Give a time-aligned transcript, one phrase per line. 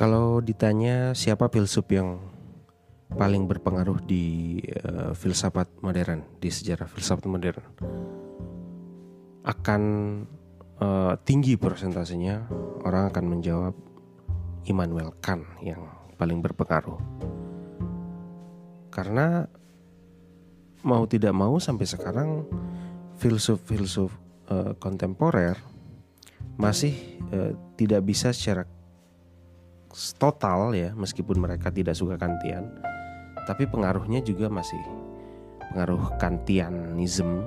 [0.00, 2.16] Kalau ditanya siapa filsuf yang
[3.12, 7.60] paling berpengaruh di uh, filsafat modern, di sejarah filsafat modern,
[9.44, 9.82] akan
[10.80, 12.48] uh, tinggi persentasenya
[12.88, 13.76] orang akan menjawab
[14.64, 15.84] Immanuel Kant yang
[16.16, 16.96] paling berpengaruh.
[18.88, 19.44] Karena
[20.80, 22.48] mau tidak mau sampai sekarang
[23.20, 24.16] filsuf-filsuf
[24.48, 25.60] uh, kontemporer
[26.56, 28.64] masih uh, tidak bisa secara
[30.16, 32.72] total ya meskipun mereka tidak suka Kantian
[33.44, 34.78] tapi pengaruhnya juga masih
[35.70, 37.46] pengaruh Kantianism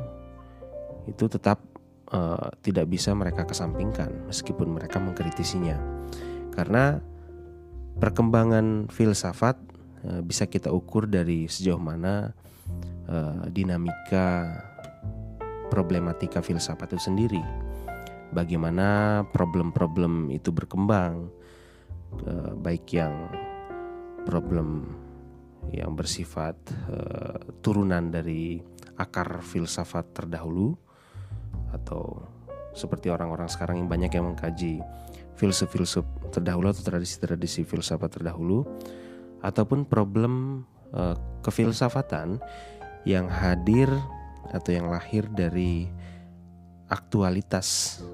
[1.08, 1.60] itu tetap
[2.14, 5.76] uh, tidak bisa mereka kesampingkan meskipun mereka mengkritisinya.
[6.56, 7.02] Karena
[8.00, 9.60] perkembangan filsafat
[10.08, 12.32] uh, bisa kita ukur dari sejauh mana
[13.12, 14.60] uh, dinamika
[15.68, 17.44] problematika filsafat itu sendiri.
[18.34, 21.30] Bagaimana problem-problem itu berkembang
[22.28, 23.30] uh, baik yang
[24.24, 24.88] problem
[25.72, 26.56] yang bersifat
[26.92, 28.60] uh, turunan dari
[29.00, 30.76] akar filsafat terdahulu
[31.72, 32.28] atau
[32.74, 34.84] seperti orang-orang sekarang yang banyak yang mengkaji
[35.40, 38.66] filsuf-filsuf terdahulu atau tradisi-tradisi filsafat terdahulu
[39.42, 42.38] ataupun problem uh, kefilsafatan
[43.04, 43.90] yang hadir
[44.54, 45.90] atau yang lahir dari
[46.92, 48.13] aktualitas Eh,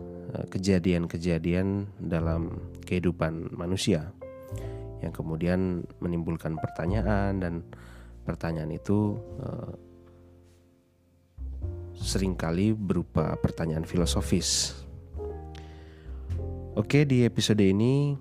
[0.49, 4.13] kejadian-kejadian dalam kehidupan manusia
[4.99, 7.53] yang kemudian menimbulkan pertanyaan dan
[8.27, 9.71] pertanyaan itu uh,
[11.95, 14.75] sering kali berupa pertanyaan filosofis.
[16.77, 18.15] Oke, di episode ini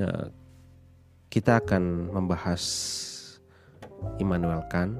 [0.00, 0.26] uh,
[1.28, 2.62] kita akan membahas
[4.22, 4.96] Immanuel Kant.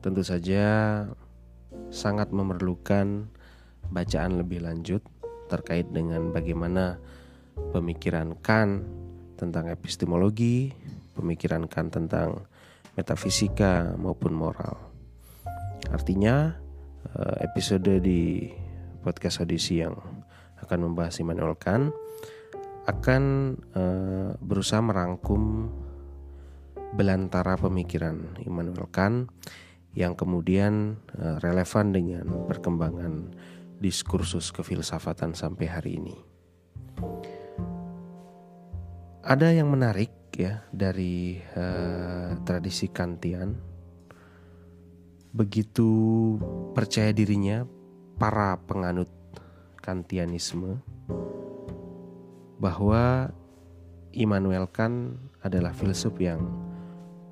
[0.00, 1.04] Tentu saja
[1.92, 3.28] sangat memerlukan
[3.90, 5.02] bacaan lebih lanjut
[5.50, 6.96] terkait dengan bagaimana
[7.74, 8.86] pemikiran Kant
[9.34, 10.70] tentang epistemologi,
[11.18, 12.46] pemikiran Kant tentang
[12.94, 14.78] metafisika maupun moral.
[15.90, 16.54] Artinya
[17.18, 18.46] eh, episode di
[19.02, 19.96] podcast audisi yang
[20.60, 21.90] akan membahas Immanuel Kant
[22.88, 23.22] akan
[23.76, 25.68] uh, berusaha merangkum
[26.96, 29.30] belantara pemikiran Immanuel Kant
[29.94, 33.34] yang kemudian uh, relevan dengan perkembangan
[33.80, 36.16] diskursus kefilsafatan sampai hari ini.
[39.24, 43.56] Ada yang menarik ya dari uh, tradisi Kantian.
[45.30, 45.88] Begitu
[46.76, 47.64] percaya dirinya
[48.20, 49.08] para penganut
[49.80, 50.84] Kantianisme
[52.60, 53.32] bahwa
[54.12, 56.44] Immanuel Kant adalah filsuf yang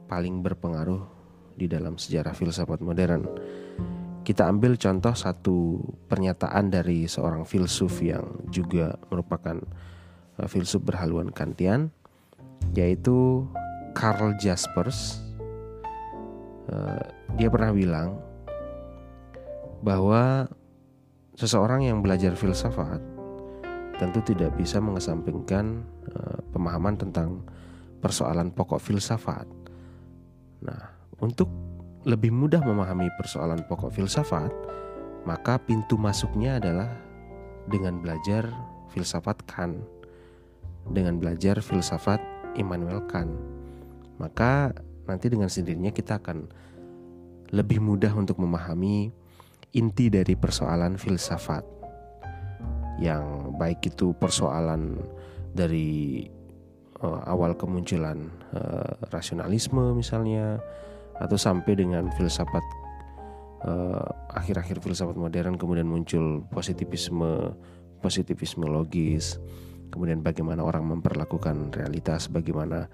[0.09, 1.05] paling berpengaruh
[1.59, 3.27] di dalam sejarah filsafat modern
[4.29, 9.57] kita ambil contoh satu pernyataan dari seorang filsuf yang juga merupakan
[10.37, 11.89] uh, filsuf berhaluan Kantian
[12.77, 13.49] yaitu
[13.97, 15.25] Karl Jaspers
[16.69, 17.01] uh,
[17.41, 18.21] dia pernah bilang
[19.81, 20.45] bahwa
[21.33, 23.01] seseorang yang belajar filsafat
[23.97, 27.49] tentu tidak bisa mengesampingkan uh, pemahaman tentang
[28.05, 29.49] persoalan pokok filsafat.
[30.63, 30.83] Nah,
[31.17, 31.68] untuk
[32.07, 34.53] lebih mudah memahami persoalan pokok filsafat,
[35.27, 36.91] maka pintu masuknya adalah
[37.67, 38.47] dengan belajar
[38.95, 39.83] filsafat Kant,
[40.89, 42.23] dengan belajar filsafat
[42.55, 43.35] Immanuel Kant.
[44.19, 44.71] Maka
[45.09, 46.49] nanti dengan sendirinya kita akan
[47.51, 49.09] lebih mudah untuk memahami
[49.73, 51.65] inti dari persoalan filsafat
[52.99, 54.99] yang baik itu persoalan
[55.55, 56.27] dari
[57.01, 60.59] uh, awal kemunculan uh, rasionalisme misalnya
[61.19, 62.65] atau sampai dengan filsafat
[63.67, 67.55] uh, akhir-akhir filsafat modern kemudian muncul positivisme
[67.99, 69.43] positivisme logis
[69.91, 72.87] kemudian bagaimana orang memperlakukan realitas bagaimana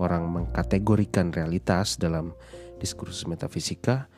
[0.00, 2.32] orang mengkategorikan realitas dalam
[2.80, 4.08] diskursus metafisika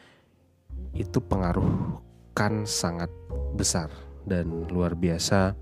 [0.94, 1.98] itu pengaruh
[2.32, 3.10] kan sangat
[3.56, 3.90] besar
[4.24, 5.52] dan luar biasa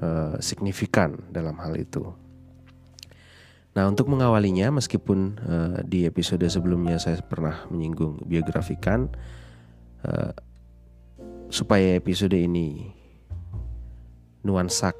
[0.00, 2.06] uh, signifikan dalam hal itu.
[3.78, 9.06] Nah, untuk mengawalinya, meskipun uh, di episode sebelumnya saya pernah menyinggung biografi Kan,
[10.02, 10.34] uh,
[11.46, 12.90] supaya episode ini
[14.42, 14.90] nuansa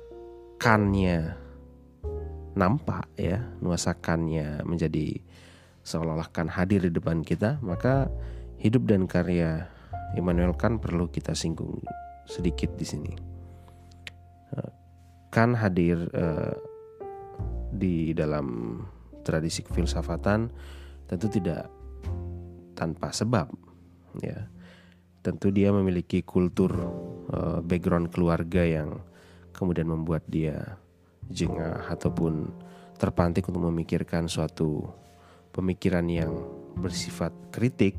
[0.63, 1.35] kannya
[2.55, 5.27] nampak ya, nuansa kannya menjadi
[5.83, 8.07] seolah-olah kan hadir di depan kita, maka
[8.63, 9.67] hidup dan karya
[10.15, 11.83] Immanuel Kant perlu kita singgung
[12.31, 13.13] sedikit di sini.
[15.35, 16.55] Kant hadir uh,
[17.69, 18.79] di dalam
[19.23, 20.49] tradisi kefilsafatan
[21.09, 21.69] tentu tidak
[22.77, 23.49] tanpa sebab
[24.23, 24.49] ya.
[25.19, 26.71] Tentu dia memiliki kultur
[27.29, 29.03] uh, background keluarga yang
[29.53, 30.79] kemudian membuat dia
[31.29, 32.49] jengah ataupun
[32.97, 34.89] terpantik untuk memikirkan suatu
[35.53, 36.33] pemikiran yang
[36.79, 37.99] bersifat kritik.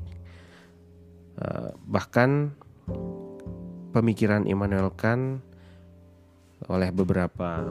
[1.37, 2.55] Uh, bahkan
[3.91, 5.43] pemikiran Immanuel Kant
[6.67, 7.67] oleh beberapa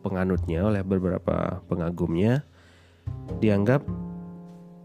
[0.00, 2.44] penganutnya oleh beberapa pengagumnya
[3.40, 3.84] dianggap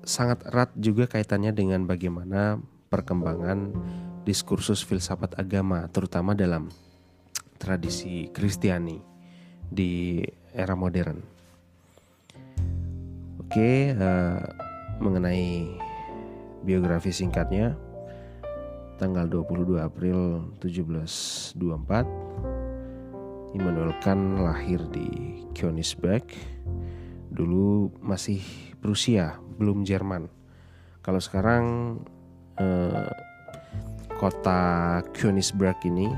[0.05, 2.61] sangat erat juga kaitannya dengan bagaimana
[2.93, 3.73] perkembangan
[4.23, 6.69] diskursus filsafat agama terutama dalam
[7.57, 9.01] tradisi Kristiani
[9.65, 10.21] di
[10.53, 11.19] era modern.
[13.41, 14.41] Oke, uh,
[15.01, 15.69] mengenai
[16.65, 17.77] biografi singkatnya
[18.97, 22.24] tanggal 22 April 1724
[23.55, 26.27] Immanuel Kant lahir di Königsberg
[27.31, 28.43] dulu masih
[28.83, 30.27] Prusia belum Jerman
[30.99, 31.97] kalau sekarang
[32.59, 33.09] eh,
[34.19, 36.11] kota Königsberg ini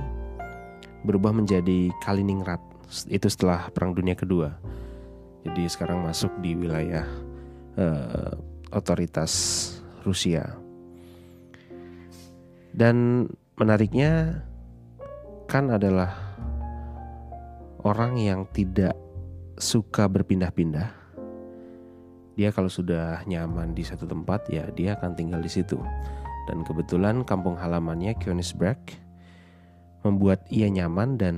[1.06, 2.60] berubah menjadi Kaliningrad
[3.08, 4.52] itu setelah Perang Dunia Kedua.
[5.44, 7.08] Jadi sekarang masuk di wilayah
[7.80, 8.36] uh,
[8.76, 9.32] otoritas
[10.04, 10.44] Rusia.
[12.76, 14.44] Dan menariknya
[15.48, 16.27] kan adalah
[17.88, 19.00] orang yang tidak
[19.56, 20.92] suka berpindah-pindah.
[22.36, 25.80] Dia kalau sudah nyaman di satu tempat ya dia akan tinggal di situ.
[26.52, 28.78] Dan kebetulan kampung halamannya Königsberg
[30.04, 31.36] membuat ia nyaman dan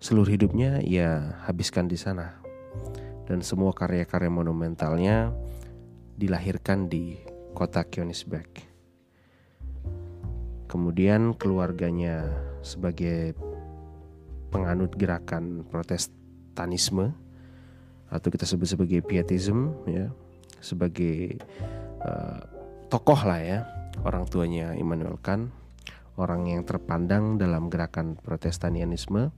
[0.00, 2.40] seluruh hidupnya ia habiskan di sana.
[3.24, 5.32] Dan semua karya-karya monumentalnya
[6.16, 7.20] dilahirkan di
[7.52, 8.50] kota Königsberg.
[10.68, 12.28] Kemudian keluarganya
[12.66, 13.38] sebagai
[14.54, 17.10] penganut gerakan protestanisme
[18.06, 20.14] atau kita sebut sebagai pietism ya,
[20.62, 21.42] sebagai
[22.06, 22.38] uh,
[22.86, 23.58] tokoh lah ya,
[24.06, 25.50] orang tuanya Immanuel Kant,
[26.14, 29.34] orang yang terpandang dalam gerakan protestanianisme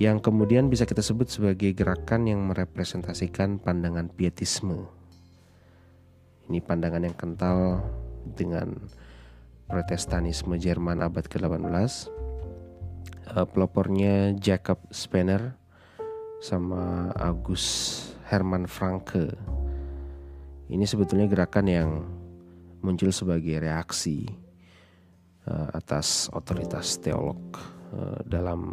[0.00, 4.88] yang kemudian bisa kita sebut sebagai gerakan yang merepresentasikan pandangan pietisme.
[6.48, 7.84] Ini pandangan yang kental
[8.36, 8.76] dengan
[9.66, 12.15] protestanisme Jerman abad ke-18.
[13.36, 15.52] Uh, pelopornya Jacob Spener
[16.40, 18.00] sama August
[18.30, 19.34] Hermann Franke.
[20.72, 21.90] Ini sebetulnya gerakan yang
[22.80, 24.24] muncul sebagai reaksi
[25.44, 27.38] uh, atas otoritas teolog
[27.92, 28.72] uh, dalam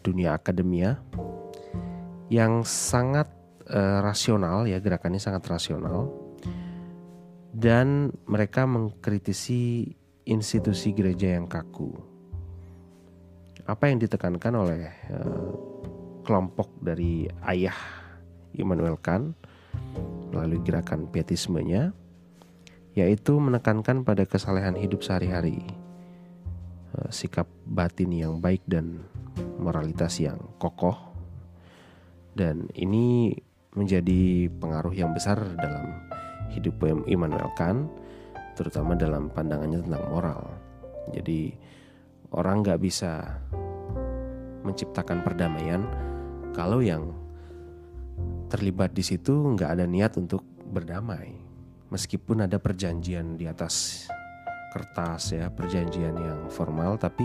[0.00, 0.96] dunia akademia
[2.32, 3.28] yang sangat
[4.00, 6.08] rasional ya gerakannya sangat rasional
[7.52, 9.92] dan mereka mengkritisi
[10.24, 12.17] institusi gereja yang kaku.
[13.68, 15.52] Apa yang ditekankan oleh uh,
[16.24, 17.76] kelompok dari ayah
[18.56, 19.36] Immanuel Kant
[20.32, 21.92] melalui gerakan pietismenya
[22.96, 25.60] yaitu menekankan pada kesalehan hidup sehari-hari,
[26.96, 29.04] uh, sikap batin yang baik dan
[29.60, 30.96] moralitas yang kokoh.
[32.32, 33.36] Dan ini
[33.76, 36.08] menjadi pengaruh yang besar dalam
[36.56, 37.92] hidup Immanuel Kant
[38.56, 40.40] terutama dalam pandangannya tentang moral.
[41.12, 41.52] Jadi
[42.34, 43.40] orang nggak bisa
[44.66, 45.84] menciptakan perdamaian
[46.52, 47.14] kalau yang
[48.52, 51.36] terlibat di situ nggak ada niat untuk berdamai
[51.88, 54.06] meskipun ada perjanjian di atas
[54.74, 57.24] kertas ya perjanjian yang formal tapi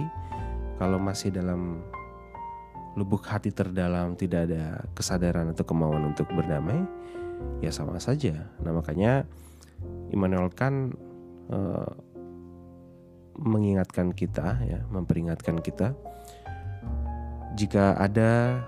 [0.79, 1.83] kalau masih dalam
[2.93, 6.85] lubuk hati terdalam tidak ada kesadaran atau kemauan untuk berdamai,
[7.59, 8.53] ya sama saja.
[8.61, 9.25] Nah makanya
[10.13, 10.93] Immanuel Kant
[11.49, 11.89] uh,
[13.37, 15.97] mengingatkan kita, ya, memperingatkan kita
[17.53, 18.65] jika ada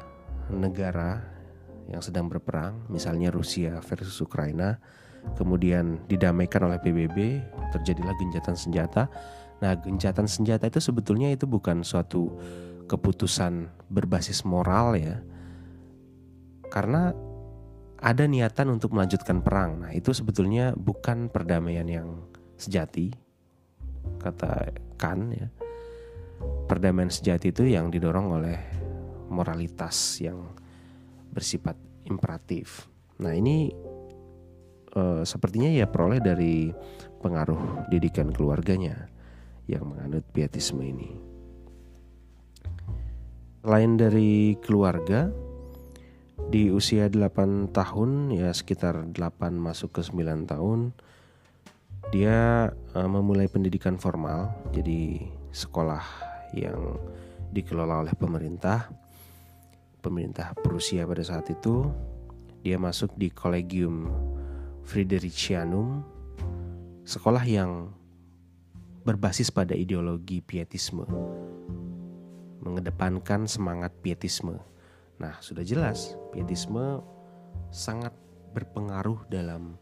[0.53, 1.21] negara
[1.89, 4.77] yang sedang berperang, misalnya Rusia versus Ukraina,
[5.37, 7.41] kemudian didamaikan oleh PBB,
[7.73, 9.09] terjadilah gencatan senjata.
[9.61, 12.29] Nah, gencatan senjata itu sebetulnya itu bukan suatu
[12.85, 15.17] keputusan berbasis moral ya.
[16.69, 17.09] Karena
[18.01, 19.81] ada niatan untuk melanjutkan perang.
[19.81, 22.21] Nah, itu sebetulnya bukan perdamaian yang
[22.61, 23.24] sejati.
[24.19, 25.47] Kata Kan ya.
[26.65, 28.57] Perdamaian sejati itu yang didorong oleh
[29.29, 30.53] moralitas yang
[31.31, 32.87] bersifat imperatif.
[33.21, 33.71] Nah, ini
[34.95, 36.69] uh, sepertinya ya peroleh dari
[37.21, 39.07] pengaruh didikan keluarganya
[39.65, 41.09] yang menganut pietisme ini.
[43.65, 45.33] Lain dari keluarga,
[46.45, 49.17] di usia 8 tahun ya sekitar 8
[49.57, 50.93] masuk ke 9 tahun
[52.15, 55.19] dia uh, memulai pendidikan formal jadi
[55.51, 55.99] sekolah
[56.55, 56.95] yang
[57.51, 58.87] dikelola oleh pemerintah
[59.99, 61.91] pemerintah Prusia pada saat itu
[62.63, 64.07] dia masuk di Collegium
[64.87, 66.07] Fridericianum
[67.03, 67.91] sekolah yang
[69.03, 71.03] berbasis pada ideologi pietisme
[72.63, 74.57] mengedepankan semangat pietisme.
[75.21, 77.03] Nah, sudah jelas pietisme
[77.69, 78.09] sangat
[78.57, 79.77] berpengaruh dalam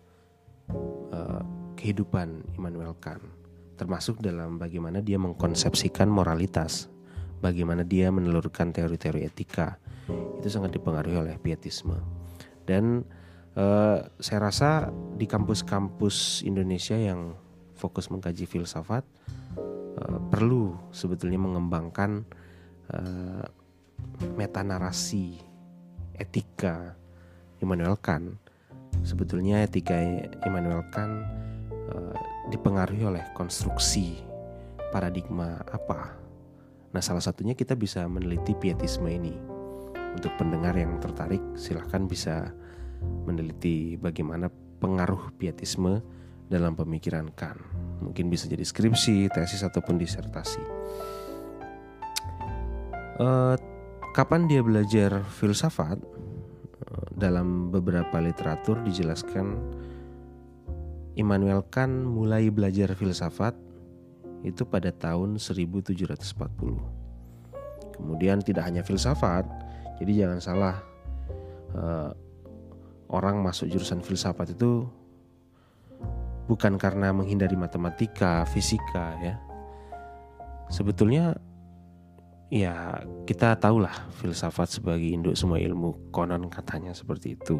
[1.16, 3.24] uh, kehidupan Immanuel Kant,
[3.76, 6.90] termasuk dalam bagaimana dia mengkonsepsikan moralitas,
[7.44, 9.78] bagaimana dia menelurkan teori-teori etika.
[10.40, 11.96] Itu sangat dipengaruhi oleh pietisme.
[12.64, 13.04] Dan
[13.56, 17.36] uh, saya rasa di kampus-kampus Indonesia yang
[17.76, 19.04] fokus mengkaji filsafat
[20.00, 22.24] uh, perlu sebetulnya mengembangkan
[22.94, 23.44] uh,
[24.40, 25.40] metanarasi
[26.16, 26.96] etika
[27.60, 28.38] Immanuel Kant
[29.02, 29.98] sebetulnya etika
[30.46, 31.26] Immanuel Kant
[31.92, 32.16] uh,
[32.48, 34.22] dipengaruhi oleh konstruksi
[34.94, 36.16] paradigma apa.
[36.94, 39.34] Nah salah satunya kita bisa meneliti pietisme ini.
[40.14, 42.54] Untuk pendengar yang tertarik silahkan bisa
[43.26, 44.46] meneliti bagaimana
[44.78, 46.06] pengaruh pietisme
[46.52, 47.58] dalam pemikiran Kant.
[48.04, 50.62] Mungkin bisa jadi skripsi tesis ataupun disertasi.
[53.18, 53.58] Uh,
[54.14, 55.98] kapan dia belajar filsafat?
[55.98, 59.58] Eh, dalam beberapa literatur dijelaskan
[61.14, 63.54] Immanuel Kant mulai belajar filsafat
[64.42, 66.10] itu pada tahun 1740.
[67.94, 69.46] Kemudian tidak hanya filsafat,
[70.02, 70.76] jadi jangan salah
[71.78, 72.12] uh,
[73.14, 74.90] orang masuk jurusan filsafat itu
[76.50, 79.38] bukan karena menghindari matematika, fisika ya.
[80.74, 81.38] Sebetulnya
[82.54, 87.58] ya kita tahulah filsafat sebagai induk semua ilmu konon katanya seperti itu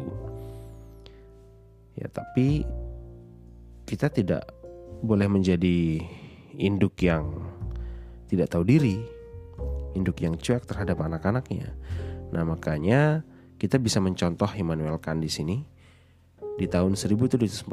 [1.98, 2.62] ya tapi
[3.84, 4.48] kita tidak
[5.04, 6.00] boleh menjadi
[6.56, 7.30] induk yang
[8.28, 9.00] tidak tahu diri
[9.94, 11.72] induk yang cuek terhadap anak-anaknya
[12.34, 13.22] nah makanya
[13.60, 15.62] kita bisa mencontoh Immanuel Kant di sini
[16.58, 17.68] di tahun 1740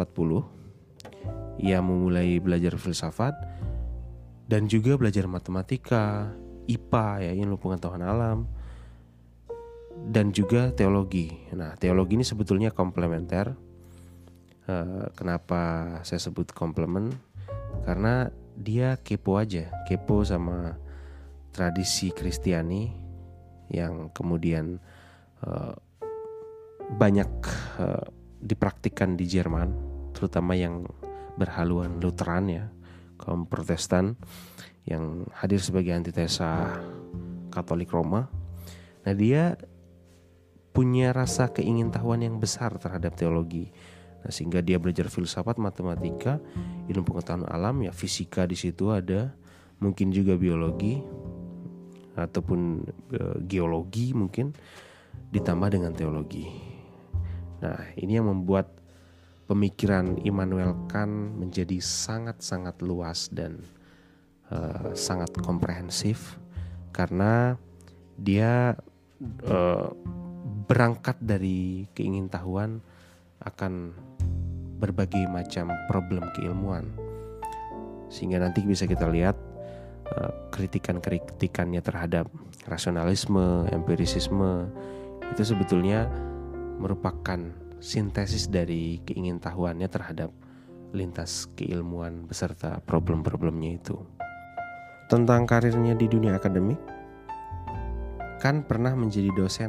[1.61, 3.33] ia memulai belajar filsafat
[4.51, 6.27] dan juga belajar matematika,
[6.67, 8.51] IPA ya ilmu pengetahuan alam
[10.11, 11.31] dan juga teologi.
[11.55, 13.70] Nah teologi ini sebetulnya komplementer.
[14.69, 15.61] Uh, kenapa
[16.05, 17.09] saya sebut komplement?
[17.81, 20.77] Karena dia kepo aja, kepo sama
[21.51, 22.93] tradisi Kristiani
[23.73, 24.77] yang kemudian
[25.41, 25.73] uh,
[26.93, 27.31] banyak
[27.79, 28.05] uh,
[28.41, 29.73] dipraktikkan di Jerman,
[30.13, 30.85] terutama yang
[31.39, 32.65] berhaluan Lutheran ya,
[33.17, 34.13] kaum Protestan
[34.85, 36.77] yang hadir sebagai antitesa
[37.53, 38.27] Katolik Roma.
[39.01, 39.57] Nah, dia
[40.71, 43.73] punya rasa keingintahuan yang besar terhadap teologi.
[44.21, 46.37] Nah, sehingga dia belajar filsafat, matematika,
[46.85, 49.33] ilmu pengetahuan alam, ya fisika di situ ada,
[49.81, 51.01] mungkin juga biologi
[52.13, 54.53] ataupun e, geologi mungkin
[55.33, 56.45] ditambah dengan teologi.
[57.65, 58.81] Nah, ini yang membuat
[59.51, 63.59] pemikiran Immanuel Kant menjadi sangat-sangat luas dan
[64.47, 66.39] uh, sangat komprehensif
[66.95, 67.59] karena
[68.15, 68.79] dia
[69.43, 69.91] uh,
[70.71, 72.79] berangkat dari keingintahuan
[73.43, 73.91] akan
[74.81, 76.89] berbagai macam problem keilmuan
[78.09, 79.37] sehingga nanti bisa kita lihat
[80.17, 82.27] uh, kritikan-kritikannya terhadap
[82.67, 84.67] rasionalisme, empirisisme
[85.31, 86.09] itu sebetulnya
[86.81, 87.39] merupakan
[87.79, 90.33] sintesis dari keingintahuannya terhadap
[90.91, 93.95] lintas keilmuan beserta problem-problemnya itu
[95.11, 96.79] tentang karirnya di dunia akademik,
[98.39, 99.67] kan pernah menjadi dosen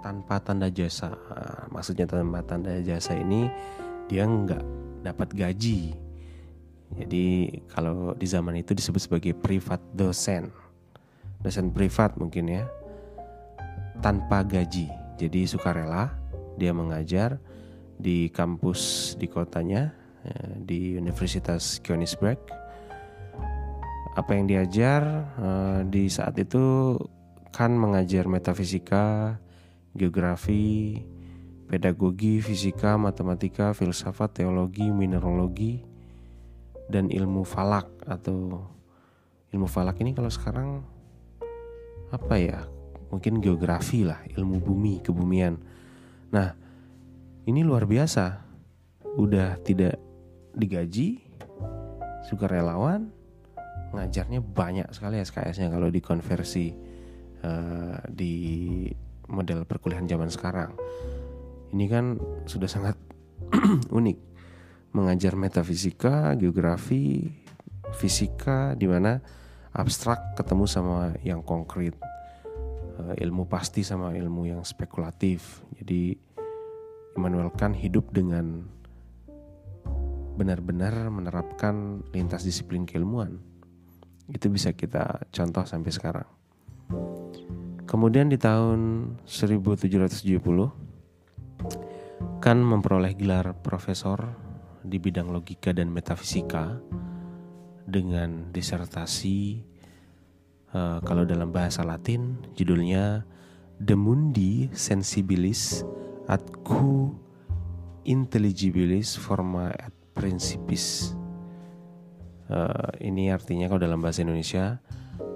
[0.00, 1.12] tanpa tanda jasa.
[1.12, 3.52] Nah, maksudnya tanpa tanda jasa ini
[4.08, 4.64] dia nggak
[5.04, 5.94] dapat gaji.
[6.96, 10.48] Jadi kalau di zaman itu disebut sebagai privat dosen,
[11.44, 12.64] dosen privat mungkin ya,
[14.00, 14.88] tanpa gaji.
[15.20, 16.10] Jadi sukarela
[16.56, 17.36] dia mengajar
[18.00, 19.92] di kampus di kotanya
[20.24, 22.38] ya, di Universitas Königsberg
[24.18, 25.02] apa yang diajar
[25.38, 26.98] uh, di saat itu
[27.54, 29.38] kan mengajar metafisika,
[29.94, 30.98] geografi,
[31.68, 35.84] pedagogi, fisika, matematika, filsafat, teologi, mineralogi,
[36.88, 38.64] dan ilmu falak atau
[39.52, 40.80] ilmu falak ini kalau sekarang
[42.08, 42.64] apa ya?
[43.08, 45.56] Mungkin geografi lah, ilmu bumi, kebumian.
[46.28, 46.52] Nah,
[47.48, 48.44] ini luar biasa.
[49.16, 49.96] Udah tidak
[50.52, 51.24] digaji,
[52.28, 53.08] sukarelawan,
[53.96, 56.76] ngajarnya banyak sekali SKS-nya kalau dikonversi
[57.40, 58.34] uh, di
[59.28, 60.76] model perkuliahan zaman sekarang.
[61.72, 62.16] Ini kan
[62.48, 62.96] sudah sangat
[63.98, 64.18] unik
[64.96, 67.28] mengajar metafisika, geografi,
[67.92, 69.20] fisika di mana
[69.76, 71.94] abstrak ketemu sama yang konkret.
[72.98, 75.62] Uh, ilmu pasti sama ilmu yang spekulatif.
[75.78, 76.16] Jadi
[77.14, 78.64] Immanuel Kant hidup dengan
[80.38, 83.42] benar-benar menerapkan lintas disiplin keilmuan
[84.30, 86.28] itu bisa kita contoh sampai sekarang.
[87.88, 90.87] Kemudian di tahun 1770
[92.38, 94.18] Kant memperoleh gelar profesor
[94.82, 96.78] di bidang logika dan metafisika
[97.88, 99.64] dengan disertasi
[100.72, 103.24] uh, kalau dalam bahasa Latin judulnya
[103.78, 105.86] De Mundi Sensibilis
[106.28, 107.14] ad Cu
[108.08, 111.14] Intelligibilis Forma et Principis.
[112.48, 114.80] Uh, ini artinya kalau dalam bahasa Indonesia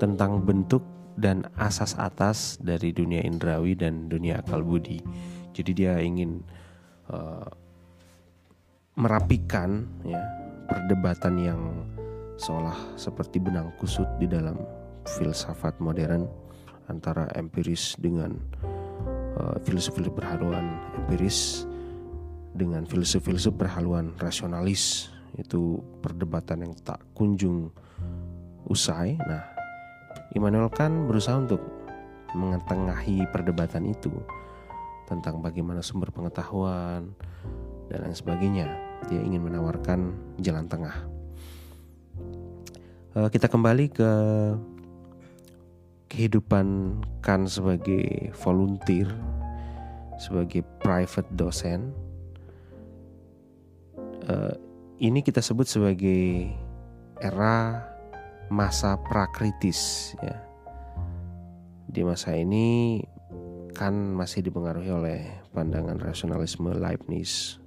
[0.00, 0.82] tentang bentuk
[1.14, 5.04] dan asas atas dari dunia indrawi dan dunia akal budi.
[5.52, 6.40] Jadi dia ingin
[7.12, 7.48] uh,
[8.96, 10.20] merapikan ya
[10.68, 11.60] perdebatan yang
[12.36, 14.56] seolah seperti benang kusut di dalam
[15.04, 16.28] filsafat modern
[16.88, 18.36] antara empiris dengan
[19.38, 21.64] uh, filsuf-filsuf berhaluan empiris
[22.52, 25.08] dengan filsuf-filsuf berhaluan rasionalis
[25.40, 27.72] itu perdebatan yang tak kunjung
[28.68, 29.16] usai.
[29.16, 29.40] Nah,
[30.36, 31.64] Immanuel Kant berusaha untuk
[32.36, 34.12] mengetengahi perdebatan itu
[35.12, 37.12] tentang bagaimana sumber pengetahuan
[37.92, 38.66] dan lain sebagainya.
[39.12, 40.96] Dia ingin menawarkan jalan tengah.
[43.12, 44.12] Eh, kita kembali ke
[46.08, 49.12] kehidupan Kant sebagai volunteer,
[50.16, 51.92] sebagai private dosen.
[54.24, 54.54] Eh,
[55.04, 56.48] ini kita sebut sebagai
[57.20, 57.84] era
[58.48, 60.36] masa prakritis ya.
[61.88, 63.00] Di masa ini
[63.72, 65.20] kan masih dipengaruhi oleh
[65.56, 67.58] pandangan rasionalisme Leibniz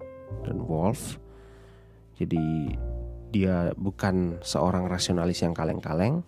[0.45, 1.17] dan Wolff.
[2.15, 2.73] Jadi
[3.33, 6.23] dia bukan seorang rasionalis yang kaleng-kaleng.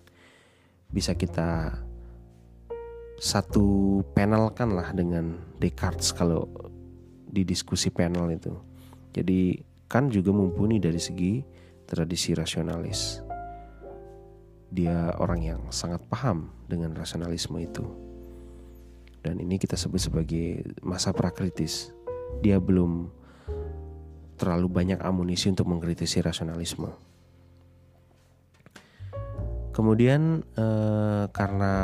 [0.92, 1.78] Bisa kita
[3.18, 6.46] satu panel kan lah dengan Descartes kalau
[7.28, 8.52] di diskusi panel itu.
[9.14, 9.56] Jadi
[9.88, 11.40] kan juga mumpuni dari segi
[11.88, 13.24] tradisi rasionalis
[14.68, 18.07] dia orang yang sangat paham dengan rasionalisme itu.
[19.22, 21.90] Dan ini kita sebut sebagai masa prakritis.
[22.40, 23.10] Dia belum
[24.38, 26.94] terlalu banyak amunisi untuk mengkritisi rasionalisme.
[29.74, 31.74] Kemudian eh, karena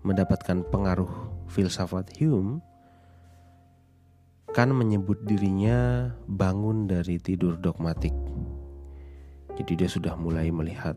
[0.00, 1.12] mendapatkan pengaruh
[1.48, 2.64] filsafat Hume,
[4.50, 8.12] kan menyebut dirinya bangun dari tidur dogmatik.
[9.60, 10.96] Jadi dia sudah mulai melihat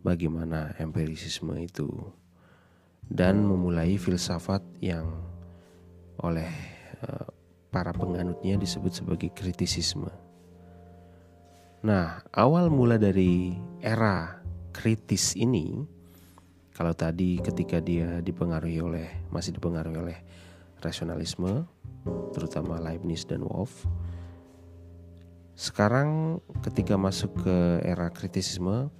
[0.00, 1.88] bagaimana empirisisme itu
[3.10, 5.08] dan memulai filsafat yang
[6.22, 6.50] oleh
[7.04, 7.28] uh,
[7.68, 10.10] para penganutnya disebut sebagai kritisisme.
[11.84, 13.52] Nah, awal mula dari
[13.84, 14.40] era
[14.72, 15.84] kritis ini
[16.74, 20.18] kalau tadi ketika dia dipengaruhi oleh masih dipengaruhi oleh
[20.82, 21.62] rasionalisme
[22.34, 23.86] terutama Leibniz dan Wolff
[25.54, 28.90] sekarang ketika masuk ke era kritisisme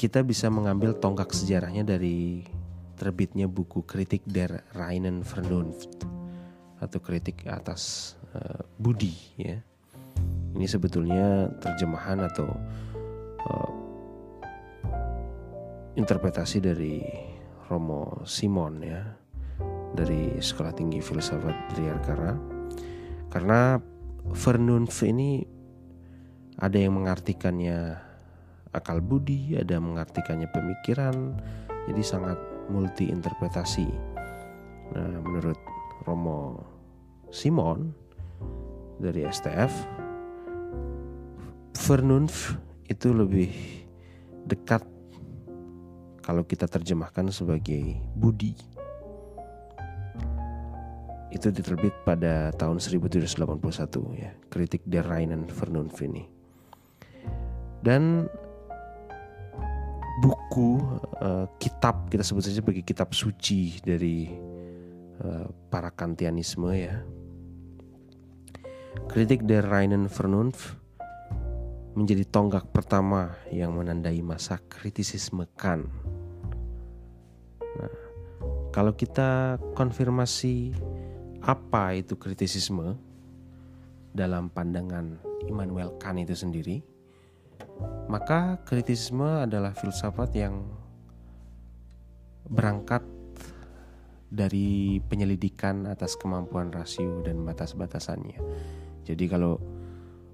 [0.00, 2.40] kita bisa mengambil tonggak sejarahnya dari
[2.96, 6.08] terbitnya buku kritik der Reinen Vernunft
[6.80, 9.60] atau kritik atas uh, budi ya.
[10.56, 12.48] Ini sebetulnya terjemahan atau
[13.44, 13.72] uh,
[16.00, 17.04] interpretasi dari
[17.68, 19.04] Romo Simon ya
[19.92, 22.32] dari Sekolah Tinggi Filsafat Triarkara
[23.28, 23.76] karena
[24.32, 25.44] Vernunft ini
[26.56, 28.09] ada yang mengartikannya
[28.70, 31.34] akal budi, ada mengartikannya pemikiran,
[31.90, 32.38] jadi sangat
[32.70, 33.88] multi interpretasi.
[34.94, 35.58] Nah, menurut
[36.06, 36.62] Romo
[37.30, 37.90] Simon
[39.02, 39.72] dari STF,
[41.80, 42.54] Vernunf
[42.86, 43.50] itu lebih
[44.46, 44.82] dekat
[46.22, 48.54] kalau kita terjemahkan sebagai budi.
[51.30, 53.26] Itu diterbit pada tahun 1781
[54.18, 56.26] ya, kritik der Reinen Vernunf ini.
[57.80, 58.26] Dan
[60.20, 60.76] buku
[61.24, 64.28] uh, kitab kita sebut saja sebagai kitab suci dari
[65.24, 67.00] uh, para Kantianisme ya.
[69.08, 70.76] Kritik der Reinen Vernunft
[71.96, 75.88] menjadi tonggak pertama yang menandai masa kritisisme Kant.
[77.80, 77.96] Nah,
[78.70, 80.76] kalau kita konfirmasi
[81.40, 82.94] apa itu kritisisme
[84.12, 85.16] dalam pandangan
[85.48, 86.84] Immanuel Kant itu sendiri,
[88.10, 90.66] maka kritisisme adalah filsafat yang
[92.50, 93.06] berangkat
[94.30, 98.38] dari penyelidikan atas kemampuan rasio dan batas-batasannya.
[99.02, 99.58] Jadi kalau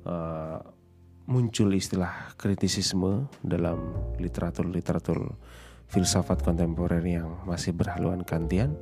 [0.05, 0.61] uh,
[1.27, 5.35] muncul istilah kritisisme dalam literatur-literatur
[5.89, 8.77] filsafat kontemporer yang masih berhaluan kantian,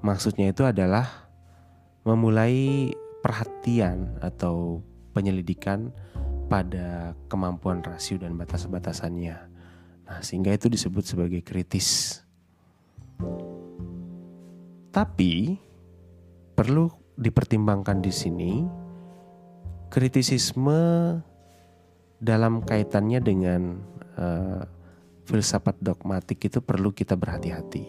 [0.00, 1.30] maksudnya itu adalah
[2.08, 2.88] memulai
[3.20, 4.80] perhatian atau
[5.12, 5.92] penyelidikan
[6.50, 9.38] pada kemampuan rasio dan batas-batasannya.
[10.10, 12.18] Nah, sehingga itu disebut sebagai kritis.
[14.90, 15.54] Tapi
[16.58, 18.52] perlu dipertimbangkan di sini
[19.86, 20.82] kritisisme
[22.18, 23.62] dalam kaitannya dengan
[24.18, 24.66] uh,
[25.30, 27.86] filsafat dogmatik itu perlu kita berhati-hati.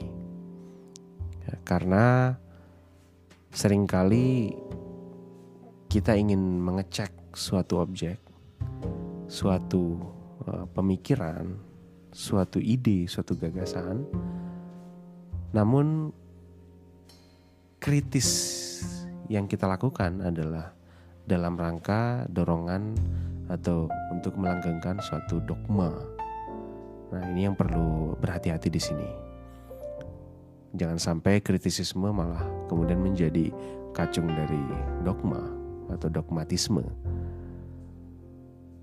[1.49, 2.37] Ya, karena
[3.49, 4.53] sering kali
[5.89, 8.21] kita ingin mengecek suatu objek,
[9.31, 9.95] suatu
[10.43, 11.55] uh, pemikiran,
[12.11, 14.03] suatu ide, suatu gagasan,
[15.55, 16.11] namun
[17.79, 18.27] kritis
[19.31, 20.75] yang kita lakukan adalah
[21.23, 22.91] dalam rangka dorongan
[23.47, 25.95] atau untuk melanggengkan suatu dogma.
[27.15, 29.09] Nah, ini yang perlu berhati-hati di sini.
[30.75, 33.51] Jangan sampai kritisisme malah kemudian menjadi
[33.95, 34.59] kacung dari
[35.03, 35.39] dogma
[35.91, 36.83] atau dogmatisme.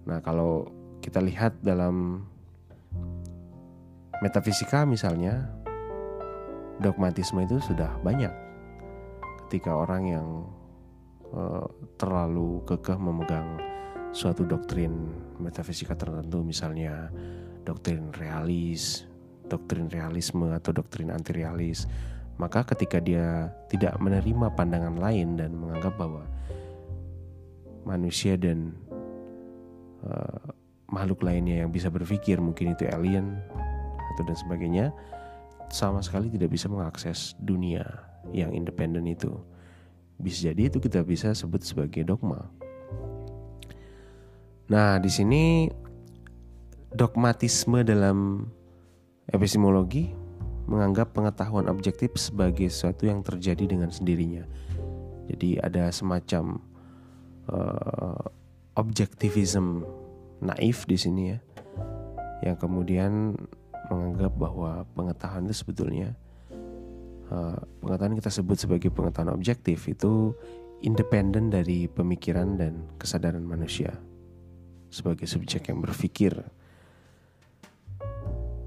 [0.09, 0.65] Nah, kalau
[1.05, 2.25] kita lihat dalam
[4.25, 5.53] metafisika misalnya,
[6.81, 8.33] dogmatisme itu sudah banyak.
[9.47, 10.29] Ketika orang yang
[11.37, 11.69] uh,
[12.01, 13.61] terlalu kekeh memegang
[14.17, 17.13] suatu doktrin metafisika tertentu misalnya
[17.69, 19.05] doktrin realis,
[19.45, 21.85] doktrin realisme atau doktrin anti realis,
[22.41, 26.25] maka ketika dia tidak menerima pandangan lain dan menganggap bahwa
[27.85, 28.73] manusia dan
[30.09, 30.53] uh,
[30.89, 33.37] makhluk lainnya yang bisa berpikir mungkin itu alien
[34.17, 34.87] atau dan sebagainya
[35.69, 37.85] sama sekali tidak bisa mengakses dunia
[38.33, 39.33] yang independen itu.
[40.19, 42.49] Bisa jadi itu kita bisa sebut sebagai dogma.
[44.69, 45.69] Nah, di sini
[46.93, 48.49] dogmatisme dalam
[49.29, 50.13] epistemologi
[50.69, 54.45] menganggap pengetahuan objektif sebagai sesuatu yang terjadi dengan sendirinya.
[55.29, 56.61] Jadi ada semacam
[57.49, 58.21] uh,
[58.77, 59.85] objektivism
[60.39, 61.39] naif di sini ya,
[62.43, 63.35] yang kemudian
[63.89, 66.13] menganggap bahwa pengetahuan itu sebetulnya
[67.33, 70.37] uh, pengetahuan kita sebut sebagai pengetahuan objektif itu
[70.85, 73.97] independen dari pemikiran dan kesadaran manusia
[74.89, 76.33] sebagai subjek yang berpikir.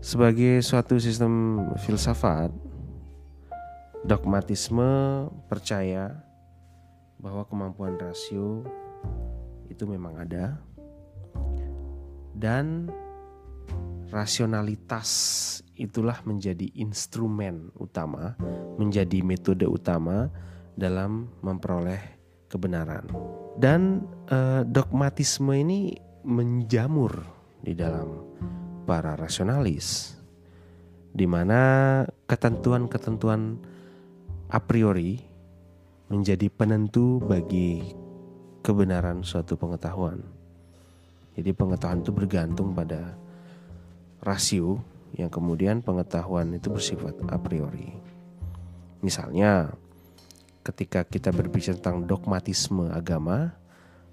[0.02, 2.50] Sebagai suatu sistem filsafat,
[4.02, 6.26] dogmatisme percaya
[7.22, 8.66] bahwa kemampuan rasio
[9.70, 10.58] itu memang ada
[12.36, 12.90] dan
[14.12, 15.10] rasionalitas
[15.80, 18.36] itulah menjadi instrumen utama,
[18.76, 20.30] menjadi metode utama
[20.76, 22.00] dalam memperoleh
[22.52, 23.08] kebenaran.
[23.56, 25.96] Dan eh, dogmatisme ini
[26.28, 27.24] menjamur
[27.64, 28.36] di dalam
[28.84, 30.18] para rasionalis,
[31.16, 33.58] di mana ketentuan-ketentuan
[34.52, 35.18] a priori
[36.12, 37.96] menjadi penentu bagi
[38.60, 40.41] kebenaran suatu pengetahuan.
[41.36, 43.16] Jadi pengetahuan itu bergantung pada
[44.22, 44.84] rasio
[45.16, 47.92] yang kemudian pengetahuan itu bersifat a priori.
[49.02, 49.74] Misalnya,
[50.62, 53.58] ketika kita berbicara tentang dogmatisme agama,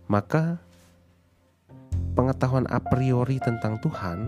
[0.08, 0.58] maka
[2.16, 4.26] pengetahuan a priori tentang Tuhan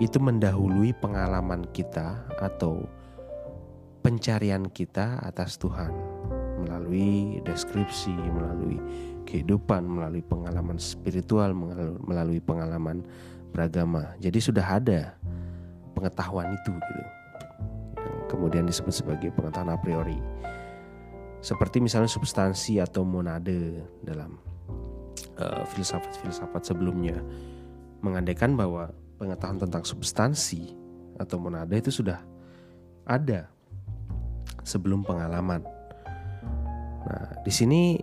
[0.00, 2.84] itu mendahului pengalaman kita atau
[4.00, 5.92] pencarian kita atas Tuhan
[6.60, 8.76] melalui deskripsi, melalui
[9.30, 11.54] kehidupan, melalui pengalaman spiritual,
[12.02, 13.06] melalui pengalaman
[13.54, 14.18] beragama.
[14.18, 15.14] Jadi sudah ada
[15.94, 16.92] pengetahuan itu gitu.
[18.00, 20.18] Yang kemudian disebut sebagai pengetahuan a priori.
[21.40, 24.36] Seperti misalnya substansi atau monade dalam
[25.40, 27.16] uh, filsafat-filsafat sebelumnya
[28.04, 30.76] mengandaikan bahwa pengetahuan tentang substansi
[31.20, 32.20] atau monade itu sudah
[33.08, 33.48] ada
[34.64, 35.64] sebelum pengalaman.
[37.00, 37.96] Nah, di sini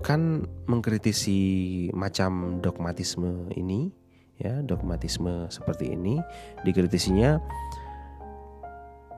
[0.00, 1.38] kan mengkritisi
[1.92, 3.92] macam dogmatisme ini
[4.40, 6.18] ya dogmatisme seperti ini.
[6.64, 7.36] Dikritisinya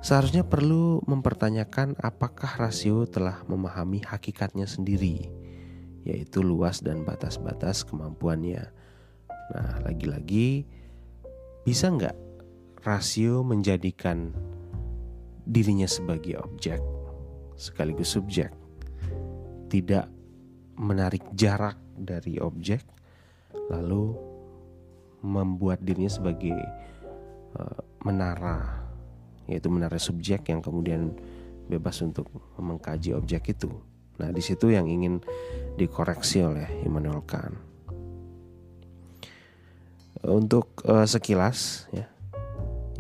[0.03, 5.31] seharusnya perlu mempertanyakan apakah rasio telah memahami hakikatnya sendiri
[6.03, 8.67] yaitu luas dan batas-batas kemampuannya.
[9.55, 10.67] Nah lagi-lagi
[11.63, 12.19] bisa nggak
[12.83, 14.35] rasio menjadikan
[15.47, 16.83] dirinya sebagai objek
[17.55, 18.51] sekaligus subjek?
[19.71, 20.22] Tidak
[20.77, 22.83] menarik jarak dari objek
[23.69, 24.17] lalu
[25.23, 26.57] membuat dirinya sebagai
[27.57, 28.83] uh, menara
[29.47, 31.15] yaitu menara subjek yang kemudian
[31.67, 33.71] bebas untuk mengkaji objek itu.
[34.21, 35.23] Nah, di situ yang ingin
[35.79, 37.57] dikoreksi oleh Immanuel Kant.
[40.23, 42.07] Untuk uh, sekilas ya,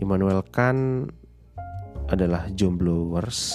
[0.02, 1.14] Immanuel Kant
[2.11, 3.54] adalah jombloers.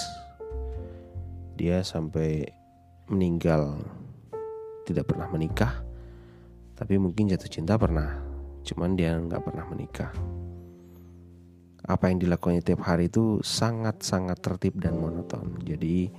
[1.58, 2.48] Dia sampai
[3.10, 3.82] meninggal
[4.88, 5.84] tidak pernah menikah,
[6.72, 8.24] tapi mungkin jatuh cinta pernah
[8.64, 10.12] cuman dia nggak pernah menikah
[11.88, 15.56] apa yang dilakukannya tiap hari itu sangat-sangat tertib dan monoton.
[15.64, 16.12] Jadi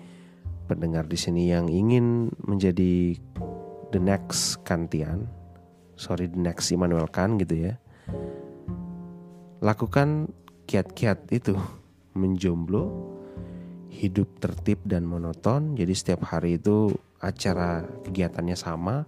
[0.65, 3.13] pendengar di sini yang ingin menjadi
[3.93, 5.29] the next Kantian,
[5.93, 7.73] sorry the next Immanuel Kant gitu ya.
[9.61, 10.33] Lakukan
[10.65, 11.53] kiat-kiat itu
[12.17, 12.89] menjomblo,
[13.93, 15.77] hidup tertib dan monoton.
[15.77, 19.03] Jadi setiap hari itu acara kegiatannya sama.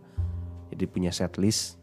[0.71, 1.79] Jadi punya set list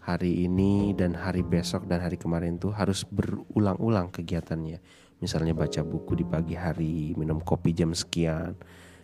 [0.00, 4.80] hari ini dan hari besok dan hari kemarin tuh harus berulang-ulang kegiatannya.
[5.20, 8.56] Misalnya baca buku di pagi hari, minum kopi jam sekian.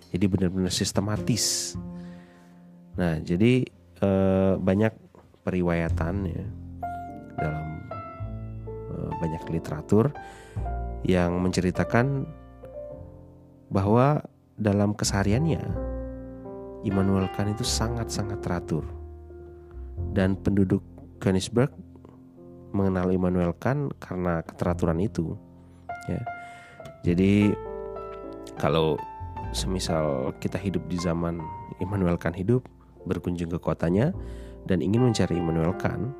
[0.08, 1.76] Jadi benar-benar sistematis.
[2.96, 3.68] Nah, jadi
[4.00, 4.92] eh, banyak
[5.44, 6.44] periwayatan ya
[7.36, 7.66] dalam
[8.96, 10.16] eh, banyak literatur
[11.04, 12.24] yang menceritakan
[13.68, 14.24] bahwa
[14.56, 15.85] dalam kesehariannya
[16.86, 18.86] Immanuel Kant itu sangat-sangat teratur.
[20.14, 20.80] Dan penduduk
[21.18, 21.74] Königsberg
[22.70, 25.34] mengenal Immanuel Kant karena keteraturan itu
[26.06, 26.22] ya.
[27.02, 27.50] Jadi
[28.58, 29.00] kalau
[29.54, 31.40] semisal kita hidup di zaman
[31.80, 32.64] Immanuel Kant hidup
[33.06, 34.10] berkunjung ke kotanya
[34.66, 36.12] dan ingin mencari Immanuel Kant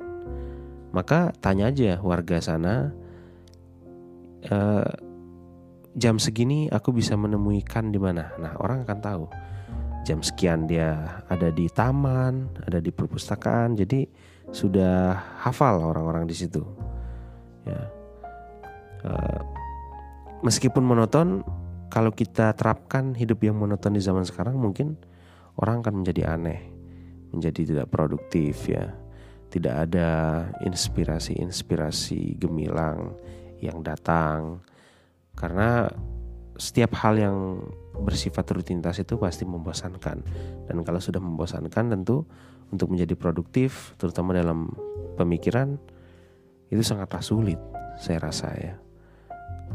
[0.95, 2.95] maka tanya aja warga sana
[4.41, 4.57] e,
[5.99, 8.31] jam segini aku bisa menemui Kant di mana?
[8.39, 9.25] Nah orang akan tahu
[10.07, 14.07] jam sekian dia ada di taman, ada di perpustakaan, jadi
[14.55, 16.63] sudah hafal orang-orang di situ.
[17.67, 17.81] Ya.
[19.03, 19.43] Uh,
[20.47, 21.43] meskipun monoton,
[21.91, 24.95] kalau kita terapkan hidup yang monoton di zaman sekarang, mungkin
[25.59, 26.63] orang akan menjadi aneh,
[27.35, 28.95] menjadi tidak produktif ya.
[29.47, 30.09] Tidak ada
[30.63, 33.15] inspirasi-inspirasi gemilang
[33.63, 34.59] yang datang
[35.39, 35.87] karena
[36.59, 37.37] setiap hal yang
[38.01, 40.17] bersifat rutinitas itu pasti membosankan.
[40.69, 42.25] Dan kalau sudah membosankan tentu
[42.69, 44.69] untuk menjadi produktif terutama dalam
[45.15, 45.79] pemikiran
[46.67, 47.59] itu sangatlah sulit
[47.97, 48.75] saya rasa ya.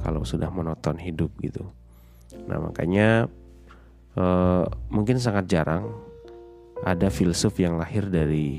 [0.00, 1.66] Kalau sudah monoton hidup gitu.
[2.48, 3.28] Nah makanya
[4.16, 5.92] eh, mungkin sangat jarang
[6.82, 8.58] ada filsuf yang lahir dari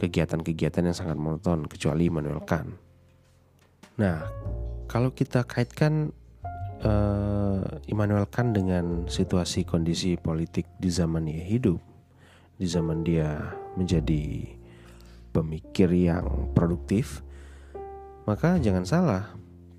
[0.00, 2.72] kegiatan-kegiatan yang sangat monoton kecuali Immanuel Kant.
[4.00, 4.24] Nah
[4.88, 6.10] kalau kita kaitkan
[6.84, 11.80] uh, Immanuel Kant dengan situasi kondisi politik di zaman dia hidup,
[12.56, 14.48] di zaman dia menjadi
[15.30, 17.22] pemikir yang produktif,
[18.26, 19.24] maka jangan salah,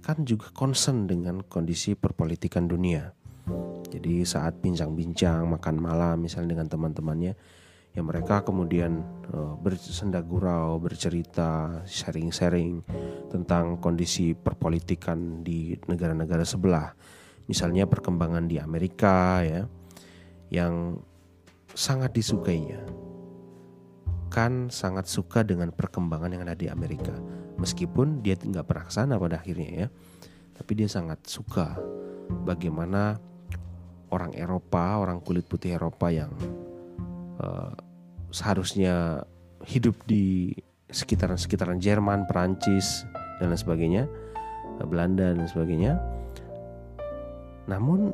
[0.02, 3.14] kan juga concern dengan kondisi perpolitikan dunia.
[3.92, 7.36] Jadi saat bincang-bincang makan malam misalnya dengan teman-temannya,
[7.92, 9.04] ya mereka kemudian
[9.36, 12.84] uh, bersenda bercerita, sharing-sharing
[13.28, 16.96] tentang kondisi perpolitikan di negara-negara sebelah.
[17.52, 19.68] Misalnya perkembangan di Amerika ya
[20.52, 20.96] yang
[21.76, 22.80] sangat disukainya.
[24.32, 27.12] Kan sangat suka dengan perkembangan yang ada di Amerika.
[27.60, 29.88] Meskipun dia nggak pernah ke sana pada akhirnya ya.
[30.56, 31.76] Tapi dia sangat suka
[32.48, 33.20] bagaimana
[34.12, 36.32] orang Eropa, orang kulit putih Eropa yang
[37.42, 37.74] uh,
[38.32, 39.26] seharusnya
[39.66, 40.56] hidup di
[40.92, 43.08] sekitaran-sekitaran Jerman, Perancis
[43.40, 44.04] dan lain sebagainya,
[44.80, 45.98] eh, Belanda dan sebagainya.
[47.66, 48.12] Namun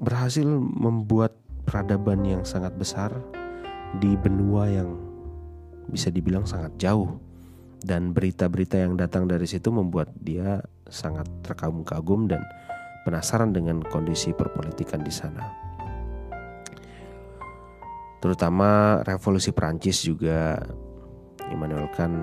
[0.00, 1.36] berhasil membuat
[1.68, 3.12] peradaban yang sangat besar
[4.00, 4.96] di benua yang
[5.90, 7.18] bisa dibilang sangat jauh
[7.82, 12.42] dan berita-berita yang datang dari situ membuat dia sangat terkagum-kagum dan
[13.04, 15.69] penasaran dengan kondisi perpolitikan di sana
[18.20, 20.60] terutama revolusi Prancis juga
[21.50, 22.16] Immanuel Kant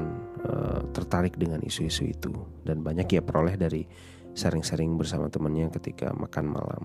[0.46, 2.32] uh, tertarik dengan isu-isu itu.
[2.64, 3.84] Dan banyak ia peroleh dari
[4.38, 6.84] sharing-sharing bersama temannya ketika makan malam.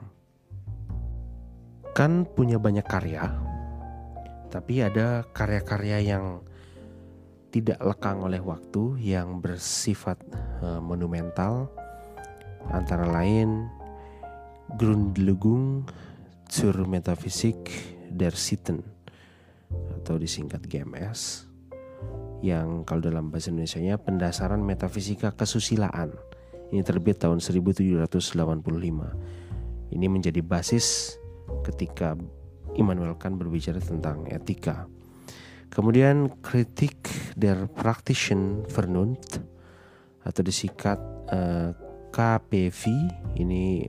[1.93, 3.29] Kan punya banyak karya,
[4.49, 6.41] tapi ada karya-karya yang
[7.53, 10.17] tidak lekang oleh waktu yang bersifat
[10.65, 11.69] uh, monumental.
[12.73, 13.69] Antara lain
[14.81, 15.85] Grundlegung
[16.49, 17.69] zur Metaphysik
[18.09, 19.02] der Sitten
[20.03, 21.47] atau disingkat GMS
[22.43, 26.11] yang kalau dalam bahasa Indonesia-nya pendasaran metafisika kesusilaan.
[26.75, 28.11] Ini terbit tahun 1785.
[29.93, 31.17] Ini menjadi basis
[31.63, 32.19] ketika
[32.75, 34.89] Immanuel Kant berbicara tentang etika.
[35.73, 37.09] Kemudian kritik
[37.39, 39.41] der praktischen Vernunft
[40.25, 40.99] atau disingkat
[41.33, 41.71] eh,
[42.13, 42.83] KPV
[43.41, 43.89] ini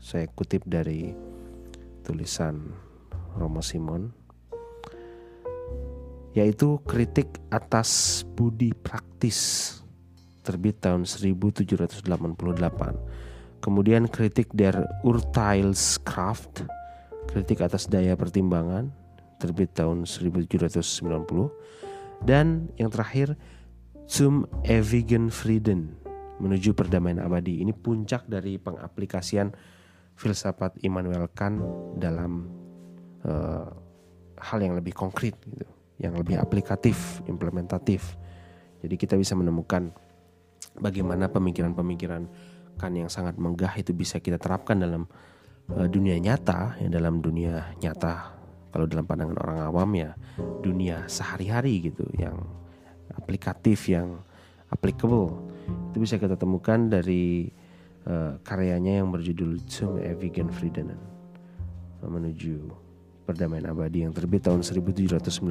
[0.00, 1.12] saya kutip dari
[2.00, 2.72] tulisan
[3.36, 4.21] Romo Simon
[6.32, 9.80] yaitu kritik atas budi praktis
[10.42, 12.02] terbit tahun 1788.
[13.62, 14.74] Kemudian kritik der
[15.06, 16.66] Urteilskraft,
[17.30, 18.90] kritik atas daya pertimbangan
[19.38, 20.82] terbit tahun 1790
[22.26, 23.38] dan yang terakhir
[24.02, 25.94] Zum ewigen Frieden
[26.42, 27.62] menuju perdamaian abadi.
[27.62, 29.54] Ini puncak dari pengaplikasian
[30.18, 31.62] filsafat Immanuel Kant
[31.96, 32.50] dalam
[33.24, 33.70] uh,
[34.42, 35.64] hal yang lebih konkret gitu,
[36.02, 38.18] yang lebih aplikatif, implementatif.
[38.82, 39.94] Jadi kita bisa menemukan
[40.76, 42.26] bagaimana pemikiran-pemikiran
[42.72, 45.06] Kant yang sangat megah itu bisa kita terapkan dalam
[45.70, 48.34] uh, dunia nyata, ya dalam dunia nyata.
[48.72, 50.10] Kalau dalam pandangan orang awam ya
[50.64, 52.40] dunia sehari-hari gitu yang
[53.12, 54.24] aplikatif yang
[54.72, 55.44] applicable
[55.92, 57.52] itu bisa kita temukan dari
[58.08, 60.96] uh, karyanya yang berjudul Zum Ewigen Frieden
[62.02, 62.81] menuju
[63.22, 65.42] perdamaian abadi yang terbit tahun 1795.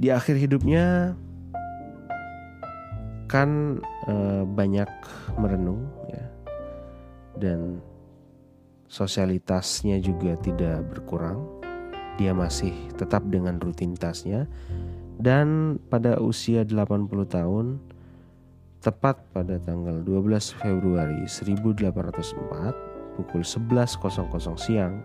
[0.00, 1.12] Di akhir hidupnya
[3.30, 3.78] kan
[4.10, 4.88] uh, banyak
[5.38, 6.26] merenung ya
[7.38, 7.78] dan
[8.90, 11.46] sosialitasnya juga tidak berkurang.
[12.18, 14.44] Dia masih tetap dengan rutinitasnya
[15.20, 17.76] dan pada usia 80 tahun
[18.80, 22.89] tepat pada tanggal 12 Februari 1804
[23.20, 24.00] pukul 11.00
[24.56, 25.04] siang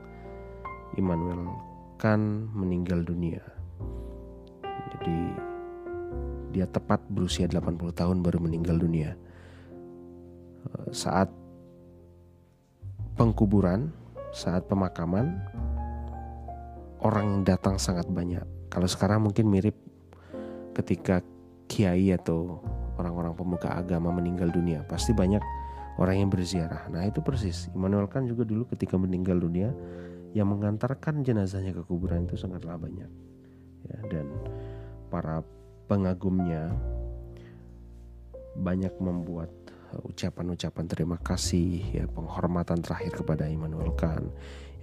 [0.96, 1.52] Immanuel
[2.00, 3.44] Kant meninggal dunia.
[4.96, 5.20] Jadi
[6.56, 9.20] dia tepat berusia 80 tahun baru meninggal dunia.
[10.96, 11.28] Saat
[13.20, 13.92] pengkuburan,
[14.32, 15.36] saat pemakaman
[17.04, 18.44] orang yang datang sangat banyak.
[18.72, 19.76] Kalau sekarang mungkin mirip
[20.72, 21.20] ketika
[21.68, 22.64] kiai atau
[22.96, 25.44] orang-orang pemuka agama meninggal dunia pasti banyak
[25.96, 26.92] orang yang berziarah.
[26.92, 27.72] Nah itu persis.
[27.72, 29.72] Immanuel kan juga dulu ketika meninggal dunia
[30.36, 33.08] yang mengantarkan jenazahnya ke kuburan itu sangatlah banyak.
[33.88, 34.28] Ya dan
[35.08, 35.46] para
[35.88, 36.76] pengagumnya
[38.56, 39.52] banyak membuat
[39.96, 44.28] ucapan-ucapan terima kasih ya penghormatan terakhir kepada Immanuel Kant.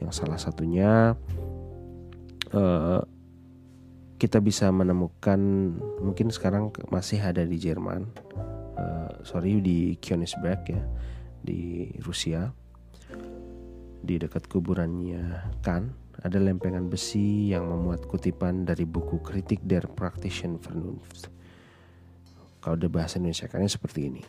[0.00, 1.12] Yang salah satunya
[2.56, 3.00] uh,
[4.16, 5.38] kita bisa menemukan
[6.00, 8.06] mungkin sekarang masih ada di Jerman
[8.78, 10.82] uh, sorry di Königsberg ya
[11.42, 12.50] di Rusia.
[14.02, 20.58] Di dekat kuburannya Kan ada lempengan besi yang memuat kutipan dari buku kritik der Praktischen
[20.58, 21.30] Vernunft.
[22.62, 24.22] Kalau ada bahasa Indonesia kan seperti ini.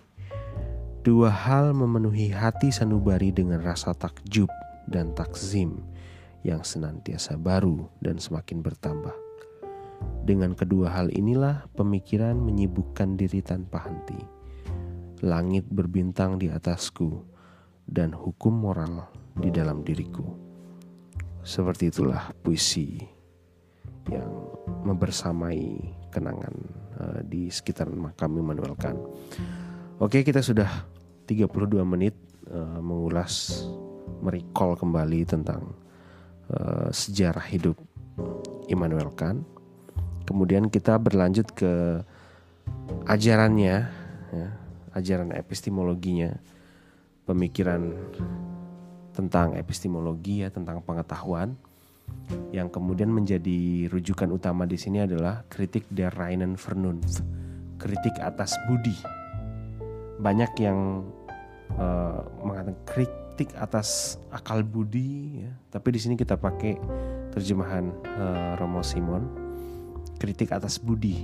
[1.04, 4.48] Dua hal memenuhi hati sanubari dengan rasa takjub
[4.88, 5.84] dan takzim
[6.42, 9.14] yang senantiasa baru dan semakin bertambah.
[10.24, 14.33] Dengan kedua hal inilah pemikiran menyibukkan diri tanpa henti.
[15.24, 17.24] Langit berbintang di atasku
[17.88, 19.08] dan hukum moral
[19.40, 20.28] di dalam diriku.
[21.44, 23.00] Seperti itulah puisi
[24.12, 24.28] yang
[24.84, 25.80] membersamai
[26.12, 26.56] kenangan
[27.00, 29.00] uh, di sekitar makam Immanuel Kant.
[30.04, 30.68] Oke, kita sudah
[31.24, 31.48] 32
[31.88, 32.16] menit
[32.52, 33.64] uh, mengulas
[34.20, 35.72] merecall kembali tentang
[36.52, 37.80] uh, sejarah hidup
[38.68, 39.54] Immanuel Kant
[40.24, 42.00] Kemudian kita berlanjut ke
[43.08, 43.76] ajarannya,
[44.32, 44.48] ya,
[44.94, 46.34] ajaran epistemologinya,
[47.26, 47.94] pemikiran
[49.14, 51.54] tentang epistemologi ya, tentang pengetahuan.
[52.54, 57.26] Yang kemudian menjadi rujukan utama di sini adalah kritik der reinen Vernunft,
[57.82, 58.96] kritik atas budi.
[60.22, 61.02] Banyak yang
[61.80, 65.52] uh, mengatakan kritik atas akal budi, ya.
[65.74, 66.78] tapi di sini kita pakai
[67.34, 69.44] terjemahan uh, Romo Simon
[70.24, 71.20] kritik atas budi.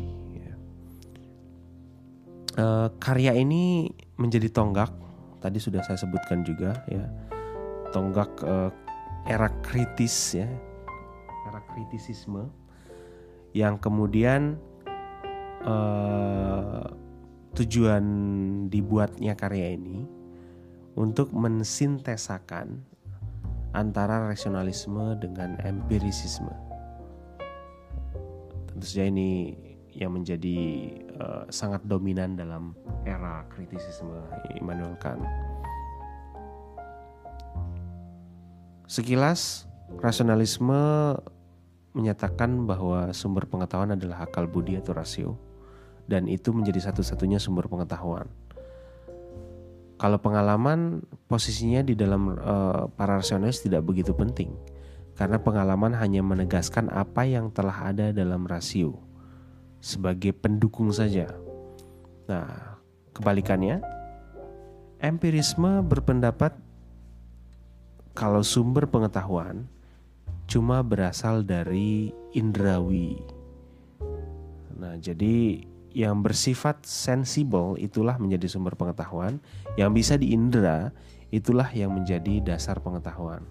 [2.60, 3.88] Uh, karya ini
[4.20, 4.92] menjadi tonggak,
[5.40, 7.08] tadi sudah saya sebutkan juga ya,
[7.96, 8.68] tonggak uh,
[9.24, 10.50] era kritis ya,
[11.48, 12.52] era kritisisme
[13.56, 14.60] yang kemudian
[15.64, 16.84] uh,
[17.56, 18.04] tujuan
[18.68, 20.04] dibuatnya karya ini
[21.00, 22.84] untuk mensintesakan
[23.72, 26.52] antara rasionalisme dengan empirisisme.
[28.68, 29.56] Tentu saja ini
[29.96, 34.16] yang menjadi uh, sangat dominan dalam era kritisisme
[34.58, 35.22] Immanuel Kant.
[38.90, 39.70] Sekilas,
[40.02, 41.14] rasionalisme
[41.94, 45.38] menyatakan bahwa sumber pengetahuan adalah akal budi atau rasio,
[46.10, 48.26] dan itu menjadi satu-satunya sumber pengetahuan.
[50.00, 54.56] Kalau pengalaman, posisinya di dalam uh, para rasionalis tidak begitu penting
[55.20, 59.09] karena pengalaman hanya menegaskan apa yang telah ada dalam rasio
[59.80, 61.32] sebagai pendukung saja.
[62.28, 62.80] Nah,
[63.16, 63.82] kebalikannya,
[65.00, 66.56] empirisme berpendapat
[68.14, 69.66] kalau sumber pengetahuan
[70.46, 73.20] cuma berasal dari indrawi.
[74.80, 75.64] Nah, jadi
[75.96, 79.42] yang bersifat sensibel itulah menjadi sumber pengetahuan,
[79.74, 80.94] yang bisa diindra
[81.34, 83.46] itulah yang menjadi dasar pengetahuan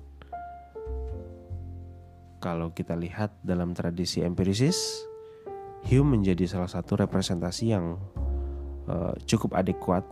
[2.38, 5.04] kalau kita lihat dalam tradisi empirisis,
[5.86, 7.94] Hume menjadi salah satu representasi yang
[8.90, 10.02] uh, cukup adekuat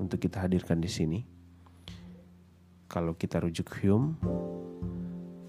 [0.00, 1.20] untuk kita hadirkan di sini.
[2.88, 4.16] Kalau kita rujuk Hume,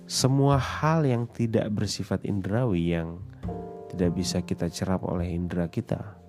[0.05, 3.17] semua hal yang tidak bersifat indrawi yang
[3.87, 6.21] tidak bisa kita cerap oleh indera kita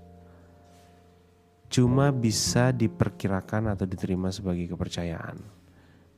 [1.72, 5.40] cuma bisa diperkirakan atau diterima sebagai kepercayaan.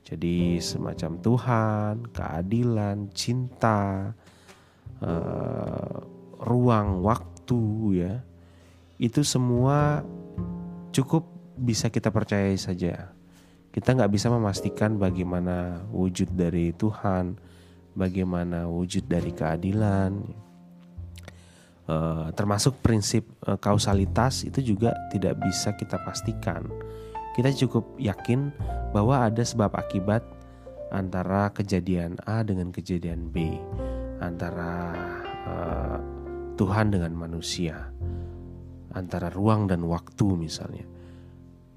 [0.03, 4.11] Jadi semacam Tuhan, keadilan, cinta,
[4.99, 5.97] uh,
[6.41, 7.63] ruang, waktu
[7.99, 8.15] ya.
[8.99, 10.07] Itu semua
[10.95, 11.27] cukup
[11.59, 13.11] bisa kita percayai saja.
[13.75, 17.35] Kita nggak bisa memastikan bagaimana wujud dari Tuhan,
[17.99, 20.15] bagaimana wujud dari keadilan,
[21.91, 26.71] uh, termasuk prinsip uh, kausalitas itu juga tidak bisa kita pastikan.
[27.35, 28.55] Kita cukup yakin
[28.95, 30.23] bahwa ada sebab akibat
[30.95, 33.59] antara kejadian A dengan kejadian B,
[34.23, 34.95] antara
[35.51, 35.99] uh,
[36.55, 37.91] Tuhan dengan manusia,
[38.95, 40.87] antara ruang dan waktu misalnya.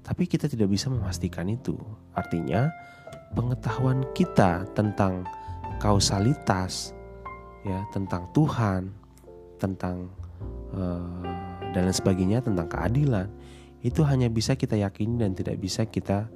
[0.06, 1.76] Tapi kita tidak bisa memastikan itu.
[2.16, 2.72] Artinya,
[3.36, 5.26] pengetahuan kita tentang
[5.82, 6.96] kausalitas
[7.66, 8.88] ya, tentang Tuhan,
[9.60, 10.08] tentang
[10.72, 11.26] uh,
[11.74, 13.28] dan lain sebagainya tentang keadilan
[13.84, 16.26] itu hanya bisa kita yakini dan tidak bisa kita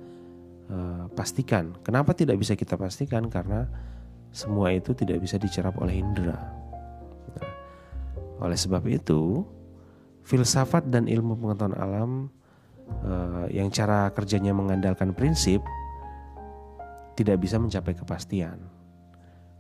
[0.70, 1.74] uh, pastikan.
[1.82, 3.26] Kenapa tidak bisa kita pastikan?
[3.26, 3.66] Karena
[4.30, 6.62] semua itu tidak bisa dicerap oleh indera.
[8.43, 9.47] Oleh sebab itu,
[10.26, 12.11] filsafat dan ilmu pengetahuan alam
[13.07, 15.62] uh, yang cara kerjanya mengandalkan prinsip
[17.14, 18.59] tidak bisa mencapai kepastian.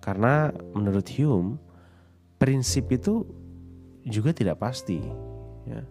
[0.02, 1.62] Karena menurut Hume,
[2.42, 3.22] prinsip itu
[4.02, 4.98] juga tidak pasti.
[5.62, 5.86] Ya.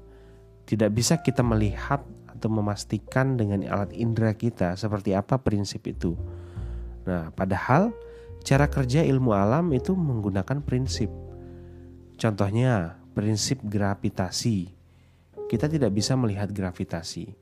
[0.68, 6.18] Tidak bisa kita melihat atau memastikan dengan alat indera kita seperti apa prinsip itu.
[7.08, 7.96] Nah, padahal
[8.42, 11.08] cara kerja ilmu alam itu menggunakan prinsip.
[12.22, 14.70] Contohnya, prinsip gravitasi.
[15.50, 17.34] Kita tidak bisa melihat gravitasi.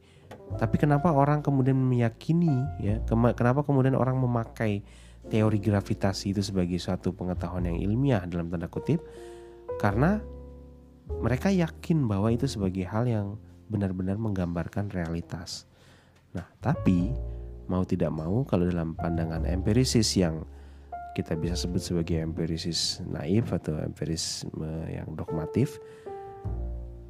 [0.55, 3.03] Tapi kenapa orang kemudian meyakini ya,
[3.35, 4.81] kenapa kemudian orang memakai
[5.27, 9.03] teori gravitasi itu sebagai suatu pengetahuan yang ilmiah dalam tanda kutip?
[9.77, 10.17] Karena
[11.19, 13.27] mereka yakin bahwa itu sebagai hal yang
[13.67, 15.69] benar-benar menggambarkan realitas.
[16.33, 17.13] Nah, tapi
[17.69, 20.47] mau tidak mau kalau dalam pandangan empirisis yang
[21.19, 25.75] kita bisa sebut sebagai empirisis naif atau empirisme yang dogmatif,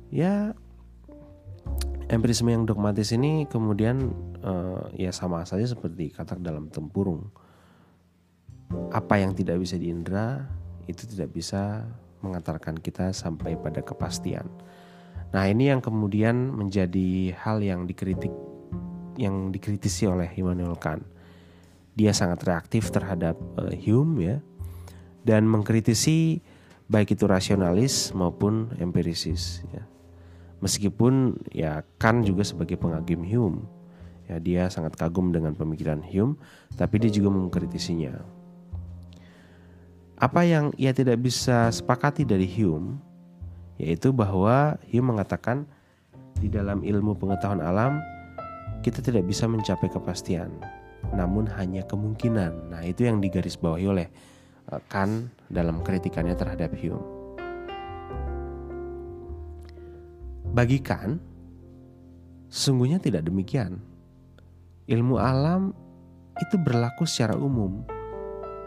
[0.10, 0.58] ya
[2.10, 4.10] empirisme yang dogmatis ini kemudian
[4.42, 7.30] uh, ya sama saja seperti kata dalam tempurung.
[8.90, 10.50] Apa yang tidak bisa diindra
[10.90, 11.86] itu tidak bisa
[12.26, 14.50] mengantarkan kita sampai pada kepastian.
[15.30, 18.34] Nah, ini yang kemudian menjadi hal yang dikritik
[19.20, 21.06] yang dikritisi oleh Immanuel Kant.
[22.00, 24.38] Dia sangat reaktif terhadap uh, Hume ya.
[25.28, 26.40] Dan mengkritisi
[26.88, 29.84] baik itu rasionalis maupun empirisis ya.
[30.64, 33.60] Meskipun ya Kant juga sebagai pengagum Hume
[34.30, 36.38] ya dia sangat kagum dengan pemikiran Hume
[36.78, 38.14] tapi dia juga mengkritisinya.
[40.20, 43.02] Apa yang ia tidak bisa sepakati dari Hume
[43.82, 45.64] yaitu bahwa Hume mengatakan
[46.38, 48.00] di dalam ilmu pengetahuan alam
[48.86, 50.52] kita tidak bisa mencapai kepastian
[51.16, 52.72] namun hanya kemungkinan.
[52.72, 54.08] Nah, itu yang digarisbawahi oleh
[54.72, 57.04] eh, Kant dalam kritikannya terhadap Hume.
[60.50, 61.22] Bagi Kant,
[62.50, 63.78] sesungguhnya tidak demikian.
[64.90, 65.70] Ilmu alam
[66.42, 67.86] itu berlaku secara umum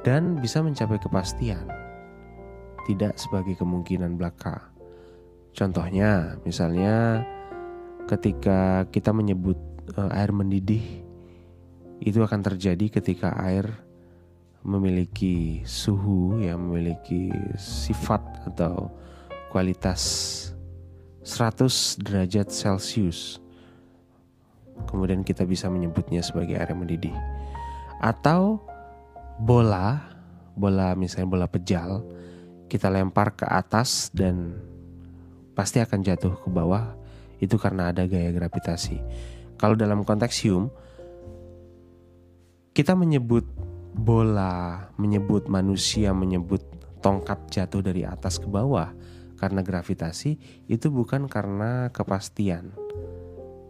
[0.07, 1.67] dan bisa mencapai kepastian,
[2.87, 4.71] tidak sebagai kemungkinan belaka.
[5.53, 7.27] Contohnya, misalnya
[8.07, 9.59] ketika kita menyebut
[9.99, 11.02] uh, air mendidih,
[12.03, 13.71] itu akan terjadi ketika air
[14.67, 18.91] memiliki suhu yang memiliki sifat atau
[19.55, 20.03] kualitas
[21.23, 23.39] 100 derajat Celcius.
[24.91, 27.15] Kemudian kita bisa menyebutnya sebagai air mendidih.
[28.03, 28.67] Atau
[29.39, 30.03] bola,
[30.59, 32.03] bola misalnya bola pejal,
[32.67, 34.59] kita lempar ke atas dan
[35.55, 36.99] pasti akan jatuh ke bawah
[37.39, 38.99] itu karena ada gaya gravitasi.
[39.55, 40.82] Kalau dalam konteks Hume,
[42.73, 43.45] kita menyebut
[43.93, 46.65] bola, menyebut manusia, menyebut
[47.05, 48.89] tongkat jatuh dari atas ke bawah
[49.37, 52.73] karena gravitasi itu bukan karena kepastian.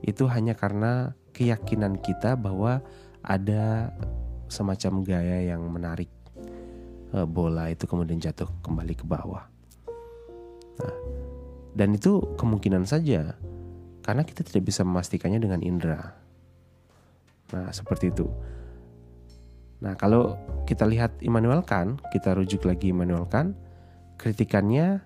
[0.02, 2.82] Itu hanya karena keyakinan kita bahwa
[3.22, 3.90] ada
[4.46, 6.10] semacam gaya yang menarik
[7.16, 9.42] uh, bola itu kemudian jatuh kembali ke bawah.
[10.78, 10.96] Nah,
[11.74, 13.34] dan itu kemungkinan saja
[14.02, 16.14] karena kita tidak bisa memastikannya dengan indera.
[17.50, 18.26] Nah, seperti itu.
[19.82, 23.58] Nah, kalau kita lihat Immanuel Kant, kita rujuk lagi Immanuel Kant,
[24.14, 25.02] kritikannya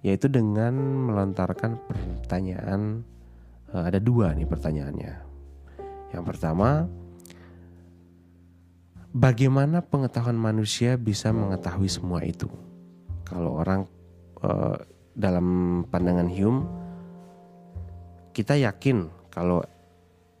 [0.00, 0.76] yaitu dengan
[1.08, 3.04] melontarkan pertanyaan
[3.72, 5.12] uh, ada dua nih pertanyaannya.
[6.12, 6.84] Yang pertama,
[9.12, 12.48] bagaimana pengetahuan manusia bisa mengetahui semua itu?
[13.24, 13.88] Kalau orang
[14.44, 14.76] uh,
[15.16, 16.64] dalam pandangan Hume,
[18.36, 19.64] kita yakin kalau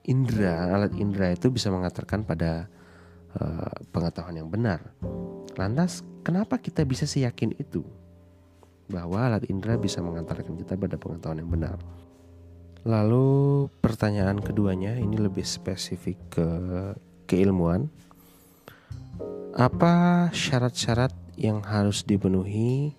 [0.08, 2.66] indera alat indera itu bisa mengatakan pada
[3.38, 4.80] uh, pengetahuan yang benar.
[5.54, 7.84] Lantas, kenapa kita bisa seyakin itu
[8.90, 11.78] bahwa alat indera bisa mengantarkan kita pada pengetahuan yang benar?
[12.82, 16.48] Lalu pertanyaan keduanya ini lebih spesifik ke
[17.28, 17.92] keilmuan
[19.52, 22.96] apa syarat-syarat yang harus dipenuhi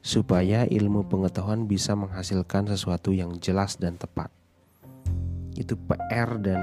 [0.00, 4.32] supaya ilmu pengetahuan bisa menghasilkan sesuatu yang jelas dan tepat?
[5.54, 6.60] Itu PR dan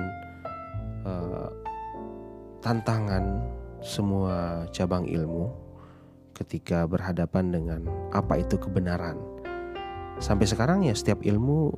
[1.08, 1.67] uh,
[2.68, 3.48] tantangan
[3.80, 5.48] semua cabang ilmu
[6.36, 9.16] ketika berhadapan dengan apa itu kebenaran.
[10.20, 11.72] Sampai sekarang ya setiap ilmu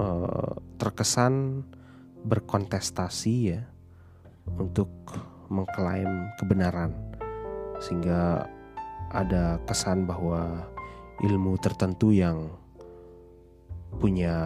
[0.00, 1.60] uh, terkesan
[2.24, 3.68] berkontestasi ya
[4.56, 4.88] untuk
[5.52, 6.96] mengklaim kebenaran
[7.84, 8.48] sehingga
[9.12, 10.72] ada kesan bahwa
[11.20, 12.48] ilmu tertentu yang
[14.00, 14.40] punya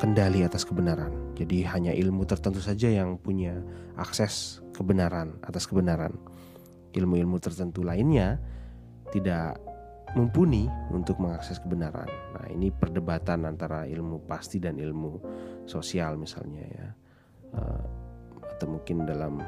[0.00, 1.36] kendali atas kebenaran.
[1.36, 3.60] Jadi hanya ilmu tertentu saja yang punya
[4.00, 6.16] akses kebenaran atas kebenaran.
[6.96, 8.40] Ilmu-ilmu tertentu lainnya
[9.12, 9.60] tidak
[10.16, 12.08] mumpuni untuk mengakses kebenaran.
[12.34, 15.20] Nah, ini perdebatan antara ilmu pasti dan ilmu
[15.68, 16.88] sosial misalnya ya.
[17.50, 17.84] Uh,
[18.56, 19.38] atau mungkin dalam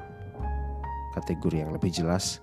[1.16, 2.40] kategori yang lebih jelas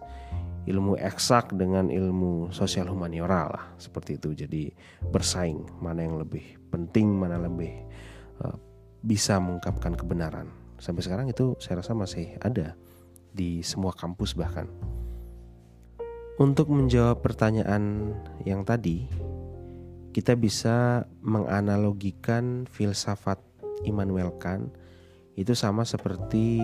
[0.69, 4.69] ilmu eksak dengan ilmu sosial humaniora lah seperti itu jadi
[5.09, 7.88] bersaing mana yang lebih penting mana lebih
[8.99, 10.47] bisa mengungkapkan kebenaran
[10.79, 12.75] sampai sekarang itu saya rasa masih ada
[13.31, 14.67] di semua kampus bahkan
[16.39, 18.15] untuk menjawab pertanyaan
[18.47, 19.07] yang tadi
[20.15, 23.39] kita bisa menganalogikan filsafat
[23.85, 24.73] Immanuel Kant
[25.39, 26.59] itu sama seperti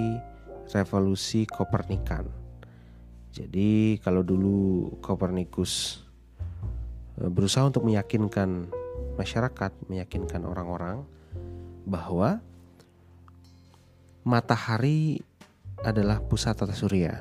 [0.76, 2.28] revolusi Kopernikan.
[3.32, 6.04] Jadi kalau dulu Kopernikus
[7.20, 8.68] e, berusaha untuk meyakinkan
[9.16, 11.08] masyarakat, meyakinkan orang-orang
[11.86, 12.42] bahwa
[14.26, 15.22] matahari
[15.86, 17.14] adalah pusat tata surya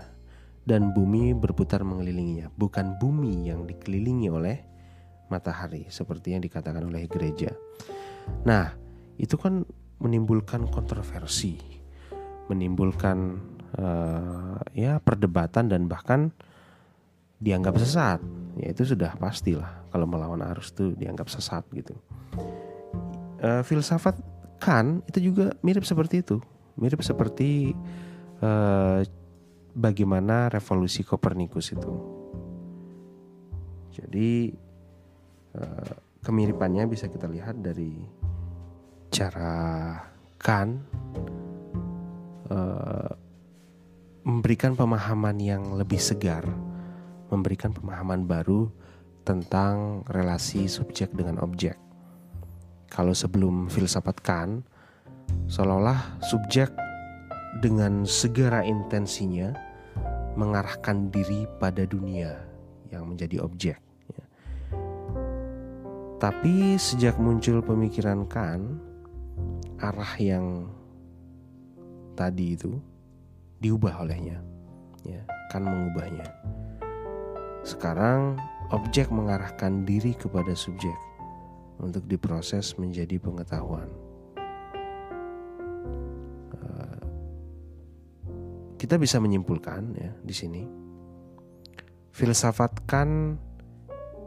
[0.65, 4.57] dan bumi berputar mengelilinginya, bukan bumi yang dikelilingi oleh
[5.29, 7.53] matahari seperti yang dikatakan oleh gereja.
[8.49, 8.73] Nah,
[9.21, 9.69] itu kan
[10.01, 11.75] menimbulkan kontroversi
[12.49, 13.41] menimbulkan
[13.79, 16.33] uh, ya perdebatan dan bahkan
[17.41, 18.21] dianggap sesat.
[18.61, 21.97] Ya itu sudah pastilah kalau melawan arus itu dianggap sesat gitu.
[23.45, 24.17] Uh, filsafat
[24.59, 26.39] kan itu juga mirip seperti itu
[26.79, 27.75] mirip seperti
[28.43, 29.01] uh,
[29.75, 31.93] bagaimana revolusi Kopernikus itu
[33.95, 34.51] jadi
[35.55, 35.95] uh,
[36.25, 37.95] kemiripannya bisa kita lihat dari
[39.15, 39.95] cara
[40.41, 40.83] Kant
[42.51, 43.13] uh,
[44.25, 46.49] memberikan pemahaman yang lebih segar,
[47.29, 48.73] memberikan pemahaman baru
[49.25, 51.77] tentang relasi subjek dengan objek.
[52.95, 54.63] Kalau sebelum filsafat Kant,
[55.51, 56.71] seolah-olah subjek
[57.59, 59.51] dengan segera intensinya
[60.39, 62.39] mengarahkan diri pada dunia
[62.95, 63.79] yang menjadi objek.
[64.15, 64.25] Ya.
[66.23, 68.79] Tapi sejak muncul pemikiran Kant,
[69.83, 70.71] arah yang
[72.15, 72.79] tadi itu
[73.59, 74.39] diubah olehnya
[75.03, 75.21] ya
[75.51, 76.25] kan mengubahnya
[77.67, 78.39] sekarang
[78.71, 80.95] objek mengarahkan diri kepada subjek
[81.85, 83.93] untuk diproses menjadi pengetahuan
[86.57, 86.99] eh,
[88.81, 90.63] kita bisa menyimpulkan ya di sini
[92.17, 93.37] filsafat kan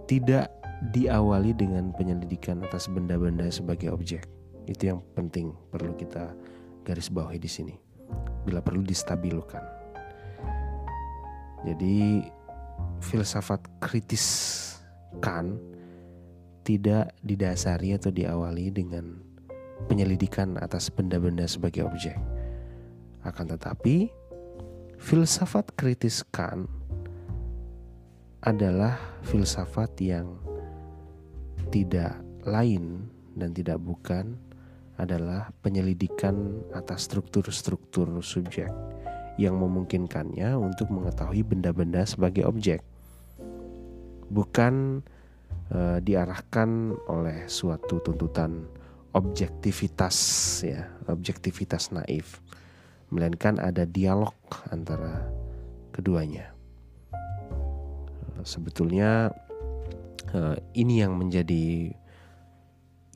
[0.05, 0.53] tidak
[0.93, 4.29] diawali dengan penyelidikan atas benda-benda sebagai objek
[4.67, 6.35] itu yang penting perlu kita
[6.83, 7.75] garis bawahi di sini.
[8.43, 9.63] Bila perlu distabilkan.
[11.63, 12.23] Jadi
[12.99, 14.23] filsafat kritis
[15.23, 15.55] kan
[16.67, 19.23] tidak didasari atau diawali dengan
[19.87, 22.19] penyelidikan atas benda-benda sebagai objek.
[23.23, 24.11] Akan tetapi,
[24.99, 26.67] filsafat kritis kan
[28.43, 30.35] adalah filsafat yang
[31.71, 33.07] tidak lain
[33.39, 34.35] dan tidak bukan
[34.99, 38.67] adalah penyelidikan atas struktur-struktur subjek
[39.39, 42.81] yang memungkinkannya untuk mengetahui benda-benda sebagai objek,
[44.33, 45.05] bukan
[45.71, 48.67] e, diarahkan oleh suatu tuntutan
[49.15, 50.17] objektivitas
[50.63, 52.43] ya, objektivitas naif,
[53.09, 54.35] melainkan ada dialog
[54.69, 55.25] antara
[55.95, 56.53] keduanya.
[58.43, 59.33] Sebetulnya
[60.31, 61.91] e, ini yang menjadi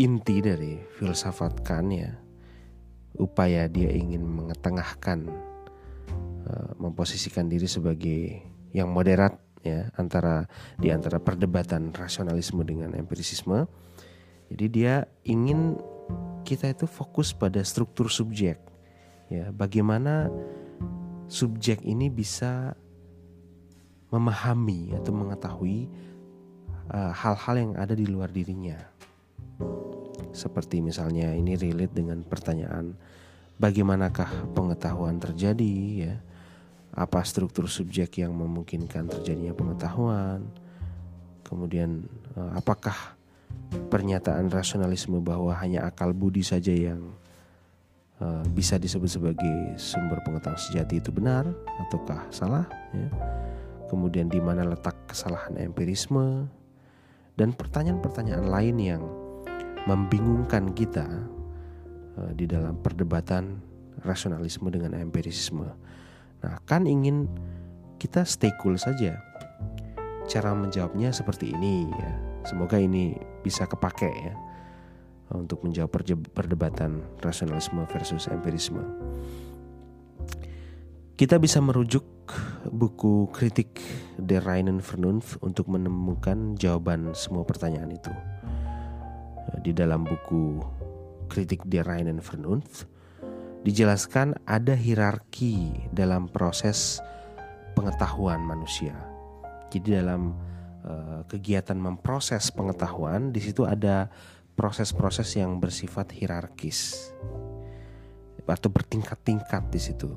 [0.02, 2.12] inti dari filsafat Kant ya
[3.22, 5.30] upaya dia ingin mengetengahkan
[6.48, 8.42] uh, memposisikan diri sebagai
[8.72, 13.66] yang moderat ya antara di antara perdebatan rasionalisme dengan empirisisme.
[14.52, 15.80] Jadi dia ingin
[16.44, 18.60] kita itu fokus pada struktur subjek.
[19.32, 20.28] Ya, bagaimana
[21.32, 22.76] subjek ini bisa
[24.12, 25.88] memahami atau mengetahui
[26.92, 28.76] uh, hal-hal uh, yang ada di luar dirinya.
[30.36, 32.92] Seperti misalnya ini relate dengan pertanyaan
[33.56, 36.16] bagaimanakah pengetahuan terjadi ya
[36.92, 40.44] apa struktur subjek yang memungkinkan terjadinya pengetahuan?
[41.48, 42.04] Kemudian
[42.36, 43.16] eh, apakah
[43.72, 47.16] pernyataan rasionalisme bahwa hanya akal budi saja yang
[48.20, 51.48] uh, bisa disebut sebagai sumber pengetahuan sejati itu benar
[51.88, 53.08] ataukah salah ya?
[53.88, 56.48] Kemudian di mana letak kesalahan empirisme?
[57.36, 59.04] Dan pertanyaan-pertanyaan lain yang
[59.88, 61.08] membingungkan kita
[62.20, 63.60] uh, di dalam perdebatan
[64.04, 65.68] rasionalisme dengan empirisme
[66.42, 67.30] Nah, kan ingin
[68.02, 69.22] kita stay cool saja.
[70.26, 72.12] Cara menjawabnya seperti ini ya.
[72.42, 73.14] Semoga ini
[73.46, 74.34] bisa kepake ya
[75.32, 75.94] untuk menjawab
[76.36, 78.82] perdebatan rasionalisme versus empirisme.
[81.16, 82.04] Kita bisa merujuk
[82.66, 83.78] buku kritik
[84.18, 88.10] Der reinen Vernunft untuk menemukan jawaban semua pertanyaan itu.
[89.62, 90.66] Di dalam buku
[91.30, 92.90] kritik Der reinen Vernunft,
[93.62, 96.98] dijelaskan ada hierarki dalam proses
[97.78, 98.98] pengetahuan manusia.
[99.70, 100.34] Jadi dalam
[100.84, 104.10] uh, kegiatan memproses pengetahuan di situ ada
[104.58, 107.12] proses-proses yang bersifat hierarkis
[108.52, 110.12] atau bertingkat-tingkat di situ.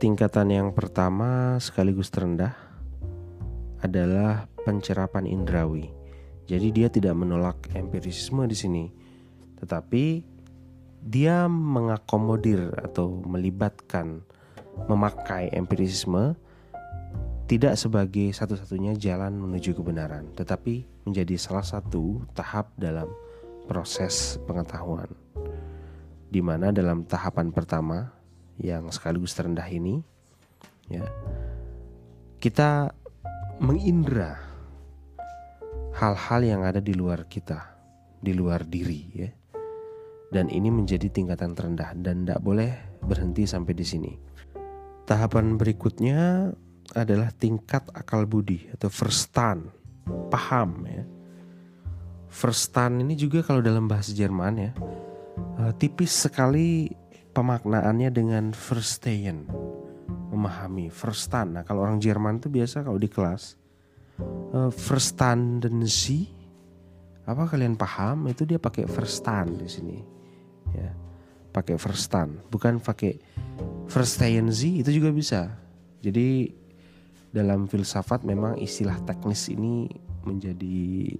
[0.00, 2.56] Tingkatan yang pertama sekaligus terendah
[3.84, 5.92] adalah pencerapan indrawi.
[6.48, 8.84] Jadi dia tidak menolak empirisisme di sini,
[9.60, 10.24] tetapi
[11.00, 14.20] dia mengakomodir atau melibatkan
[14.86, 16.36] memakai empirisisme
[17.50, 23.10] tidak sebagai satu-satunya jalan menuju kebenaran, tetapi menjadi salah satu tahap dalam
[23.66, 25.10] proses pengetahuan.
[26.30, 28.14] Di mana dalam tahapan pertama
[28.54, 29.98] yang sekaligus terendah ini
[30.86, 31.02] ya
[32.38, 32.92] kita
[33.58, 34.38] mengindra
[35.96, 37.74] hal-hal yang ada di luar kita,
[38.22, 39.39] di luar diri ya
[40.30, 42.70] dan ini menjadi tingkatan terendah dan tidak boleh
[43.02, 44.12] berhenti sampai di sini.
[45.04, 46.50] Tahapan berikutnya
[46.94, 49.70] adalah tingkat akal budi atau verstand,
[50.30, 51.04] paham ya.
[52.30, 54.70] Verstand ini juga kalau dalam bahasa Jerman ya
[55.58, 56.86] uh, tipis sekali
[57.34, 59.50] pemaknaannya dengan verstehen,
[60.30, 61.58] memahami, verstand.
[61.58, 63.58] Nah kalau orang Jerman itu biasa kalau di kelas
[64.54, 66.30] uh, verstanden Sie
[67.26, 70.19] apa kalian paham itu dia pakai verstand di sini
[70.74, 70.90] ya.
[71.50, 73.18] Pakai verstan bukan pakai
[73.90, 75.50] verstehen itu juga bisa.
[76.00, 76.50] Jadi
[77.30, 79.86] dalam filsafat memang istilah teknis ini
[80.26, 81.14] menjadi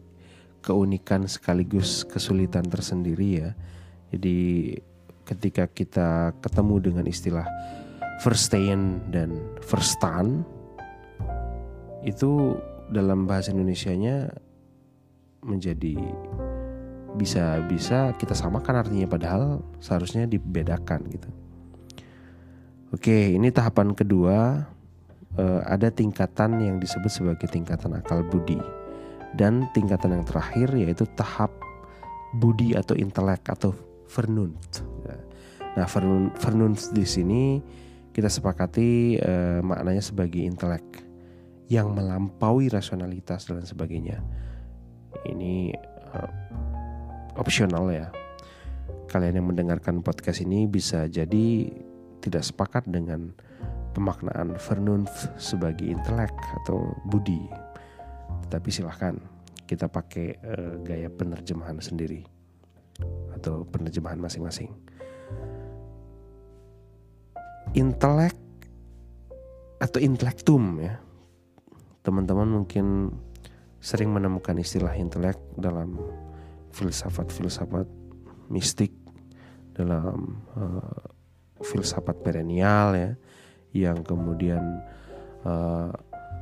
[0.60, 3.50] keunikan sekaligus kesulitan tersendiri ya.
[4.10, 4.74] Jadi
[5.24, 7.46] ketika kita ketemu dengan istilah
[8.20, 10.42] verstehen dan verstan
[12.02, 12.58] itu
[12.90, 14.34] dalam bahasa Indonesianya
[15.46, 15.96] menjadi
[17.18, 21.30] bisa-bisa kita samakan artinya padahal seharusnya dibedakan gitu.
[22.90, 24.66] Oke, ini tahapan kedua
[25.38, 28.58] uh, ada tingkatan yang disebut sebagai tingkatan akal budi
[29.38, 31.54] dan tingkatan yang terakhir yaitu tahap
[32.34, 33.74] budi atau intelek atau
[34.10, 34.82] vernunft.
[35.78, 35.86] Nah,
[36.34, 37.62] vernunft di sini
[38.10, 41.06] kita sepakati uh, maknanya sebagai intelek
[41.70, 44.18] yang melampaui rasionalitas dan sebagainya.
[45.30, 45.70] Ini
[46.10, 46.30] uh,
[47.38, 48.08] opsional ya.
[49.10, 51.66] Kalian yang mendengarkan podcast ini bisa jadi
[52.22, 53.34] tidak sepakat dengan
[53.90, 56.30] pemaknaan vernunft sebagai intelek
[56.62, 57.42] atau budi.
[58.46, 59.18] Tetapi silahkan
[59.66, 62.22] kita pakai uh, gaya penerjemahan sendiri
[63.34, 64.70] atau penerjemahan masing-masing.
[67.74, 68.34] Intelek
[69.78, 70.98] atau intelektum ya.
[72.02, 73.14] Teman-teman mungkin
[73.80, 75.96] sering menemukan istilah intelek dalam
[76.70, 77.86] filsafat-filsafat
[78.50, 78.94] mistik
[79.74, 81.04] dalam uh,
[81.62, 83.10] filsafat perennial ya
[83.70, 84.82] yang kemudian
[85.46, 85.94] uh,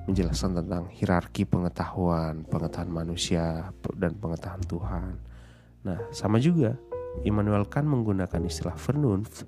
[0.09, 3.68] menjelaskan tentang hierarki pengetahuan, pengetahuan manusia
[4.01, 5.12] dan pengetahuan Tuhan.
[5.85, 6.81] Nah, sama juga
[7.29, 9.45] Immanuel Kant menggunakan istilah vernunft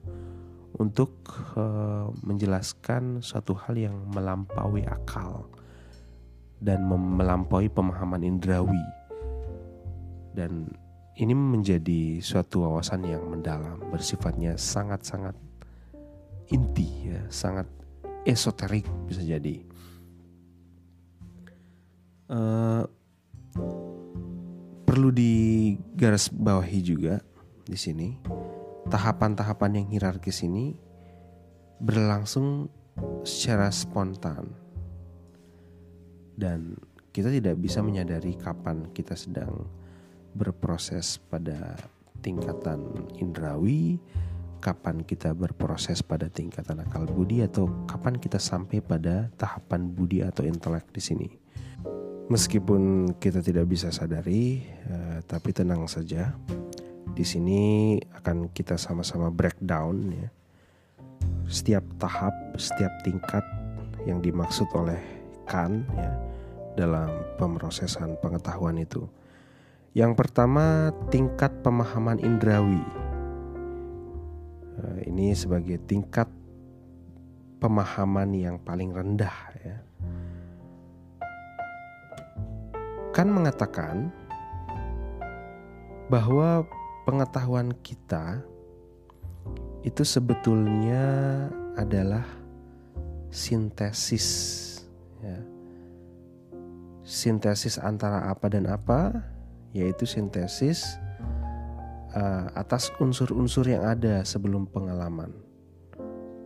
[0.77, 1.17] untuk
[1.57, 5.49] uh, menjelaskan suatu hal yang melampaui akal
[6.61, 8.81] dan melampaui pemahaman indrawi
[10.37, 10.71] dan
[11.19, 15.37] ini menjadi suatu wawasan yang mendalam, bersifatnya sangat-sangat
[16.51, 17.67] inti ya, sangat
[18.25, 19.63] esoterik bisa jadi.
[22.31, 22.87] Uh,
[24.87, 27.19] perlu digaris bawahi juga
[27.67, 28.15] di sini
[28.91, 30.79] tahapan-tahapan yang hierarkis ini
[31.83, 32.71] berlangsung
[33.23, 34.51] secara spontan
[36.35, 36.75] dan
[37.11, 39.67] kita tidak bisa menyadari kapan kita sedang
[40.35, 41.77] berproses pada
[42.21, 42.81] tingkatan
[43.17, 43.99] indrawi,
[44.61, 50.45] kapan kita berproses pada tingkatan akal budi atau kapan kita sampai pada tahapan budi atau
[50.45, 51.29] intelek di sini.
[52.31, 56.31] Meskipun kita tidak bisa sadari, uh, tapi tenang saja.
[57.11, 60.29] Di sini akan kita sama-sama breakdown ya.
[61.51, 63.43] Setiap tahap, setiap tingkat
[64.07, 65.03] yang dimaksud oleh
[65.51, 66.15] Kan ya
[66.79, 69.03] dalam pemrosesan pengetahuan itu.
[69.91, 72.79] Yang pertama tingkat pemahaman indrawi.
[74.79, 76.31] Eh, ini sebagai tingkat
[77.59, 79.77] pemahaman yang paling rendah ya.
[83.11, 84.15] Kan mengatakan
[86.07, 86.63] bahwa
[87.03, 88.39] pengetahuan kita
[89.83, 91.03] itu sebetulnya
[91.75, 92.25] adalah
[93.35, 94.29] sintesis
[95.19, 95.39] ya.
[97.03, 99.30] Sintesis antara apa dan apa
[99.71, 100.99] yaitu sintesis
[102.15, 105.31] uh, atas unsur-unsur yang ada sebelum pengalaman.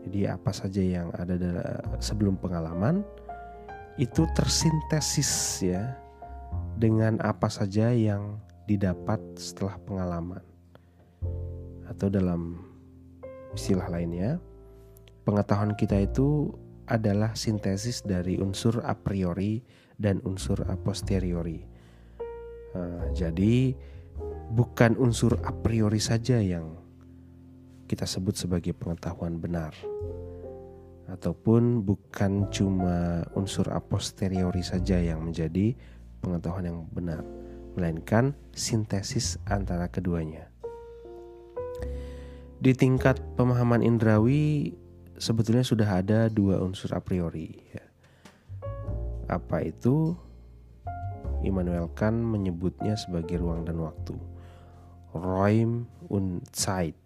[0.05, 1.37] Jadi apa saja yang ada
[1.97, 3.01] sebelum pengalaman
[3.97, 5.97] itu tersintesis ya
[6.77, 8.37] dengan apa saja yang
[8.69, 10.45] didapat setelah pengalaman.
[11.89, 12.61] Atau dalam
[13.57, 14.37] istilah lainnya,
[15.25, 16.53] pengetahuan kita itu
[16.85, 19.65] adalah sintesis dari unsur a priori
[19.97, 21.74] dan unsur a posteriori.
[22.75, 23.75] Nah, jadi
[24.51, 26.75] bukan unsur a priori saja yang
[27.87, 29.75] kita sebut sebagai pengetahuan benar
[31.05, 35.77] ataupun bukan cuma unsur a posteriori saja yang menjadi
[36.25, 37.21] pengetahuan yang benar
[37.77, 40.49] melainkan sintesis antara keduanya.
[42.63, 44.73] Di tingkat pemahaman indrawi
[45.21, 47.85] sebetulnya sudah ada dua unsur a priori ya.
[49.29, 50.17] Apa itu?
[51.45, 54.17] Immanuel Kant menyebutnya sebagai ruang dan waktu.
[55.15, 56.99] Räum und Zeit.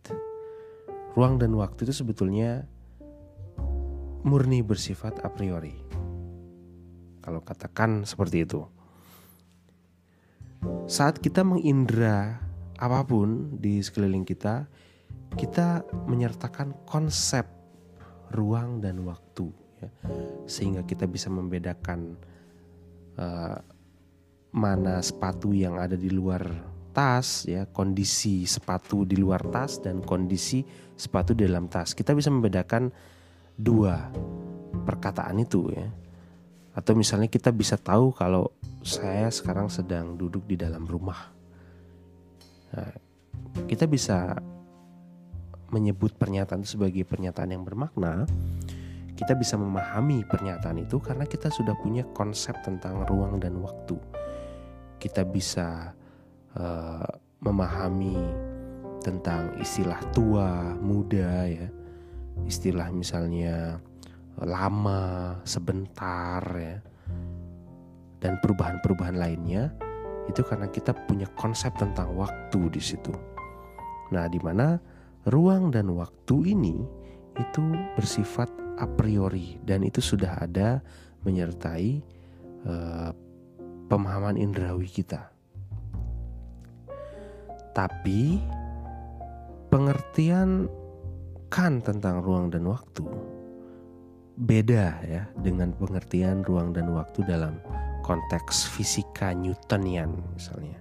[1.12, 2.64] Ruang dan waktu itu sebetulnya
[4.24, 5.74] murni bersifat a priori.
[7.20, 8.64] Kalau katakan seperti itu.
[10.88, 12.40] Saat kita mengindra
[12.78, 14.64] apa pun di sekeliling kita,
[15.36, 17.44] kita menyertakan konsep
[18.32, 19.90] ruang dan waktu ya.
[20.48, 22.16] Sehingga kita bisa membedakan
[23.20, 23.58] uh,
[24.58, 26.42] mana sepatu yang ada di luar
[26.90, 30.66] tas ya kondisi sepatu di luar tas dan kondisi
[30.98, 31.94] sepatu di dalam tas.
[31.94, 32.90] Kita bisa membedakan
[33.54, 34.10] dua
[34.82, 35.86] perkataan itu ya.
[36.74, 38.50] Atau misalnya kita bisa tahu kalau
[38.82, 41.30] saya sekarang sedang duduk di dalam rumah.
[42.74, 42.92] Nah,
[43.70, 44.34] kita bisa
[45.70, 48.26] menyebut pernyataan itu sebagai pernyataan yang bermakna.
[49.14, 54.17] Kita bisa memahami pernyataan itu karena kita sudah punya konsep tentang ruang dan waktu
[54.98, 55.94] kita bisa
[56.58, 58.18] uh, memahami
[59.02, 61.68] tentang istilah tua, muda ya.
[62.44, 63.78] Istilah misalnya
[64.42, 66.78] lama, sebentar ya.
[68.18, 69.70] Dan perubahan-perubahan lainnya
[70.26, 73.14] itu karena kita punya konsep tentang waktu di situ.
[74.10, 74.76] Nah, di mana
[75.30, 76.82] ruang dan waktu ini
[77.38, 77.62] itu
[77.94, 80.82] bersifat a priori dan itu sudah ada
[81.22, 82.02] menyertai
[82.66, 83.10] uh,
[83.88, 85.32] pemahaman indrawi kita.
[87.72, 88.38] Tapi
[89.72, 90.68] pengertian
[91.48, 93.04] kan tentang ruang dan waktu
[94.38, 97.58] beda ya dengan pengertian ruang dan waktu dalam
[98.06, 100.78] konteks fisika Newtonian misalnya.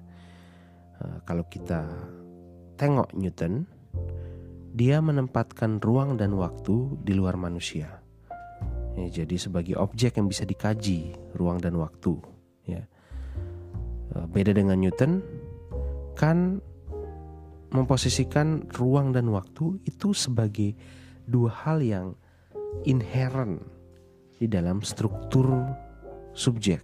[1.02, 1.90] Uh, kalau kita
[2.78, 3.66] tengok Newton,
[4.78, 8.02] dia menempatkan ruang dan waktu di luar manusia.
[8.98, 12.18] Ya, jadi sebagai objek yang bisa dikaji ruang dan waktu.
[12.66, 12.86] Ya.
[14.18, 15.22] Eh, beda dengan Newton,
[16.18, 16.58] kan
[17.70, 20.74] memposisikan ruang dan waktu itu sebagai
[21.30, 22.08] dua hal yang
[22.88, 23.62] inherent
[24.42, 25.46] di dalam struktur
[26.34, 26.82] subjek.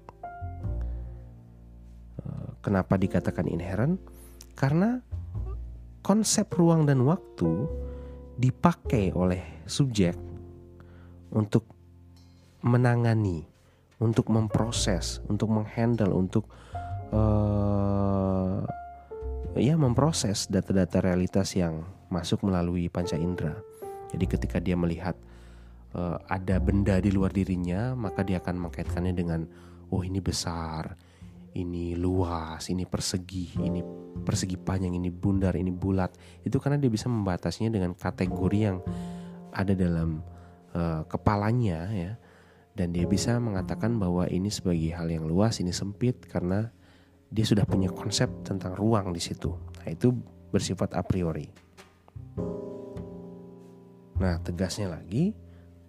[2.21, 3.97] Eh, kenapa dikatakan inherent?
[4.53, 5.01] Karena
[6.05, 7.65] konsep ruang dan waktu
[8.37, 10.13] dipakai oleh subjek
[11.33, 11.65] untuk
[12.61, 13.41] menangani,
[13.97, 16.45] untuk memproses, untuk menghandle, untuk
[17.13, 18.65] uh,
[19.53, 23.53] ya memproses data-data realitas yang masuk melalui panca indera.
[24.13, 25.13] Jadi ketika dia melihat
[25.93, 29.45] uh, ada benda di luar dirinya, maka dia akan mengkaitkannya dengan
[29.93, 30.97] oh ini besar,
[31.53, 33.81] ini luas, ini persegi, ini
[34.25, 36.13] persegi panjang, ini bundar, ini bulat.
[36.41, 38.77] Itu karena dia bisa membatasinya dengan kategori yang
[39.53, 40.21] ada dalam
[40.73, 42.13] uh, kepalanya ya.
[42.73, 46.73] Dan dia bisa mengatakan bahwa ini sebagai hal yang luas, ini sempit karena
[47.33, 49.49] dia sudah punya konsep tentang ruang di situ.
[49.81, 50.13] Nah, itu
[50.53, 51.49] bersifat a priori.
[54.21, 55.33] Nah, tegasnya lagi,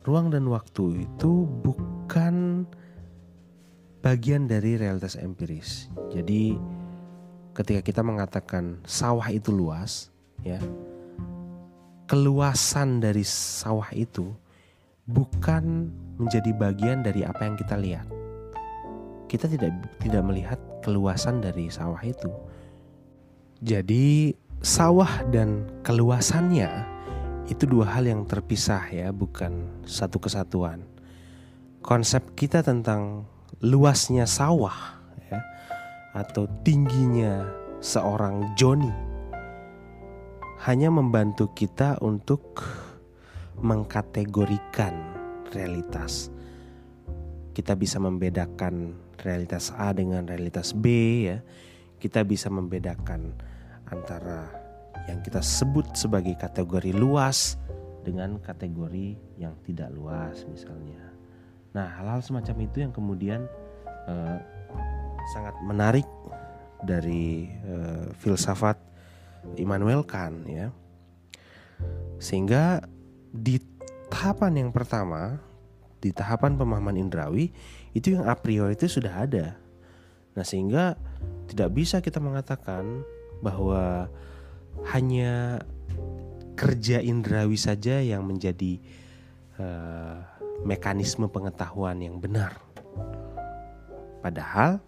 [0.09, 2.65] ruang dan waktu itu bukan
[4.01, 5.93] bagian dari realitas empiris.
[6.09, 6.57] Jadi,
[7.53, 10.09] ketika kita mengatakan sawah itu luas,
[10.41, 10.57] ya,
[12.09, 14.33] keluasan dari sawah itu
[15.05, 18.09] bukan menjadi bagian dari apa yang kita lihat.
[19.29, 22.29] Kita tidak tidak melihat keluasan dari sawah itu.
[23.65, 26.69] Jadi, sawah dan keluasannya
[27.49, 30.85] itu dua hal yang terpisah ya, bukan satu kesatuan.
[31.81, 33.25] Konsep kita tentang
[33.65, 35.01] luasnya sawah
[35.33, 35.41] ya,
[36.13, 37.49] atau tingginya
[37.81, 38.93] seorang Joni
[40.65, 42.65] hanya membantu kita untuk
[43.61, 44.97] mengkategorikan
[45.53, 46.33] realitas.
[47.53, 50.87] Kita bisa membedakan realitas A dengan realitas B
[51.33, 51.41] ya.
[51.99, 53.33] Kita bisa membedakan
[53.89, 54.53] antara
[55.09, 57.57] yang kita sebut sebagai kategori luas
[58.05, 61.01] dengan kategori yang tidak luas misalnya.
[61.73, 63.49] Nah hal-hal semacam itu yang kemudian
[64.07, 64.39] eh,
[65.33, 66.07] sangat menarik
[66.85, 68.77] dari eh, filsafat
[69.57, 70.69] Immanuel Kant ya.
[72.21, 72.85] Sehingga
[73.33, 73.59] di
[74.09, 75.41] tahapan yang pertama,
[75.99, 77.51] di tahapan pemahaman indrawi
[77.95, 79.55] itu yang a priori itu sudah ada.
[80.35, 80.99] Nah, sehingga
[81.47, 83.07] tidak bisa kita mengatakan
[83.39, 84.11] bahwa
[84.91, 85.63] hanya
[86.59, 88.83] kerja indrawi saja yang menjadi
[89.63, 90.19] uh,
[90.67, 92.59] mekanisme pengetahuan yang benar.
[94.23, 94.83] Padahal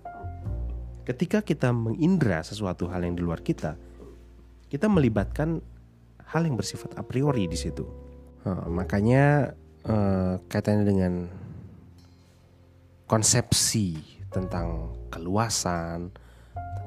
[1.06, 3.78] ketika kita mengindra sesuatu hal yang di luar kita,
[4.66, 5.62] kita melibatkan
[6.26, 7.86] hal yang bersifat a priori di situ.
[8.42, 9.54] Uh, makanya
[9.86, 11.12] uh, kaitannya dengan
[13.06, 16.10] konsepsi tentang keluasan,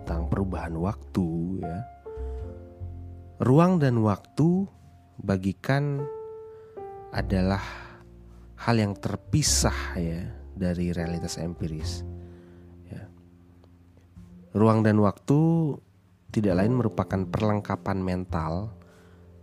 [0.04, 1.80] tentang perubahan waktu ya
[3.40, 4.68] Ruang dan waktu
[5.16, 6.04] bagikan
[7.16, 7.64] adalah
[8.60, 10.28] hal yang terpisah ya
[10.60, 12.04] dari realitas empiris.
[12.92, 13.08] Ya.
[14.52, 15.40] Ruang dan waktu
[16.36, 18.76] tidak lain merupakan perlengkapan mental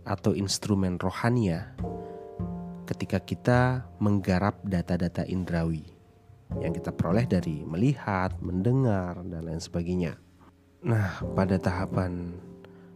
[0.05, 1.73] atau instrumen rohania
[2.85, 5.96] ketika kita menggarap data-data indrawi
[6.63, 10.15] yang kita peroleh dari melihat, mendengar, dan lain sebagainya.
[10.87, 12.37] Nah, pada tahapan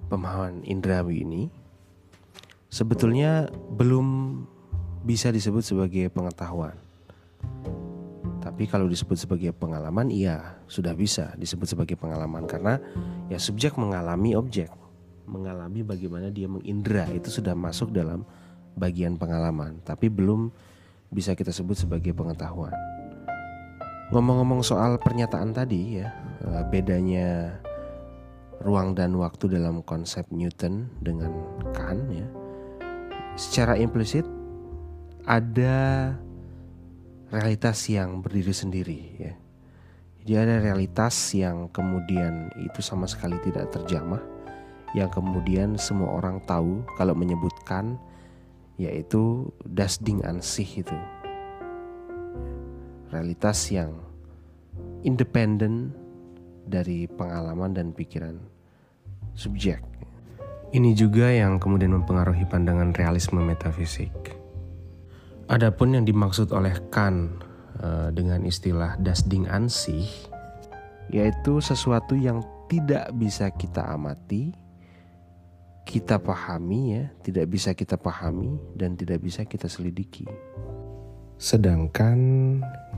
[0.08, 1.44] pemahaman indrawi ini
[2.72, 4.40] sebetulnya belum
[5.04, 6.78] bisa disebut sebagai pengetahuan.
[8.42, 12.82] Tapi kalau disebut sebagai pengalaman, iya sudah bisa disebut sebagai pengalaman karena
[13.30, 14.70] ya subjek mengalami objek,
[15.30, 18.26] mengalami bagaimana dia mengindra itu sudah masuk dalam
[18.74, 20.50] bagian pengalaman, tapi belum
[21.12, 22.74] bisa kita sebut sebagai pengetahuan.
[24.12, 26.12] Ngomong-ngomong soal pernyataan tadi ya,
[26.44, 27.56] eh, bedanya
[28.60, 31.32] ruang dan waktu dalam konsep Newton dengan
[31.72, 32.28] Kant ya.
[33.40, 34.28] Secara implisit
[35.24, 36.12] ada
[37.32, 39.34] realitas yang berdiri sendiri ya.
[40.22, 44.22] Jadi ada realitas yang kemudian itu sama sekali tidak terjamah
[44.92, 47.96] yang kemudian semua orang tahu kalau menyebutkan
[48.76, 50.98] yaitu das Ding ansih itu.
[53.12, 53.92] Realitas yang
[55.04, 55.92] independen
[56.64, 58.40] dari pengalaman dan pikiran
[59.36, 59.84] subjek.
[60.72, 64.40] Ini juga yang kemudian mempengaruhi pandangan realisme metafisik.
[65.52, 67.44] Adapun yang dimaksud oleh Kant
[67.84, 70.32] uh, dengan istilah das Ding an sich
[71.12, 72.40] yaitu sesuatu yang
[72.72, 74.56] tidak bisa kita amati,
[75.84, 80.24] kita pahami ya, tidak bisa kita pahami dan tidak bisa kita selidiki.
[81.42, 82.20] Sedangkan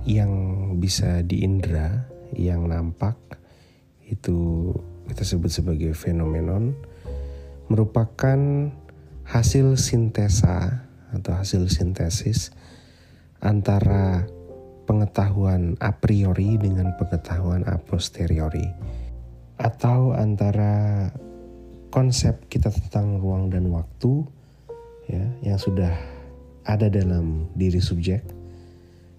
[0.03, 0.35] yang
[0.83, 3.15] bisa diindra, yang nampak
[4.03, 4.67] itu
[5.07, 6.75] kita sebut sebagai fenomenon
[7.71, 8.67] merupakan
[9.23, 10.83] hasil sintesa
[11.15, 12.51] atau hasil sintesis
[13.39, 14.27] antara
[14.83, 18.67] pengetahuan a priori dengan pengetahuan a posteriori
[19.55, 21.07] atau antara
[21.95, 24.27] konsep kita tentang ruang dan waktu
[25.07, 26.12] ya yang sudah
[26.63, 28.23] ada dalam diri subjek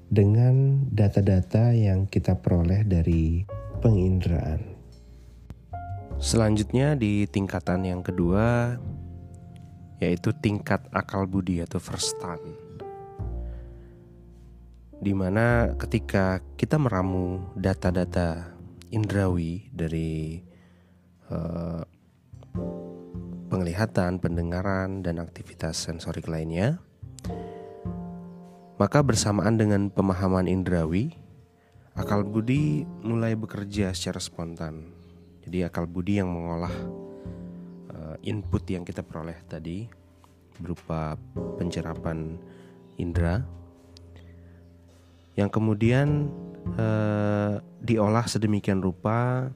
[0.09, 3.45] dengan data-data yang kita peroleh dari
[3.80, 4.74] penginderaan.
[6.20, 8.78] Selanjutnya di tingkatan yang kedua
[9.99, 12.42] yaitu tingkat akal budi atau verstand.
[15.05, 18.57] Di mana ketika kita meramu data-data
[18.88, 20.40] indrawi dari
[21.28, 21.82] uh,
[23.51, 26.80] penglihatan, pendengaran, dan aktivitas sensorik lainnya,
[28.77, 31.14] maka bersamaan dengan pemahaman indrawi,
[31.95, 35.05] akal budi mulai bekerja secara spontan
[35.45, 36.72] jadi akal budi yang mengolah
[37.93, 39.85] uh, input yang kita peroleh tadi
[40.57, 41.20] berupa
[41.61, 42.41] pencerapan
[42.97, 43.45] indera
[45.37, 46.31] yang kemudian
[46.81, 49.51] uh, diolah sedemikian rupa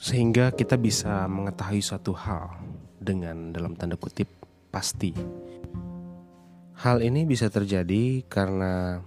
[0.00, 2.58] sehingga kita bisa mengetahui suatu hal
[2.98, 4.30] dengan dalam tanda kutip
[4.70, 5.14] pasti.
[6.82, 8.98] Hal ini bisa terjadi karena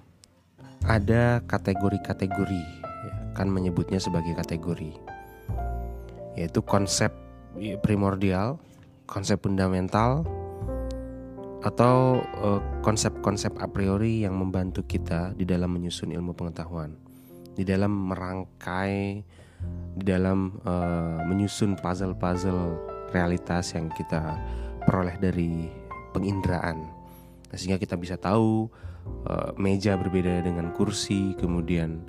[0.87, 4.95] ada kategori-kategori, ya, kan menyebutnya sebagai kategori
[6.39, 7.11] yaitu konsep
[7.83, 8.63] primordial,
[9.11, 10.23] konsep fundamental,
[11.67, 16.95] atau eh, konsep-konsep a priori yang membantu kita di dalam menyusun ilmu pengetahuan,
[17.59, 19.19] di dalam merangkai,
[19.99, 22.79] di dalam uh, menyusun puzzle-puzzle
[23.11, 24.39] realitas yang kita
[24.87, 25.67] peroleh dari
[26.15, 26.94] penginderaan,
[27.55, 28.67] nah, sehingga kita bisa tahu
[29.31, 32.03] uh, meja berbeda dengan kursi, kemudian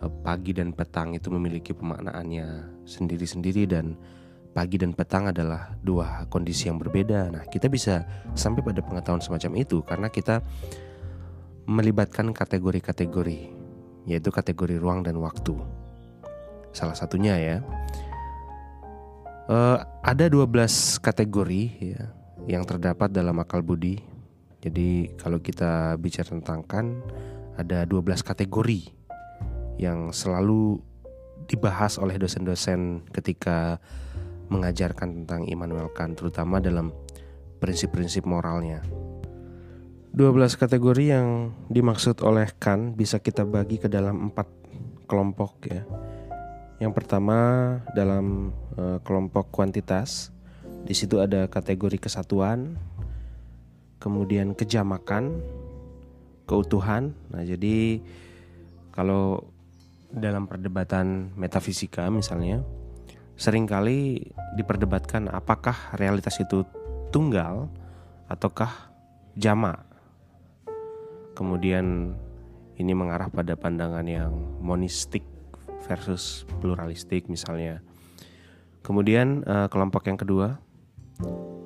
[0.00, 4.00] Eh, pagi dan petang itu memiliki pemaknaannya sendiri-sendiri dan
[4.56, 7.28] pagi dan petang adalah dua kondisi yang berbeda.
[7.28, 10.40] Nah, kita bisa sampai pada pengetahuan semacam itu karena kita
[11.68, 13.52] melibatkan kategori-kategori,
[14.08, 15.52] yaitu kategori ruang dan waktu.
[16.72, 17.56] Salah satunya ya.
[19.50, 20.48] Uh, ada 12
[21.02, 22.02] kategori ya
[22.48, 24.00] yang terdapat dalam akal budi.
[24.60, 26.86] Jadi kalau kita bicara tentang kan
[27.56, 28.92] ada 12 kategori
[29.80, 30.80] yang selalu
[31.48, 33.80] dibahas oleh dosen-dosen ketika
[34.52, 36.92] mengajarkan tentang Immanuel Kant terutama dalam
[37.58, 38.84] prinsip-prinsip moralnya.
[40.10, 44.46] 12 kategori yang dimaksud oleh Kant bisa kita bagi ke dalam empat
[45.06, 45.82] kelompok ya.
[46.82, 47.38] Yang pertama
[47.94, 50.34] dalam uh, kelompok kuantitas,
[50.82, 52.74] di situ ada kategori kesatuan,
[54.00, 55.44] kemudian kejamakan,
[56.48, 57.12] keutuhan.
[57.30, 58.00] Nah, jadi
[58.90, 59.46] kalau
[60.10, 62.66] dalam perdebatan metafisika misalnya
[63.38, 64.26] sering kali
[64.58, 66.66] diperdebatkan apakah realitas itu
[67.14, 67.70] tunggal
[68.26, 68.90] ataukah
[69.38, 69.86] jamak.
[71.38, 72.16] Kemudian
[72.76, 75.22] ini mengarah pada pandangan yang monistik
[75.86, 77.80] versus pluralistik misalnya.
[78.80, 80.60] Kemudian uh, kelompok yang kedua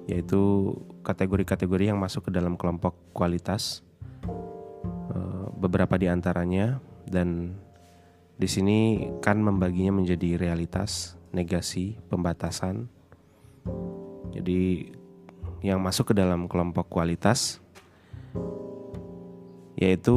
[0.04, 0.72] yaitu
[1.04, 3.80] kategori-kategori yang masuk ke dalam kelompok kualitas.
[5.14, 7.56] Uh, beberapa di antaranya dan
[8.34, 12.90] di sini kan membaginya menjadi realitas, negasi, pembatasan.
[14.34, 14.90] Jadi
[15.64, 17.64] yang masuk ke dalam kelompok kualitas
[19.74, 20.16] yaitu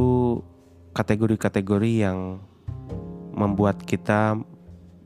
[0.92, 2.42] kategori-kategori yang
[3.32, 4.38] membuat kita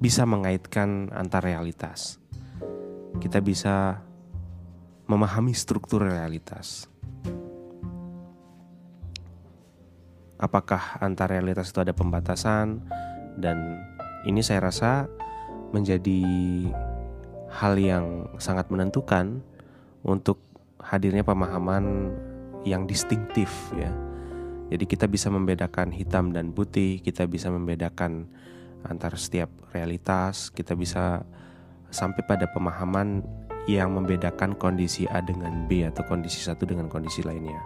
[0.00, 2.18] bisa mengaitkan antar realitas.
[3.20, 4.02] Kita bisa
[5.12, 6.88] memahami struktur realitas.
[10.42, 12.82] apakah antar realitas itu ada pembatasan
[13.38, 13.78] dan
[14.26, 15.06] ini saya rasa
[15.70, 16.20] menjadi
[17.48, 19.40] hal yang sangat menentukan
[20.02, 20.42] untuk
[20.82, 22.10] hadirnya pemahaman
[22.66, 23.48] yang distintif
[23.78, 23.88] ya.
[24.74, 28.26] Jadi kita bisa membedakan hitam dan putih, kita bisa membedakan
[28.82, 31.22] antar setiap realitas, kita bisa
[31.92, 33.20] sampai pada pemahaman
[33.70, 37.62] yang membedakan kondisi A dengan B atau kondisi satu dengan kondisi lainnya.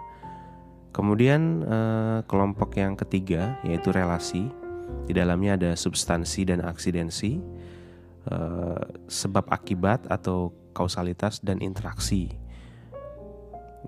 [0.93, 4.49] Kemudian eh, kelompok yang ketiga yaitu relasi.
[5.03, 7.37] Di dalamnya ada substansi dan aksidensi,
[8.29, 12.31] eh, sebab akibat atau kausalitas dan interaksi.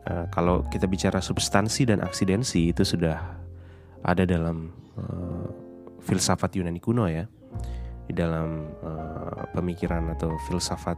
[0.06, 3.38] Eh, kalau kita bicara substansi dan aksidensi itu sudah
[4.04, 4.76] ada dalam
[6.04, 7.24] filsafat Yunani kuno ya,
[8.10, 10.98] di dalam eh, pemikiran atau filsafat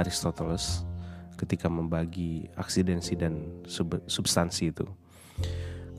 [0.00, 0.88] Aristoteles
[1.36, 4.88] ketika membagi aksidensi dan sub substansi itu.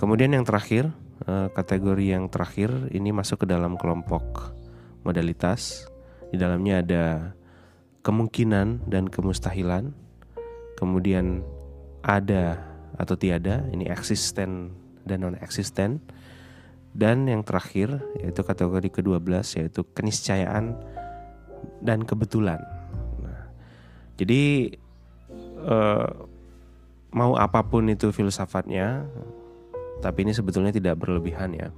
[0.02, 0.90] Kemudian yang terakhir,
[1.30, 4.58] eh, kategori yang terakhir ini masuk ke dalam kelompok
[5.06, 5.86] modalitas.
[6.34, 7.06] Di dalamnya ada
[8.02, 9.94] kemungkinan dan kemustahilan.
[10.78, 11.46] Kemudian
[12.02, 12.62] ada
[12.98, 14.74] atau tiada, ini eksisten
[15.06, 16.02] dan non eksisten.
[16.94, 20.78] Dan yang terakhir yaitu kategori ke-12 yaitu keniscayaan
[21.82, 22.62] dan kebetulan.
[23.22, 23.50] Nah,
[24.18, 24.74] jadi
[25.64, 26.10] uh,
[27.14, 29.06] mau apa pun itu filsafatnya,
[30.02, 31.70] tapi ini sebetulnya tidak berlebihan ya.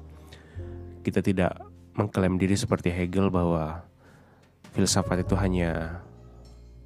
[1.03, 1.55] Kita tidak
[1.95, 3.84] mengklaim diri seperti Hegel bahwa
[4.72, 6.03] filsafat itu hanya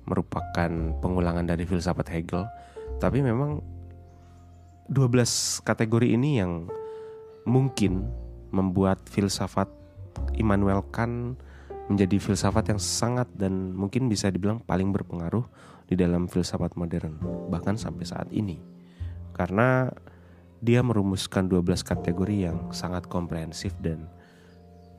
[0.04, 0.70] merupakan
[1.00, 2.44] pengulangan dari filsafat Hegel,
[3.00, 3.62] tapi memang
[4.92, 6.68] 12 kategori ini yang
[7.44, 8.08] mungkin
[8.54, 9.68] membuat filsafat
[10.38, 11.40] Immanuel Kant
[11.92, 15.44] menjadi filsafat yang sangat dan mungkin bisa dibilang paling berpengaruh
[15.90, 17.20] di dalam filsafat modern
[17.52, 18.62] bahkan sampai saat ini.
[19.36, 19.92] Karena
[20.64, 24.08] dia merumuskan 12 kategori yang sangat komprehensif dan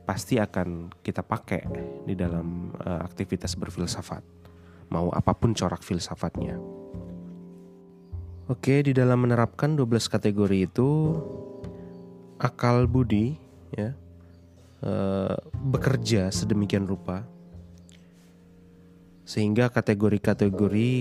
[0.05, 1.65] pasti akan kita pakai
[2.05, 4.21] di dalam uh, aktivitas berfilsafat.
[4.93, 6.61] Mau apa pun corak filsafatnya.
[8.45, 11.17] Oke, di dalam menerapkan 12 kategori itu
[12.39, 13.39] akal budi
[13.75, 13.95] ya
[14.83, 15.35] uh,
[15.71, 17.23] bekerja sedemikian rupa
[19.25, 20.93] sehingga kategori-kategori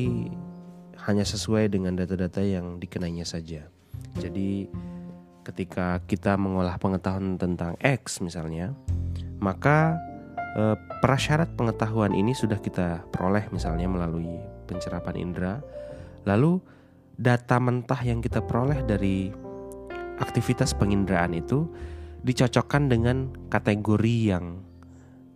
[1.04, 3.68] hanya sesuai dengan data-data yang dikenainya saja.
[4.16, 4.64] Jadi
[5.44, 8.72] ketika kita mengolah pengetahuan tentang X misalnya,
[9.44, 10.00] maka
[10.56, 10.72] e,
[11.04, 15.54] prasyarat pengetahuan ini sudah kita peroleh misalnya melalui pencerapan indera.
[16.24, 16.64] Lalu
[17.20, 19.28] data mentah yang kita peroleh dari
[20.18, 21.66] aktivitas penginderaan itu
[22.24, 24.62] dicocokkan dengan kategori yang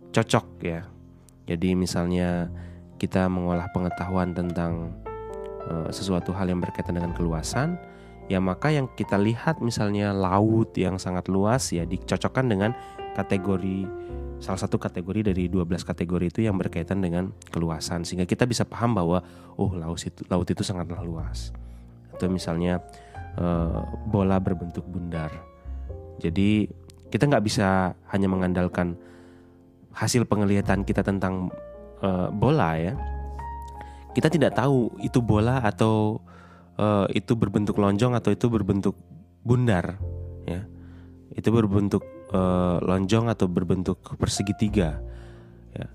[0.09, 0.81] cocok ya.
[1.45, 2.49] Jadi misalnya
[3.01, 4.93] kita mengolah pengetahuan tentang
[5.65, 7.77] e, sesuatu hal yang berkaitan dengan keluasan,
[8.29, 12.71] ya maka yang kita lihat misalnya laut yang sangat luas ya dicocokkan dengan
[13.17, 13.89] kategori
[14.39, 18.95] salah satu kategori dari 12 kategori itu yang berkaitan dengan keluasan sehingga kita bisa paham
[18.95, 19.19] bahwa
[19.59, 21.51] oh laut itu laut itu sangatlah luas
[22.15, 22.79] atau misalnya
[23.39, 25.31] uh, bola berbentuk bundar.
[26.19, 26.67] Jadi
[27.09, 28.99] kita nggak bisa hanya mengandalkan
[29.95, 31.49] hasil penglihatan kita tentang
[32.03, 32.93] uh, bola ya.
[34.13, 36.19] Kita tidak tahu itu bola atau
[36.77, 38.93] uh, itu berbentuk lonjong atau itu berbentuk
[39.41, 39.97] bundar
[40.45, 40.67] ya.
[41.33, 42.03] Itu berbentuk
[42.35, 44.99] uh, lonjong atau berbentuk persegi tiga
[45.73, 45.87] ya.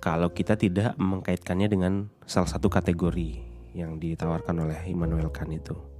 [0.00, 5.93] Kalau kita tidak mengkaitkannya dengan salah satu kategori yang ditawarkan oleh Immanuel Kant itu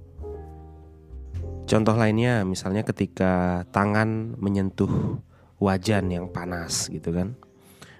[1.65, 5.21] contoh lainnya misalnya ketika tangan menyentuh
[5.59, 7.37] wajan yang panas gitu kan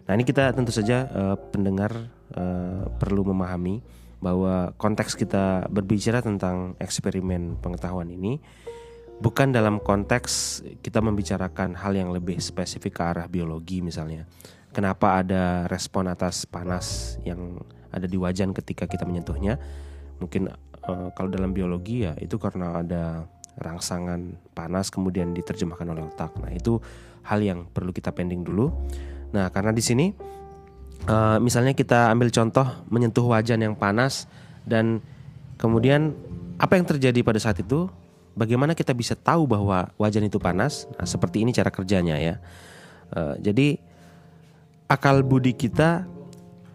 [0.05, 3.81] nah ini kita tentu saja uh, pendengar uh, perlu memahami
[4.21, 8.41] bahwa konteks kita berbicara tentang eksperimen pengetahuan ini
[9.21, 14.27] bukan dalam konteks kita membicarakan hal yang lebih spesifik ke arah biologi misalnya.
[14.75, 17.62] Kenapa ada respon atas panas yang
[17.95, 19.55] ada di wajan ketika kita menyentuhnya?
[20.19, 20.51] Mungkin
[20.91, 26.35] uh, kalau dalam biologi ya itu karena ada rangsangan panas kemudian diterjemahkan oleh otak.
[26.43, 26.83] Nah, itu
[27.25, 28.71] hal yang perlu kita pending dulu.
[29.35, 30.15] Nah, karena di sini
[31.09, 34.29] uh, misalnya kita ambil contoh menyentuh wajan yang panas
[34.65, 35.01] dan
[35.61, 36.17] kemudian
[36.57, 37.91] apa yang terjadi pada saat itu
[38.35, 42.35] bagaimana kita bisa tahu bahwa wajan itu panas nah, seperti ini cara kerjanya ya
[43.15, 43.79] uh, jadi
[44.89, 46.07] akal budi kita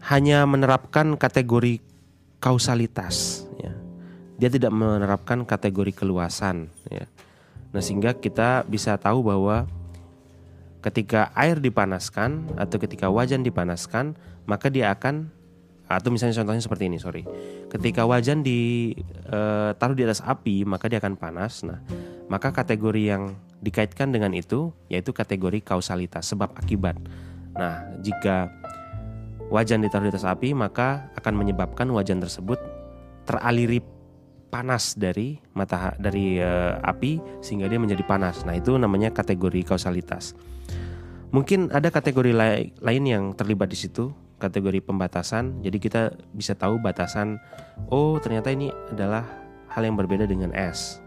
[0.08, 1.84] hanya menerapkan kategori
[2.40, 3.49] kausalitas
[4.40, 7.06] dia tidak menerapkan kategori keluasan ya
[7.70, 9.70] nah sehingga kita bisa tahu bahwa
[10.80, 14.16] ketika air dipanaskan atau ketika wajan dipanaskan,
[14.48, 15.28] maka dia akan
[15.90, 17.26] atau misalnya contohnya seperti ini, sorry.
[17.66, 21.66] Ketika wajan ditaruh e, di atas api, maka dia akan panas.
[21.66, 21.82] Nah,
[22.30, 26.94] maka kategori yang dikaitkan dengan itu yaitu kategori kausalitas, sebab akibat.
[27.58, 28.54] Nah, jika
[29.50, 32.62] wajan ditaruh di atas api, maka akan menyebabkan wajan tersebut
[33.26, 33.82] teraliri
[34.50, 36.52] panas dari mata dari e,
[36.82, 38.44] api sehingga dia menjadi panas.
[38.44, 40.34] Nah, itu namanya kategori kausalitas.
[41.30, 42.34] Mungkin ada kategori
[42.82, 44.10] lain yang terlibat di situ,
[44.42, 45.62] kategori pembatasan.
[45.62, 47.38] Jadi kita bisa tahu batasan
[47.94, 49.24] oh ternyata ini adalah
[49.70, 50.98] hal yang berbeda dengan S.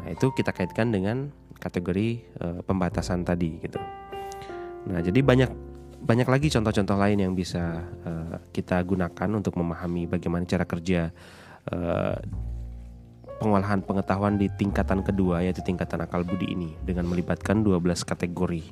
[0.00, 3.80] Nah, itu kita kaitkan dengan kategori uh, pembatasan tadi gitu.
[4.84, 5.50] Nah, jadi banyak
[6.04, 11.08] banyak lagi contoh-contoh lain yang bisa uh, kita gunakan untuk memahami bagaimana cara kerja
[11.72, 12.18] uh,
[13.38, 18.64] pengolahan pengetahuan di tingkatan kedua yaitu tingkatan akal budi ini dengan melibatkan 12 kategori.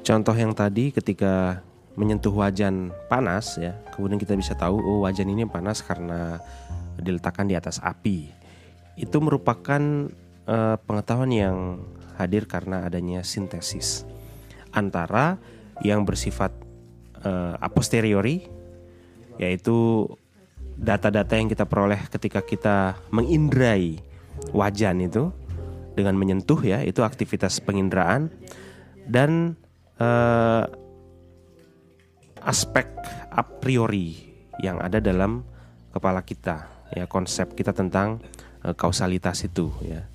[0.00, 1.62] Contoh yang tadi ketika
[1.94, 6.40] menyentuh wajan panas ya, kemudian kita bisa tahu oh wajan ini panas karena
[6.98, 8.32] diletakkan di atas api.
[8.96, 10.10] Itu merupakan
[10.48, 11.56] uh, pengetahuan yang
[12.18, 14.04] hadir karena adanya sintesis
[14.76, 15.40] antara
[15.80, 16.52] yang bersifat
[17.24, 18.44] uh, a posteriori
[19.40, 20.04] yaitu
[20.80, 24.00] data-data yang kita peroleh ketika kita mengindrai
[24.56, 25.28] wajan itu
[25.92, 28.32] dengan menyentuh ya itu aktivitas penginderaan
[29.04, 29.60] dan
[30.00, 30.64] uh,
[32.40, 32.88] aspek
[33.28, 34.32] a priori
[34.64, 35.44] yang ada dalam
[35.92, 38.24] kepala kita ya konsep kita tentang
[38.64, 40.08] uh, kausalitas itu ya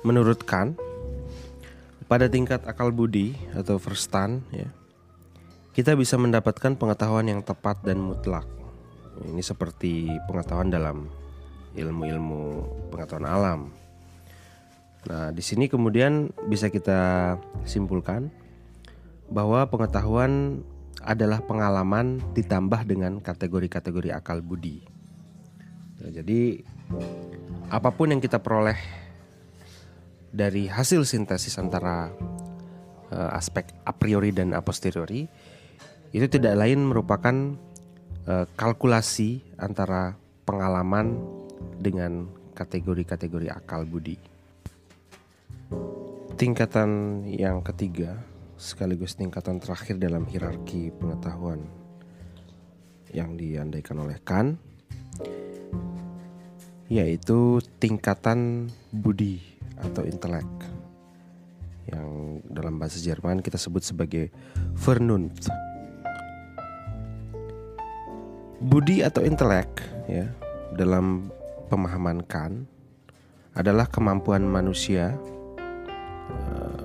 [0.00, 0.80] menurut Kant
[2.08, 4.72] pada tingkat akal budi atau verstan ya
[5.74, 8.46] kita bisa mendapatkan pengetahuan yang tepat dan mutlak.
[9.22, 11.06] Ini seperti pengetahuan dalam
[11.78, 12.42] ilmu-ilmu
[12.90, 13.60] pengetahuan alam.
[15.04, 17.36] Nah, di sini kemudian bisa kita
[17.68, 18.32] simpulkan
[19.28, 20.64] bahwa pengetahuan
[21.04, 24.80] adalah pengalaman ditambah dengan kategori-kategori akal budi.
[26.00, 26.64] Nah, jadi
[27.68, 28.76] apa pun yang kita peroleh
[30.34, 32.10] dari hasil sintesis antara
[33.12, 35.28] uh, aspek a priori dan a posteriori
[36.14, 37.54] itu tidak lain merupakan
[38.28, 41.16] uh, kalkulasi antara pengalaman
[41.80, 44.16] dengan kategori-kategori akal budi.
[46.34, 48.18] Tingkatan yang ketiga
[48.58, 51.62] sekaligus tingkatan terakhir dalam hierarki pengetahuan
[53.14, 54.58] yang diandaikan oleh Kant
[56.90, 59.40] yaitu tingkatan budi
[59.78, 60.46] atau intelek
[61.88, 64.28] yang dalam bahasa Jerman kita sebut sebagai
[64.74, 65.48] Vernunft
[68.62, 70.30] Budi atau intelek ya
[70.74, 71.30] dalam
[71.70, 72.66] pemahaman Kant
[73.54, 75.14] adalah kemampuan manusia
[76.30, 76.82] eh,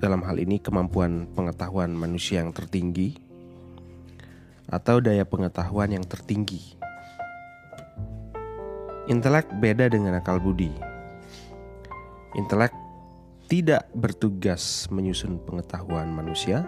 [0.00, 3.16] dalam hal ini kemampuan pengetahuan manusia yang tertinggi
[4.70, 6.78] atau daya pengetahuan yang tertinggi.
[9.10, 10.70] Intelek beda dengan akal budi.
[12.38, 12.70] Intelek
[13.50, 16.62] tidak bertugas menyusun pengetahuan manusia,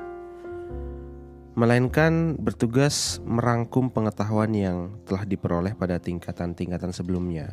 [1.52, 7.52] melainkan bertugas merangkum pengetahuan yang telah diperoleh pada tingkatan-tingkatan sebelumnya,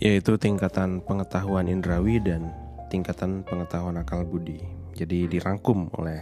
[0.00, 2.52] yaitu tingkatan pengetahuan indrawi dan
[2.92, 4.60] tingkatan pengetahuan akal budi.
[4.92, 6.20] Jadi dirangkum oleh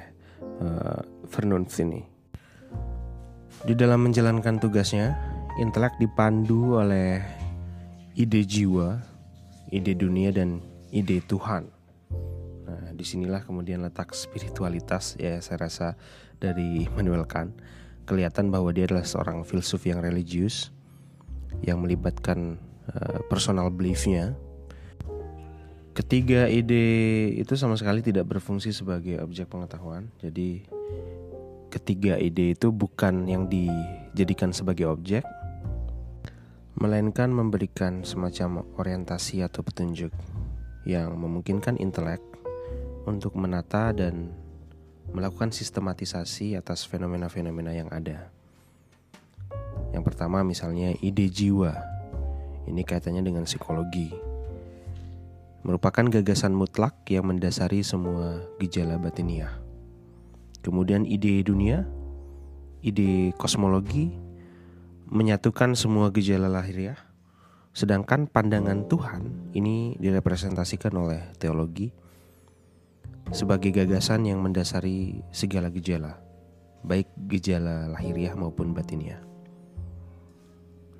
[0.62, 2.02] uh, Vernon ini.
[3.62, 5.14] Di dalam menjalankan tugasnya,
[5.58, 7.20] intelek dipandu oleh
[8.14, 9.02] ide jiwa,
[9.74, 10.62] ide dunia dan
[10.94, 11.68] ide Tuhan.
[12.62, 15.88] Nah, di sinilah kemudian letak spiritualitas ya saya rasa
[16.42, 17.54] dari Immanuel Kant
[18.02, 20.74] kelihatan bahwa dia adalah seorang filsuf yang religius
[21.62, 22.58] yang melibatkan
[22.90, 24.34] uh, personal beliefnya.
[25.92, 30.08] Ketiga ide itu sama sekali tidak berfungsi sebagai objek pengetahuan.
[30.18, 30.64] Jadi
[31.68, 35.22] ketiga ide itu bukan yang dijadikan sebagai objek,
[36.80, 40.10] melainkan memberikan semacam orientasi atau petunjuk
[40.88, 42.24] yang memungkinkan intelek
[43.04, 44.32] untuk menata dan
[45.12, 48.32] melakukan sistematisasi atas fenomena-fenomena yang ada.
[49.92, 51.76] Yang pertama misalnya ide jiwa.
[52.64, 54.08] Ini kaitannya dengan psikologi.
[55.62, 59.52] Merupakan gagasan mutlak yang mendasari semua gejala batiniah.
[60.64, 61.86] Kemudian ide dunia,
[62.82, 64.10] ide kosmologi
[65.12, 66.98] menyatukan semua gejala lahiriah.
[67.76, 71.92] Sedangkan pandangan Tuhan ini direpresentasikan oleh teologi
[73.30, 76.18] sebagai gagasan yang mendasari segala gejala,
[76.82, 79.22] baik gejala lahiriah maupun batiniah.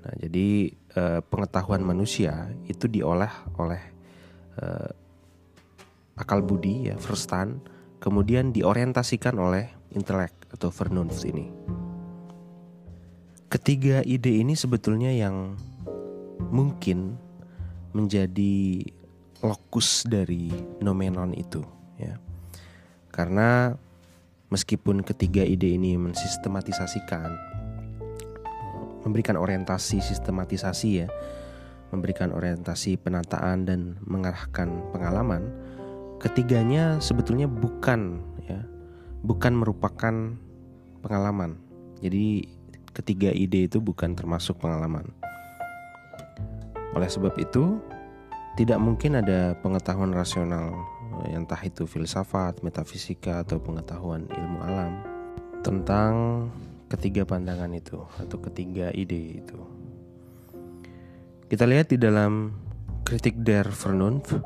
[0.02, 3.82] Nah, jadi eh, pengetahuan manusia itu diolah oleh
[4.62, 4.90] eh,
[6.14, 7.58] akal budi ya, verstand,
[7.98, 11.46] kemudian diorientasikan oleh intelek atau vernunft ini.
[13.52, 15.60] Ketiga ide ini sebetulnya yang
[16.48, 17.20] mungkin
[17.92, 18.80] menjadi
[19.44, 20.48] lokus dari
[20.80, 21.60] nomenon itu
[22.02, 22.14] ya.
[23.14, 23.78] Karena
[24.50, 27.52] meskipun ketiga ide ini mensistematisasikan
[29.02, 31.08] memberikan orientasi sistematisasi ya,
[31.90, 35.50] memberikan orientasi penataan dan mengarahkan pengalaman,
[36.22, 38.62] ketiganya sebetulnya bukan ya,
[39.26, 40.38] bukan merupakan
[41.02, 41.58] pengalaman.
[41.98, 42.46] Jadi
[42.94, 45.10] ketiga ide itu bukan termasuk pengalaman.
[46.94, 47.80] Oleh sebab itu,
[48.54, 50.76] tidak mungkin ada pengetahuan rasional
[51.30, 54.92] entah itu filsafat, metafisika atau pengetahuan ilmu alam
[55.62, 56.12] tentang
[56.90, 59.58] ketiga pandangan itu atau ketiga ide itu.
[61.46, 62.52] Kita lihat di dalam
[63.06, 64.40] kritik der Vernunft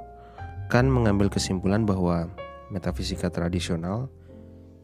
[0.66, 2.26] kan mengambil kesimpulan bahwa
[2.68, 4.10] metafisika tradisional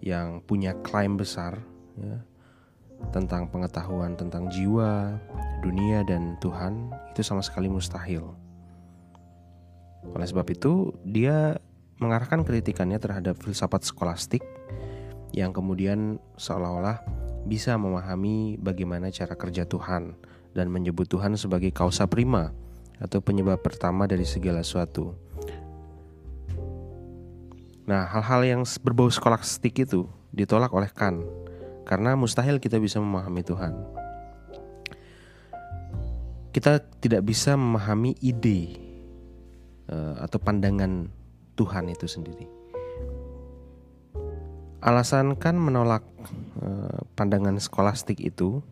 [0.02, 1.58] yang punya klaim besar
[1.98, 2.22] ya,
[3.10, 5.18] tentang pengetahuan tentang jiwa,
[5.62, 8.22] dunia dan Tuhan itu sama sekali mustahil.
[10.14, 11.58] Oleh sebab itu, dia
[12.02, 14.42] mengarahkan kritikannya terhadap filsafat skolastik
[15.30, 17.00] yang kemudian seolah-olah
[17.46, 20.18] bisa memahami bagaimana cara kerja Tuhan
[20.52, 22.50] dan menyebut Tuhan sebagai kausa prima
[22.98, 25.14] atau penyebab pertama dari segala sesuatu.
[27.82, 31.26] Nah, hal-hal yang berbau skolastik itu ditolak oleh Kant
[31.82, 33.74] karena mustahil kita bisa memahami Tuhan.
[36.52, 38.76] Kita tidak bisa memahami ide
[39.90, 41.10] uh, atau pandangan
[41.56, 42.48] Tuhan itu sendiri.
[44.82, 46.02] alasan kan menolak
[46.58, 48.66] uh, pandangan skolastik itu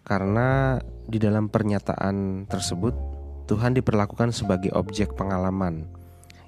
[0.00, 2.96] karena di dalam pernyataan tersebut
[3.44, 5.84] Tuhan diperlakukan sebagai objek pengalaman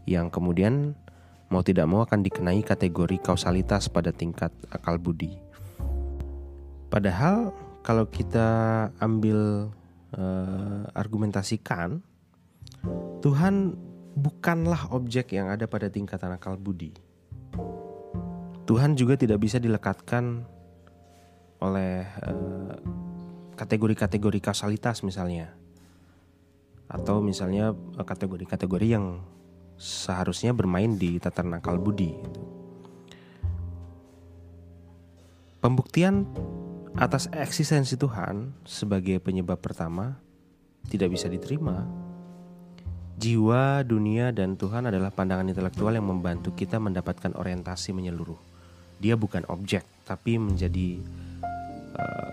[0.08, 0.96] yang kemudian
[1.52, 5.36] mau tidak mau akan dikenai kategori kausalitas pada tingkat akal budi.
[6.88, 7.52] Padahal
[7.84, 9.68] kalau kita ambil
[10.16, 12.00] uh, argumentasikan
[13.20, 13.76] Tuhan
[14.14, 16.94] bukanlah objek yang ada pada tingkatan akal budi.
[18.66, 20.46] Tuhan juga tidak bisa dilekatkan
[21.60, 22.74] oleh eh,
[23.58, 25.52] kategori-kategori uh, kausalitas misalnya.
[26.86, 29.22] Atau misalnya eh, kategori-kategori yang
[29.74, 32.14] seharusnya bermain di tataran akal budi.
[35.60, 36.24] Pembuktian
[36.96, 40.16] atas eksistensi Tuhan sebagai penyebab pertama
[40.88, 41.84] tidak bisa diterima
[43.20, 48.40] Jiwa, dunia, dan Tuhan adalah pandangan intelektual yang membantu kita mendapatkan orientasi menyeluruh.
[48.96, 50.96] Dia bukan objek, tapi menjadi
[52.00, 52.30] uh,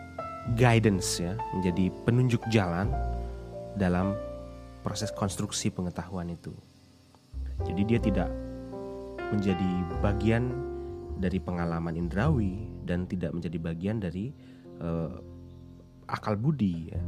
[0.55, 2.87] guidance ya, menjadi penunjuk jalan
[3.75, 4.15] dalam
[4.79, 6.55] proses konstruksi pengetahuan itu.
[7.67, 8.31] Jadi dia tidak
[9.35, 10.55] menjadi bagian
[11.19, 14.31] dari pengalaman indrawi dan tidak menjadi bagian dari
[14.79, 15.19] uh,
[16.07, 17.01] akal budi ya.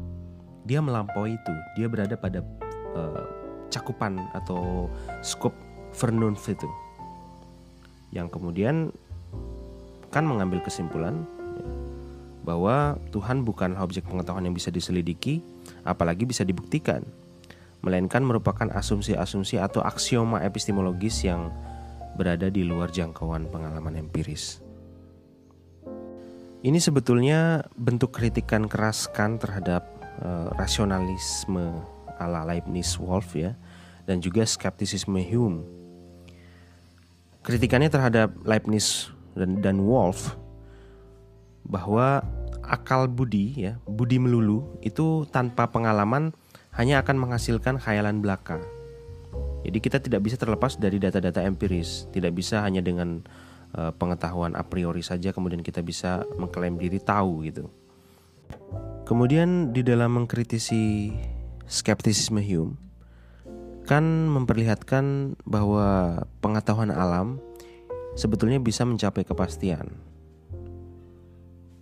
[0.67, 2.43] Dia melampaui itu, dia berada pada
[2.91, 3.38] uh,
[3.69, 4.89] cakupan atau
[5.21, 5.57] scope
[5.89, 6.69] Vernunft itu
[8.13, 8.93] yang kemudian
[10.09, 11.25] kan mengambil kesimpulan
[11.57, 11.65] ya,
[12.45, 15.45] bahwa Tuhan bukan objek pengetahuan yang bisa diselidiki
[15.85, 17.05] apalagi bisa dibuktikan
[17.79, 21.47] melainkan merupakan asumsi-asumsi atau aksioma epistemologis yang
[22.19, 24.59] berada di luar jangkauan pengalaman empiris.
[26.59, 29.87] Ini sebetulnya bentuk kritikan keras kan terhadap
[30.19, 31.71] uh, rasionalisme
[32.19, 33.55] ala Leibniz Wolf ya
[34.03, 35.63] dan juga skeptisisme Hume.
[37.41, 40.35] Kritikannya terhadap Leibniz dan, dan Wolf
[41.63, 42.21] bahwa
[42.65, 46.35] akal budi ya, budi melulu itu tanpa pengalaman
[46.77, 48.61] hanya akan menghasilkan khayalan belaka.
[49.65, 53.21] Jadi kita tidak bisa terlepas dari data-data empiris, tidak bisa hanya dengan
[53.75, 57.69] uh, pengetahuan a priori saja kemudian kita bisa mengklaim diri tahu gitu.
[59.05, 61.09] Kemudian di dalam mengkritisi
[61.69, 62.81] skeptisisme Hume
[63.85, 67.41] kan memperlihatkan bahwa pengetahuan alam
[68.13, 69.89] sebetulnya bisa mencapai kepastian.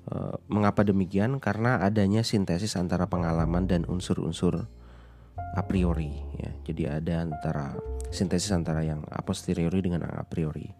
[0.08, 1.44] Eh, mengapa demikian?
[1.44, 4.72] Karena adanya sintesis antara pengalaman dan unsur-unsur
[5.36, 6.16] a priori.
[6.40, 6.52] Ya.
[6.64, 7.76] Jadi ada antara
[8.08, 10.72] sintesis antara yang a posteriori dengan a priori,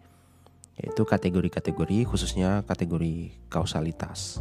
[0.80, 4.40] yaitu kategori-kategori khususnya kategori kausalitas.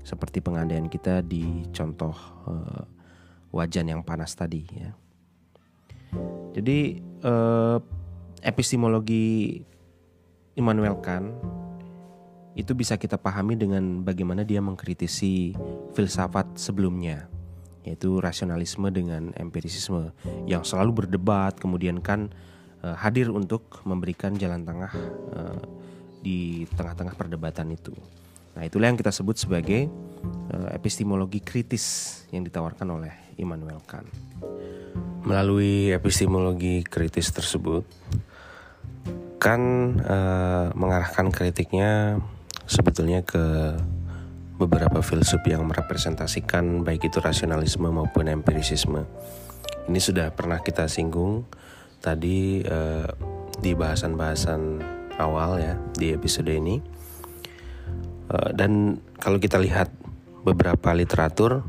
[0.00, 2.16] Seperti pengandaian kita di contoh
[2.48, 2.99] uh,
[3.50, 4.90] wajan yang panas tadi ya.
[6.54, 7.78] Jadi eh,
[8.42, 9.58] epistemologi
[10.58, 11.30] Immanuel Kant
[12.58, 15.54] itu bisa kita pahami dengan bagaimana dia mengkritisi
[15.94, 17.30] filsafat sebelumnya
[17.86, 20.12] yaitu rasionalisme dengan empirisisme
[20.44, 22.28] yang selalu berdebat kemudian kan
[22.82, 24.92] eh, hadir untuk memberikan jalan tengah
[25.36, 25.60] eh,
[26.20, 27.96] di tengah-tengah perdebatan itu.
[28.50, 29.88] Nah, itulah yang kita sebut sebagai
[30.52, 34.06] uh, epistemologi kritis yang ditawarkan oleh Immanuel Kant.
[35.24, 37.88] Melalui epistemologi kritis tersebut,
[39.40, 42.20] Kant uh, mengarahkan kritiknya
[42.68, 43.76] sebetulnya ke
[44.60, 49.08] beberapa filsuf yang merepresentasikan baik itu rasionalisme maupun empirisisme.
[49.88, 51.48] Ini sudah pernah kita singgung
[52.04, 53.08] tadi uh,
[53.56, 54.60] di bahasan-bahasan
[55.16, 57.00] awal ya di episode ini
[58.30, 59.90] Eh, dan kalau kita lihat
[60.46, 61.66] beberapa literatur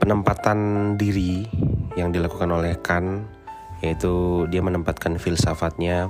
[0.00, 1.44] penempatan diri
[1.94, 3.28] yang dilakukan oleh Kant
[3.84, 6.08] yaitu dia menempatkan filsafatnya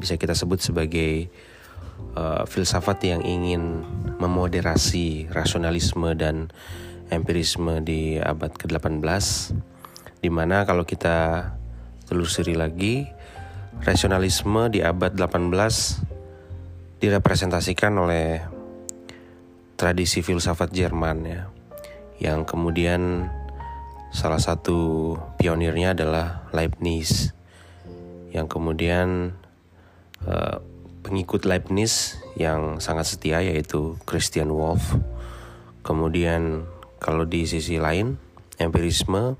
[0.00, 1.28] bisa kita sebut sebagai
[2.16, 3.84] uh, filsafat yang ingin
[4.20, 6.52] memoderasi rasionalisme dan
[7.12, 9.04] empirisme di abad ke-18
[10.20, 11.52] di mana kalau kita
[12.08, 13.08] telusuri lagi
[13.84, 18.40] rasionalisme di abad 18 direpresentasikan oleh
[19.76, 21.55] tradisi filsafat Jerman ya
[22.22, 23.28] yang kemudian
[24.14, 27.36] salah satu pionirnya adalah Leibniz
[28.32, 29.36] yang kemudian
[30.24, 30.58] uh,
[31.04, 34.96] pengikut Leibniz yang sangat setia yaitu Christian Wolff
[35.84, 36.64] kemudian
[36.98, 38.16] kalau di sisi lain
[38.56, 39.36] empirisme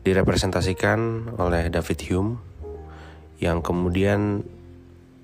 [0.00, 2.32] direpresentasikan oleh David Hume
[3.40, 4.44] yang kemudian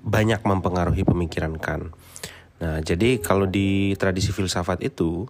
[0.07, 1.93] banyak mempengaruhi pemikiran Kant.
[2.57, 5.29] Nah, jadi kalau di tradisi filsafat itu,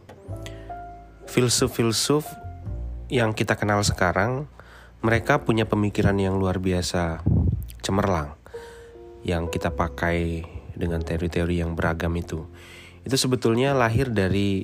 [1.27, 2.23] filsuf-filsuf
[3.11, 4.47] yang kita kenal sekarang,
[5.03, 7.21] mereka punya pemikiran yang luar biasa
[7.83, 8.35] cemerlang.
[9.27, 12.47] yang kita pakai dengan teori-teori yang beragam itu
[13.03, 14.63] itu sebetulnya lahir dari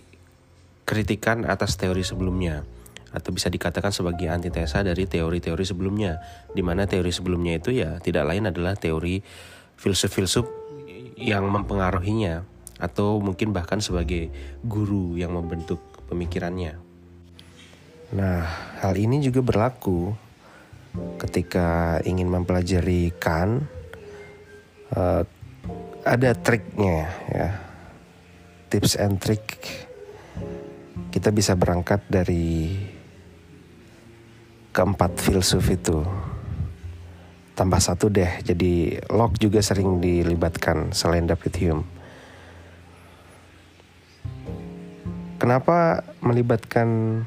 [0.88, 2.64] kritikan atas teori sebelumnya
[3.12, 6.22] atau bisa dikatakan sebagai antitesa dari teori-teori sebelumnya
[6.52, 9.20] di mana teori sebelumnya itu ya tidak lain adalah teori
[9.76, 10.48] filsuf-filsuf
[11.20, 12.44] yang mempengaruhinya
[12.80, 14.34] atau mungkin bahkan sebagai
[14.64, 16.78] guru yang membentuk pemikirannya.
[18.14, 18.46] Nah,
[18.86, 20.14] hal ini juga berlaku
[21.18, 23.66] ketika ingin mempelajari Kant
[24.94, 25.26] uh,
[26.06, 27.50] ada triknya ya
[28.70, 29.58] tips and trick.
[31.10, 32.78] Kita bisa berangkat dari
[34.70, 36.06] keempat filsuf itu.
[37.54, 41.93] Tambah satu deh jadi Locke juga sering dilibatkan selain David Hume
[45.44, 47.20] kenapa melibatkan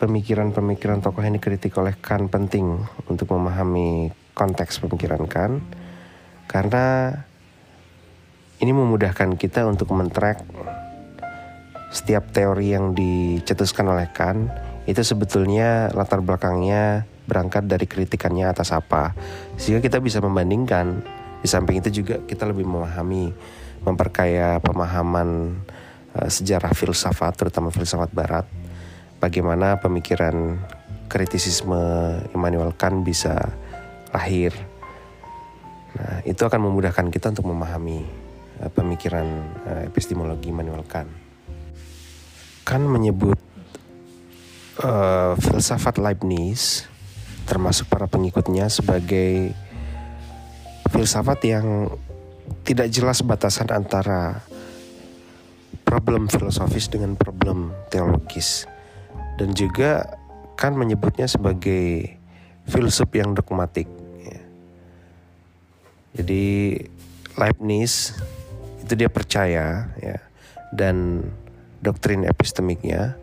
[0.00, 2.80] pemikiran-pemikiran tokoh yang dikritik oleh Kant penting
[3.12, 5.60] untuk memahami konteks pemikiran Kant
[6.48, 7.12] karena
[8.56, 10.40] ini memudahkan kita untuk mentrack
[11.92, 14.48] setiap teori yang dicetuskan oleh Kant
[14.88, 19.12] itu sebetulnya latar belakangnya berangkat dari kritikannya atas apa.
[19.58, 21.02] Sehingga kita bisa membandingkan.
[21.42, 23.34] Di samping itu juga kita lebih memahami
[23.82, 25.58] memperkaya pemahaman
[26.16, 28.46] uh, sejarah filsafat terutama filsafat barat
[29.20, 30.56] bagaimana pemikiran
[31.06, 31.78] kritisisme
[32.32, 33.52] Immanuel Kant bisa
[34.10, 34.56] lahir
[35.96, 38.04] nah itu akan memudahkan kita untuk memahami
[38.60, 39.26] uh, pemikiran
[39.64, 41.08] uh, epistemologi Immanuel Kant.
[42.66, 43.38] Kant menyebut
[44.82, 46.84] uh, filsafat Leibniz
[47.46, 49.54] termasuk para pengikutnya sebagai
[50.90, 51.94] filsafat yang
[52.66, 54.42] tidak jelas batasan antara
[55.96, 58.68] problem filosofis dengan problem teologis
[59.40, 60.20] dan juga
[60.60, 62.12] kan menyebutnya sebagai
[62.68, 63.88] filsuf yang dogmatik.
[64.20, 64.40] Ya.
[66.20, 66.44] Jadi
[67.40, 68.12] Leibniz
[68.84, 70.18] itu dia percaya ya
[70.76, 71.24] dan
[71.80, 73.16] doktrin epistemiknya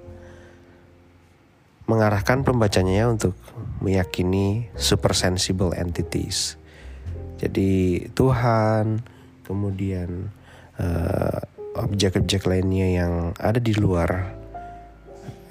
[1.85, 3.37] mengarahkan pembacanya untuk
[3.85, 6.57] meyakini supersensible entities.
[7.37, 9.03] Jadi Tuhan,
[9.43, 10.31] kemudian
[10.79, 14.37] uh, objek-objek lainnya yang ada di luar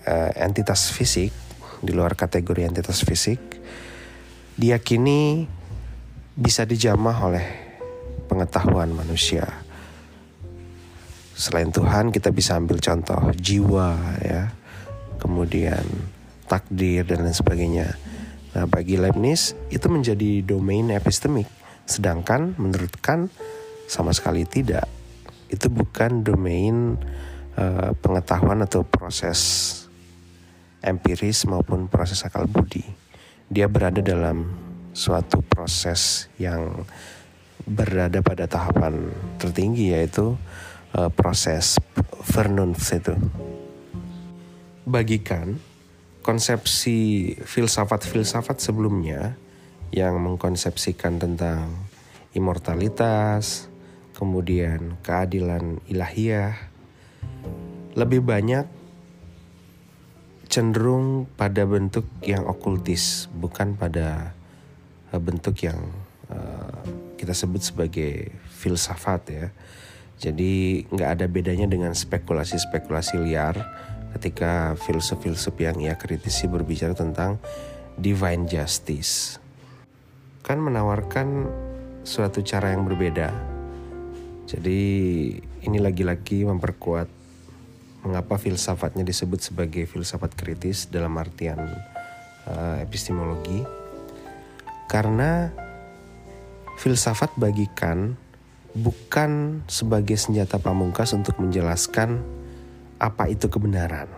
[0.07, 1.35] uh, entitas fisik,
[1.83, 3.39] di luar kategori entitas fisik,
[4.55, 5.47] diyakini
[6.39, 7.47] bisa dijamah oleh
[8.31, 9.45] pengetahuan manusia.
[11.35, 14.53] Selain Tuhan kita bisa ambil contoh jiwa ya.
[15.19, 15.83] Kemudian
[16.51, 17.95] takdir dan lain sebagainya.
[18.53, 21.49] Nah bagi Leibniz itu menjadi domain epistemik.
[21.87, 23.33] Sedangkan menurut Kant
[23.91, 25.02] sama sekali tidak
[25.53, 26.97] itu bukan domain
[27.61, 29.41] uh, pengetahuan atau proses
[30.81, 32.83] empiris maupun proses akal budi
[33.53, 34.49] dia berada dalam
[34.97, 36.89] suatu proses yang
[37.69, 40.35] berada pada tahapan tertinggi yaitu
[40.97, 41.77] uh, proses
[42.23, 43.15] Vernunft itu.
[44.87, 45.59] Bagikan
[46.23, 49.35] konsepsi filsafat-filsafat sebelumnya
[49.91, 51.69] yang mengkonsepsikan tentang
[52.33, 53.69] imortalitas,
[54.23, 56.55] kemudian keadilan ilahiyah,
[57.99, 58.71] lebih banyak
[60.47, 64.31] cenderung pada bentuk yang okultis, bukan pada
[65.11, 65.91] eh, bentuk yang
[66.31, 66.87] uh,
[67.19, 69.47] kita sebut sebagai filsafat ya.
[70.23, 73.59] Jadi nggak ada bedanya dengan spekulasi-spekulasi liar
[74.15, 77.43] ketika filsuf-filsuf yang ia kritisi berbicara tentang
[77.99, 79.43] divine justice.
[80.47, 81.51] Kan menawarkan
[82.07, 83.52] suatu cara yang berbeda.
[84.47, 84.81] Jadi
[85.63, 87.09] ini lagi-lagi memperkuat
[88.03, 91.59] mengapa filsafatnya disebut sebagai filsafat kritis dalam artian
[92.51, 93.63] uh, epistemologi.
[94.91, 95.49] Karena
[96.83, 98.19] filsafat bagikan
[98.75, 102.21] bukan sebagai senjata pamungkas untuk menjelaskan
[102.99, 104.11] apa itu kebenaran.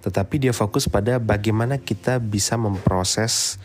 [0.00, 3.60] Tetapi dia fokus pada bagaimana kita bisa memproses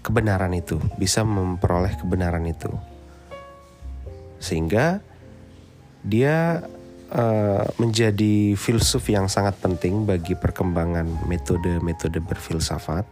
[0.00, 2.93] kebenaran itu, bisa memperoleh kebenaran itu.
[4.44, 5.00] Sehingga
[6.04, 6.68] dia
[7.08, 13.08] uh, menjadi filsuf yang sangat penting bagi perkembangan metode-metode berfilsafat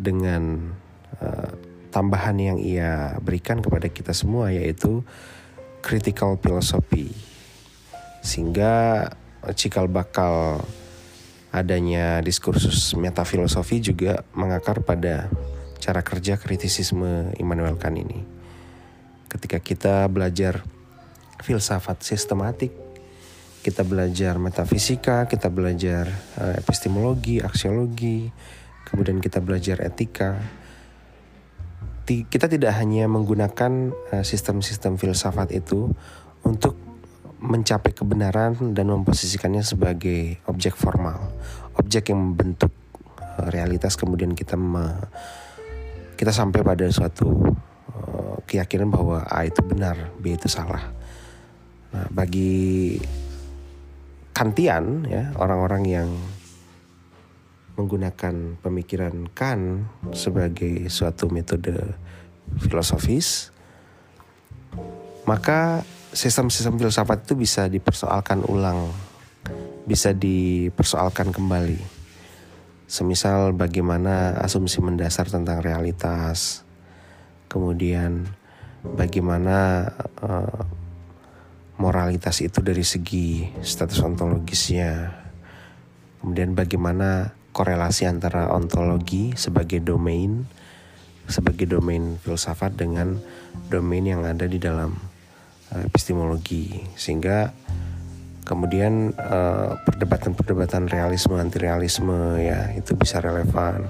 [0.00, 0.72] dengan
[1.20, 1.52] uh,
[1.92, 5.04] tambahan yang ia berikan kepada kita semua yaitu
[5.84, 7.12] critical philosophy
[8.24, 9.06] sehingga
[9.52, 10.64] cikal bakal
[11.52, 15.28] adanya diskursus metafilosofi juga mengakar pada
[15.78, 18.24] cara kerja kritisisme Immanuel Kant ini.
[19.28, 20.62] Ketika kita belajar
[21.42, 22.72] filsafat sistematik,
[23.64, 28.28] kita belajar metafisika, kita belajar uh, epistemologi, aksiologi,
[28.84, 30.36] kemudian kita belajar etika,
[32.04, 35.88] kita tidak hanya menggunakan eh, sistem-sistem filsafat itu
[36.44, 36.76] untuk
[37.40, 41.32] mencapai kebenaran dan memposisikannya sebagai objek formal,
[41.80, 42.72] objek yang membentuk
[43.16, 44.84] eh, realitas kemudian kita me,
[46.20, 47.56] kita sampai pada suatu
[47.94, 50.90] uh, keyakinan bahwa A itu benar, B itu salah.
[51.94, 52.98] Nah, bagi
[54.34, 56.10] Kantian ya, orang-orang yang
[57.78, 61.94] menggunakan pemikiran Kant sebagai suatu metode
[62.58, 63.54] filosofis,
[65.22, 68.90] maka sistem-sistem filsafat itu bisa dipersoalkan ulang,
[69.86, 71.78] bisa dipersoalkan kembali.
[72.90, 76.63] Semisal bagaimana asumsi mendasar tentang realitas,
[77.54, 78.26] kemudian
[78.82, 79.86] bagaimana
[80.18, 80.66] uh,
[81.78, 85.14] moralitas itu dari segi status ontologisnya,
[86.18, 90.50] kemudian bagaimana korelasi antara ontologi sebagai domain
[91.30, 93.16] sebagai domain filsafat dengan
[93.70, 94.98] domain yang ada di dalam
[95.70, 96.84] uh, epistemologi.
[96.98, 97.54] Sehingga
[98.44, 103.88] kemudian uh, perdebatan-perdebatan realisme anti realisme ya itu bisa relevan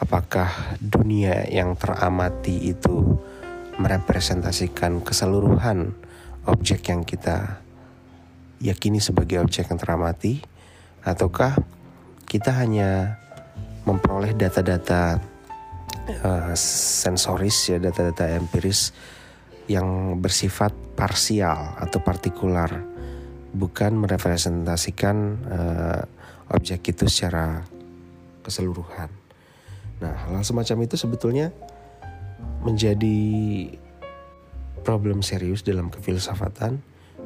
[0.00, 3.16] apakah dunia yang teramati itu
[3.80, 5.92] merepresentasikan keseluruhan
[6.48, 7.60] objek yang kita
[8.60, 10.40] yakini sebagai objek yang teramati
[11.04, 11.56] ataukah
[12.24, 13.20] kita hanya
[13.84, 15.20] memperoleh data-data
[16.24, 18.90] uh, sensoris ya data-data empiris
[19.66, 22.70] yang bersifat parsial atau partikular
[23.52, 25.16] bukan merepresentasikan
[25.48, 26.00] uh,
[26.54, 27.66] objek itu secara
[28.46, 29.25] keseluruhan.
[29.96, 31.52] Nah, hal semacam itu sebetulnya
[32.60, 33.18] menjadi
[34.84, 36.78] problem serius dalam kefilsafatan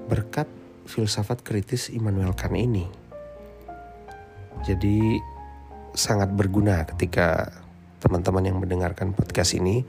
[0.07, 0.47] berkat
[0.87, 2.87] filsafat kritis Immanuel Kant ini.
[4.63, 5.19] Jadi
[5.97, 7.51] sangat berguna ketika
[7.99, 9.83] teman-teman yang mendengarkan podcast ini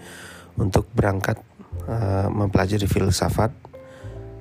[0.58, 1.40] untuk berangkat
[1.86, 3.53] uh, mempelajari filsafat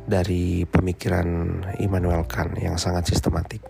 [0.08, 3.62] dari pemikiran Immanuel Kant yang sangat sistematik.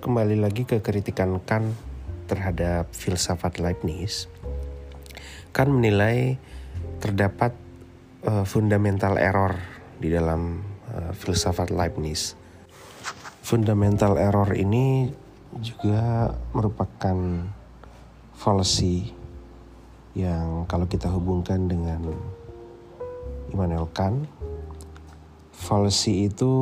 [0.00, 1.93] Kembali lagi ke kritikan Kant
[2.26, 4.26] terhadap filsafat Leibniz.
[5.54, 6.40] Kant menilai
[6.98, 7.54] terdapat
[8.26, 9.54] uh, fundamental error
[10.00, 12.34] di dalam uh, filsafat Leibniz.
[13.44, 15.12] Fundamental error ini
[15.60, 17.16] juga merupakan
[18.34, 19.14] fallacy
[20.14, 22.10] yang kalau kita hubungkan dengan
[23.50, 24.26] Immanuel Kant,
[25.52, 26.52] fallacy itu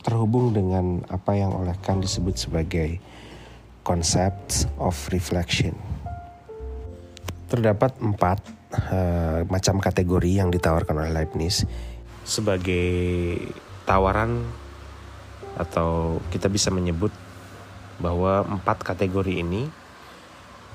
[0.00, 3.02] terhubung dengan apa yang oleh Kant disebut sebagai
[3.86, 5.78] concept of reflection.
[7.46, 8.42] Terdapat empat
[8.90, 11.62] uh, macam kategori yang ditawarkan oleh Leibniz
[12.26, 13.38] sebagai
[13.86, 14.42] tawaran
[15.54, 17.14] atau kita bisa menyebut
[18.02, 19.70] bahwa empat kategori ini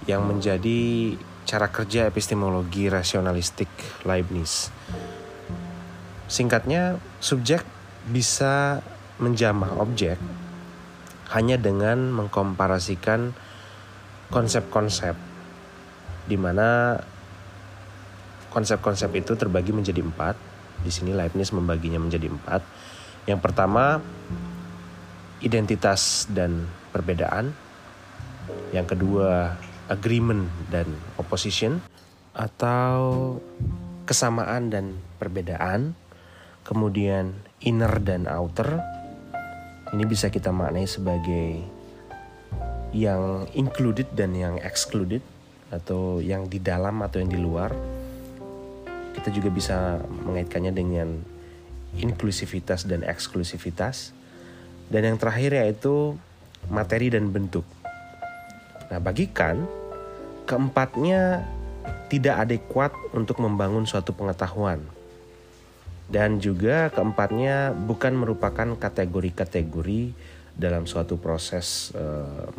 [0.08, 1.14] yang menjadi
[1.44, 3.68] cara kerja epistemologi rasionalistik
[4.08, 4.72] Leibniz.
[6.32, 7.68] Singkatnya, subjek
[8.08, 8.80] bisa
[9.20, 10.16] menjamah objek
[11.32, 13.32] hanya dengan mengkomparasikan
[14.32, 15.16] konsep-konsep
[16.28, 16.99] di mana
[18.52, 20.36] konsep-konsep itu terbagi menjadi empat.
[20.82, 22.62] Di sini Leibniz membaginya menjadi empat.
[23.26, 24.02] Yang pertama,
[25.40, 27.53] identitas dan perbedaan.
[28.76, 29.56] Yang kedua,
[29.88, 31.80] agreement dan opposition
[32.36, 33.38] atau
[34.03, 35.95] kesamaan dan perbedaan.
[36.68, 37.34] Kemudian
[37.64, 38.84] inner dan outer.
[39.91, 41.68] Ini bisa kita maknai sebagai
[42.95, 45.19] yang included dan yang excluded
[45.72, 47.76] atau yang di dalam atau yang di luar.
[49.11, 51.19] Kita juga bisa mengaitkannya dengan
[51.99, 54.15] inklusivitas dan eksklusivitas.
[54.91, 56.15] Dan yang terakhir yaitu
[56.68, 57.63] materi dan bentuk.
[58.91, 59.63] Nah, bagikan
[60.43, 61.47] keempatnya
[62.11, 64.84] tidak adekuat untuk membangun suatu pengetahuan.
[66.12, 70.12] Dan juga keempatnya bukan merupakan kategori-kategori
[70.52, 72.04] dalam suatu proses e,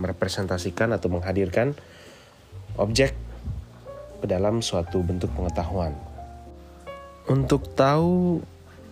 [0.01, 1.77] merepresentasikan atau menghadirkan
[2.81, 3.13] objek
[4.25, 5.93] ke dalam suatu bentuk pengetahuan.
[7.29, 8.41] Untuk tahu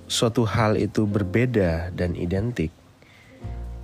[0.04, 2.68] suatu hal itu berbeda dan identik,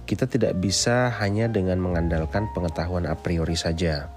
[0.04, 4.12] kita tidak bisa hanya dengan mengandalkan pengetahuan a priori saja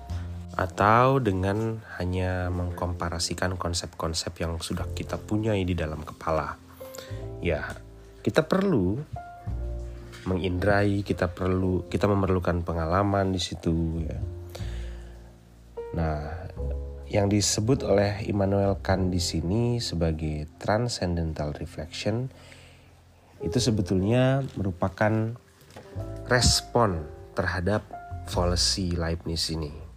[0.57, 6.57] atau dengan hanya mengkomparasikan konsep-konsep yang sudah kita punyai di dalam kepala.
[7.43, 7.69] Ya,
[8.26, 8.99] kita perlu
[10.27, 14.17] mengindrai, kita perlu kita memerlukan pengalaman di situ ya.
[15.95, 16.21] Nah,
[17.09, 22.30] yang disebut oleh Immanuel Kant di sini sebagai transcendental reflection
[23.41, 25.34] itu sebetulnya merupakan
[26.30, 27.01] respon
[27.34, 27.81] terhadap
[28.30, 29.88] fallacy Leibniz ini.